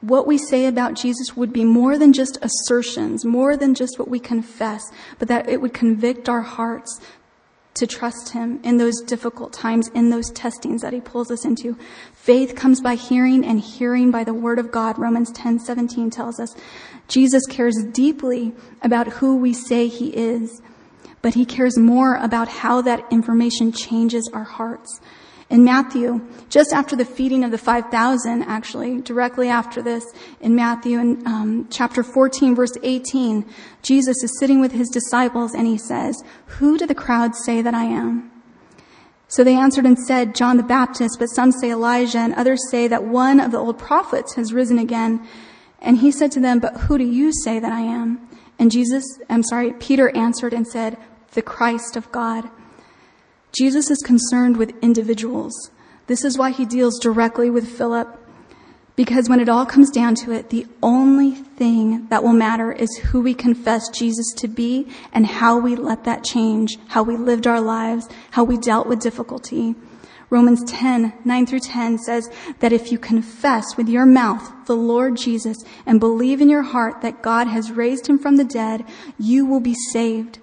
what 0.00 0.26
we 0.26 0.38
say 0.38 0.66
about 0.66 0.94
Jesus 0.94 1.36
would 1.36 1.52
be 1.52 1.64
more 1.64 1.98
than 1.98 2.12
just 2.12 2.38
assertions, 2.42 3.24
more 3.24 3.56
than 3.56 3.74
just 3.74 3.98
what 3.98 4.08
we 4.08 4.20
confess, 4.20 4.82
but 5.18 5.28
that 5.28 5.48
it 5.48 5.60
would 5.60 5.74
convict 5.74 6.28
our 6.28 6.42
hearts 6.42 7.00
to 7.74 7.86
trust 7.86 8.30
Him 8.30 8.60
in 8.62 8.78
those 8.78 9.00
difficult 9.02 9.52
times, 9.52 9.88
in 9.88 10.10
those 10.10 10.30
testings 10.30 10.82
that 10.82 10.92
He 10.92 11.00
pulls 11.00 11.30
us 11.30 11.44
into. 11.44 11.76
Faith 12.12 12.54
comes 12.54 12.80
by 12.80 12.94
hearing 12.94 13.44
and 13.44 13.60
hearing 13.60 14.10
by 14.10 14.24
the 14.24 14.34
Word 14.34 14.58
of 14.58 14.70
God. 14.70 14.98
Romans 14.98 15.30
10, 15.32 15.58
17 15.58 16.10
tells 16.10 16.40
us 16.40 16.54
Jesus 17.08 17.44
cares 17.46 17.76
deeply 17.92 18.54
about 18.82 19.08
who 19.08 19.36
we 19.36 19.52
say 19.52 19.88
He 19.88 20.08
is 20.16 20.62
but 21.26 21.34
he 21.34 21.44
cares 21.44 21.76
more 21.76 22.14
about 22.18 22.46
how 22.46 22.80
that 22.80 23.04
information 23.10 23.72
changes 23.72 24.30
our 24.32 24.44
hearts. 24.44 25.00
In 25.50 25.64
Matthew, 25.64 26.24
just 26.48 26.72
after 26.72 26.94
the 26.94 27.04
feeding 27.04 27.42
of 27.42 27.50
the 27.50 27.58
5,000, 27.58 28.44
actually, 28.44 29.00
directly 29.00 29.48
after 29.48 29.82
this, 29.82 30.04
in 30.40 30.54
Matthew 30.54 31.00
in 31.00 31.26
um, 31.26 31.66
chapter 31.68 32.04
14, 32.04 32.54
verse 32.54 32.78
18, 32.80 33.44
Jesus 33.82 34.22
is 34.22 34.38
sitting 34.38 34.60
with 34.60 34.70
his 34.70 34.88
disciples 34.88 35.52
and 35.52 35.66
he 35.66 35.76
says, 35.76 36.22
Who 36.60 36.78
do 36.78 36.86
the 36.86 36.94
crowds 36.94 37.42
say 37.44 37.60
that 37.60 37.74
I 37.74 37.86
am? 37.86 38.30
So 39.26 39.42
they 39.42 39.56
answered 39.56 39.84
and 39.84 39.98
said, 39.98 40.36
John 40.36 40.58
the 40.58 40.62
Baptist, 40.62 41.16
but 41.18 41.26
some 41.26 41.50
say 41.50 41.72
Elijah, 41.72 42.18
and 42.18 42.34
others 42.34 42.70
say 42.70 42.86
that 42.86 43.02
one 43.02 43.40
of 43.40 43.50
the 43.50 43.58
old 43.58 43.80
prophets 43.80 44.36
has 44.36 44.52
risen 44.52 44.78
again. 44.78 45.26
And 45.80 45.98
he 45.98 46.12
said 46.12 46.30
to 46.32 46.40
them, 46.40 46.60
But 46.60 46.76
who 46.82 46.96
do 46.98 47.04
you 47.04 47.32
say 47.32 47.58
that 47.58 47.72
I 47.72 47.80
am? 47.80 48.28
And 48.58 48.70
Jesus, 48.70 49.04
I'm 49.28 49.42
sorry, 49.42 49.72
Peter 49.74 50.14
answered 50.16 50.52
and 50.52 50.66
said, 50.66 50.96
the 51.36 51.42
Christ 51.42 51.96
of 51.96 52.10
God. 52.10 52.50
Jesus 53.52 53.90
is 53.90 54.02
concerned 54.02 54.56
with 54.56 54.74
individuals. 54.82 55.70
This 56.08 56.24
is 56.24 56.36
why 56.36 56.50
he 56.50 56.64
deals 56.64 56.98
directly 56.98 57.48
with 57.50 57.68
Philip. 57.68 58.18
Because 58.96 59.28
when 59.28 59.40
it 59.40 59.48
all 59.48 59.66
comes 59.66 59.90
down 59.90 60.14
to 60.16 60.32
it, 60.32 60.48
the 60.48 60.66
only 60.82 61.32
thing 61.32 62.08
that 62.08 62.24
will 62.24 62.32
matter 62.32 62.72
is 62.72 62.96
who 62.96 63.20
we 63.20 63.34
confess 63.34 63.90
Jesus 63.90 64.32
to 64.38 64.48
be 64.48 64.88
and 65.12 65.26
how 65.26 65.58
we 65.58 65.76
let 65.76 66.04
that 66.04 66.24
change, 66.24 66.78
how 66.88 67.02
we 67.02 67.16
lived 67.16 67.46
our 67.46 67.60
lives, 67.60 68.08
how 68.30 68.42
we 68.42 68.56
dealt 68.56 68.86
with 68.86 69.00
difficulty. 69.00 69.74
Romans 70.30 70.64
10, 70.64 71.12
9 71.24 71.46
through 71.46 71.60
10 71.60 71.98
says 71.98 72.30
that 72.60 72.72
if 72.72 72.90
you 72.90 72.98
confess 72.98 73.76
with 73.76 73.88
your 73.88 74.06
mouth 74.06 74.52
the 74.66 74.74
Lord 74.74 75.16
Jesus 75.16 75.58
and 75.84 76.00
believe 76.00 76.40
in 76.40 76.48
your 76.48 76.62
heart 76.62 77.02
that 77.02 77.22
God 77.22 77.46
has 77.46 77.70
raised 77.70 78.08
him 78.08 78.18
from 78.18 78.36
the 78.36 78.44
dead, 78.44 78.84
you 79.18 79.44
will 79.46 79.60
be 79.60 79.74
saved. 79.92 80.40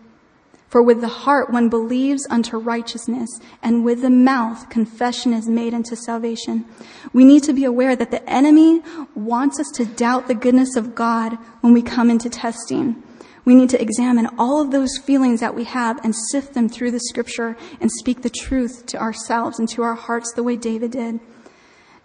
For 0.74 0.82
with 0.82 1.02
the 1.02 1.08
heart 1.08 1.52
one 1.52 1.70
believes 1.70 2.26
unto 2.32 2.58
righteousness, 2.58 3.30
and 3.62 3.86
with 3.86 4.02
the 4.02 4.10
mouth 4.10 4.72
confession 4.72 5.32
is 5.32 5.48
made 5.48 5.72
unto 5.72 5.96
salvation. 5.96 6.66
We 7.14 7.26
need 7.26 7.44
to 7.44 7.54
be 7.54 7.64
aware 7.64 7.96
that 7.96 8.10
the 8.10 8.28
enemy 8.28 8.82
wants 9.14 9.60
us 9.60 9.68
to 9.76 9.86
doubt 9.86 10.28
the 10.28 10.34
goodness 10.34 10.76
of 10.76 10.96
God 10.96 11.38
when 11.62 11.74
we 11.74 11.84
come 11.84 12.10
into 12.10 12.28
testing. 12.28 13.04
We 13.46 13.54
need 13.54 13.70
to 13.70 13.80
examine 13.80 14.28
all 14.40 14.62
of 14.62 14.72
those 14.72 14.98
feelings 14.98 15.42
that 15.42 15.54
we 15.54 15.66
have 15.66 16.04
and 16.04 16.16
sift 16.16 16.56
them 16.56 16.68
through 16.68 16.90
the 16.90 17.02
scripture 17.02 17.56
and 17.80 17.92
speak 17.92 18.24
the 18.24 18.32
truth 18.32 18.88
to 18.88 18.98
ourselves 19.00 19.60
and 19.60 19.70
to 19.70 19.84
our 19.84 19.94
hearts 19.94 20.34
the 20.34 20.42
way 20.42 20.56
David 20.56 20.90
did. 20.90 21.20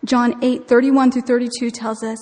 John 0.05 0.45
8, 0.45 0.69
31 0.69 1.13
through 1.13 1.23
32 1.23 1.71
tells 1.71 2.03
us, 2.03 2.19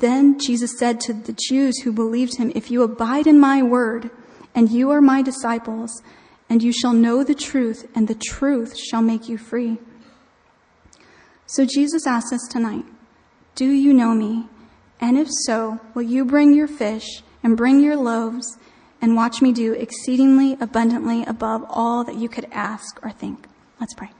Then 0.00 0.40
Jesus 0.40 0.76
said 0.76 0.98
to 1.02 1.12
the 1.12 1.38
Jews 1.48 1.82
who 1.82 1.92
believed 1.92 2.38
him, 2.38 2.50
If 2.56 2.68
you 2.68 2.82
abide 2.82 3.28
in 3.28 3.38
my 3.38 3.62
word, 3.62 4.10
and 4.54 4.70
you 4.70 4.90
are 4.90 5.00
my 5.00 5.22
disciples, 5.22 6.02
and 6.48 6.62
you 6.62 6.72
shall 6.72 6.92
know 6.92 7.24
the 7.24 7.34
truth, 7.34 7.88
and 7.94 8.08
the 8.08 8.14
truth 8.14 8.76
shall 8.76 9.02
make 9.02 9.28
you 9.28 9.38
free. 9.38 9.78
So 11.46 11.64
Jesus 11.64 12.06
asks 12.06 12.32
us 12.32 12.48
tonight, 12.50 12.84
Do 13.54 13.70
you 13.70 13.92
know 13.92 14.14
me? 14.14 14.46
And 15.00 15.18
if 15.18 15.28
so, 15.46 15.80
will 15.94 16.02
you 16.02 16.24
bring 16.24 16.54
your 16.54 16.68
fish 16.68 17.22
and 17.42 17.56
bring 17.56 17.80
your 17.80 17.96
loaves 17.96 18.56
and 19.00 19.16
watch 19.16 19.42
me 19.42 19.52
do 19.52 19.72
exceedingly 19.72 20.56
abundantly 20.60 21.24
above 21.24 21.64
all 21.68 22.04
that 22.04 22.16
you 22.16 22.28
could 22.28 22.46
ask 22.52 22.98
or 23.04 23.10
think? 23.10 23.46
Let's 23.80 23.94
pray. 23.94 24.10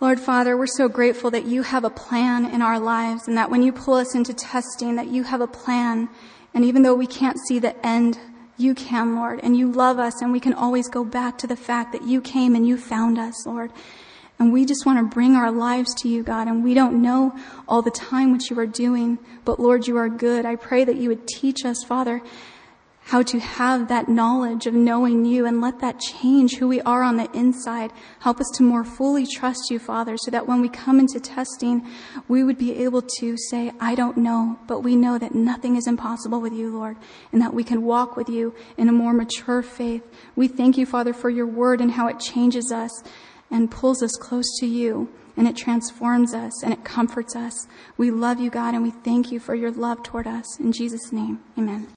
Lord 0.00 0.20
Father, 0.20 0.56
we're 0.56 0.66
so 0.66 0.88
grateful 0.88 1.30
that 1.32 1.44
you 1.44 1.62
have 1.62 1.84
a 1.84 1.90
plan 1.90 2.46
in 2.46 2.62
our 2.62 2.78
lives 2.78 3.26
and 3.26 3.36
that 3.36 3.50
when 3.50 3.64
you 3.64 3.72
pull 3.72 3.94
us 3.94 4.14
into 4.14 4.32
testing, 4.32 4.94
that 4.94 5.08
you 5.08 5.24
have 5.24 5.40
a 5.40 5.46
plan 5.48 6.08
and 6.54 6.64
even 6.64 6.82
though 6.82 6.94
we 6.94 7.06
can't 7.06 7.38
see 7.46 7.58
the 7.58 7.74
end, 7.86 8.18
you 8.56 8.74
can, 8.74 9.14
Lord, 9.14 9.40
and 9.42 9.56
you 9.56 9.70
love 9.70 9.98
us, 9.98 10.20
and 10.20 10.32
we 10.32 10.40
can 10.40 10.52
always 10.52 10.88
go 10.88 11.04
back 11.04 11.38
to 11.38 11.46
the 11.46 11.56
fact 11.56 11.92
that 11.92 12.02
you 12.02 12.20
came 12.20 12.54
and 12.54 12.66
you 12.66 12.76
found 12.76 13.18
us, 13.18 13.46
Lord. 13.46 13.70
And 14.38 14.52
we 14.52 14.64
just 14.64 14.86
want 14.86 14.98
to 14.98 15.14
bring 15.14 15.34
our 15.34 15.50
lives 15.50 15.94
to 15.96 16.08
you, 16.08 16.22
God, 16.22 16.46
and 16.48 16.62
we 16.62 16.74
don't 16.74 17.02
know 17.02 17.36
all 17.66 17.82
the 17.82 17.90
time 17.90 18.32
what 18.32 18.50
you 18.50 18.58
are 18.58 18.66
doing, 18.66 19.18
but 19.44 19.58
Lord, 19.58 19.86
you 19.86 19.96
are 19.96 20.08
good. 20.08 20.44
I 20.44 20.56
pray 20.56 20.84
that 20.84 20.96
you 20.96 21.08
would 21.08 21.26
teach 21.26 21.64
us, 21.64 21.82
Father, 21.84 22.22
how 23.08 23.22
to 23.22 23.40
have 23.40 23.88
that 23.88 24.06
knowledge 24.06 24.66
of 24.66 24.74
knowing 24.74 25.24
you 25.24 25.46
and 25.46 25.62
let 25.62 25.78
that 25.80 25.98
change 25.98 26.56
who 26.56 26.68
we 26.68 26.78
are 26.82 27.02
on 27.02 27.16
the 27.16 27.30
inside. 27.32 27.90
Help 28.20 28.38
us 28.38 28.50
to 28.52 28.62
more 28.62 28.84
fully 28.84 29.26
trust 29.26 29.70
you, 29.70 29.78
Father, 29.78 30.18
so 30.18 30.30
that 30.30 30.46
when 30.46 30.60
we 30.60 30.68
come 30.68 31.00
into 31.00 31.18
testing, 31.18 31.86
we 32.28 32.44
would 32.44 32.58
be 32.58 32.84
able 32.84 33.00
to 33.00 33.34
say, 33.48 33.72
I 33.80 33.94
don't 33.94 34.18
know, 34.18 34.58
but 34.66 34.80
we 34.80 34.94
know 34.94 35.16
that 35.16 35.34
nothing 35.34 35.76
is 35.76 35.86
impossible 35.86 36.42
with 36.42 36.52
you, 36.52 36.68
Lord, 36.68 36.98
and 37.32 37.40
that 37.40 37.54
we 37.54 37.64
can 37.64 37.82
walk 37.82 38.14
with 38.14 38.28
you 38.28 38.54
in 38.76 38.90
a 38.90 38.92
more 38.92 39.14
mature 39.14 39.62
faith. 39.62 40.02
We 40.36 40.46
thank 40.46 40.76
you, 40.76 40.84
Father, 40.84 41.14
for 41.14 41.30
your 41.30 41.46
word 41.46 41.80
and 41.80 41.92
how 41.92 42.08
it 42.08 42.20
changes 42.20 42.70
us 42.70 43.02
and 43.50 43.70
pulls 43.70 44.02
us 44.02 44.12
close 44.16 44.58
to 44.60 44.66
you 44.66 45.08
and 45.34 45.48
it 45.48 45.56
transforms 45.56 46.34
us 46.34 46.62
and 46.62 46.74
it 46.74 46.84
comforts 46.84 47.34
us. 47.34 47.68
We 47.96 48.10
love 48.10 48.38
you, 48.38 48.50
God, 48.50 48.74
and 48.74 48.82
we 48.82 48.90
thank 48.90 49.32
you 49.32 49.40
for 49.40 49.54
your 49.54 49.70
love 49.70 50.02
toward 50.02 50.26
us. 50.26 50.60
In 50.60 50.72
Jesus' 50.72 51.10
name, 51.10 51.40
amen. 51.56 51.86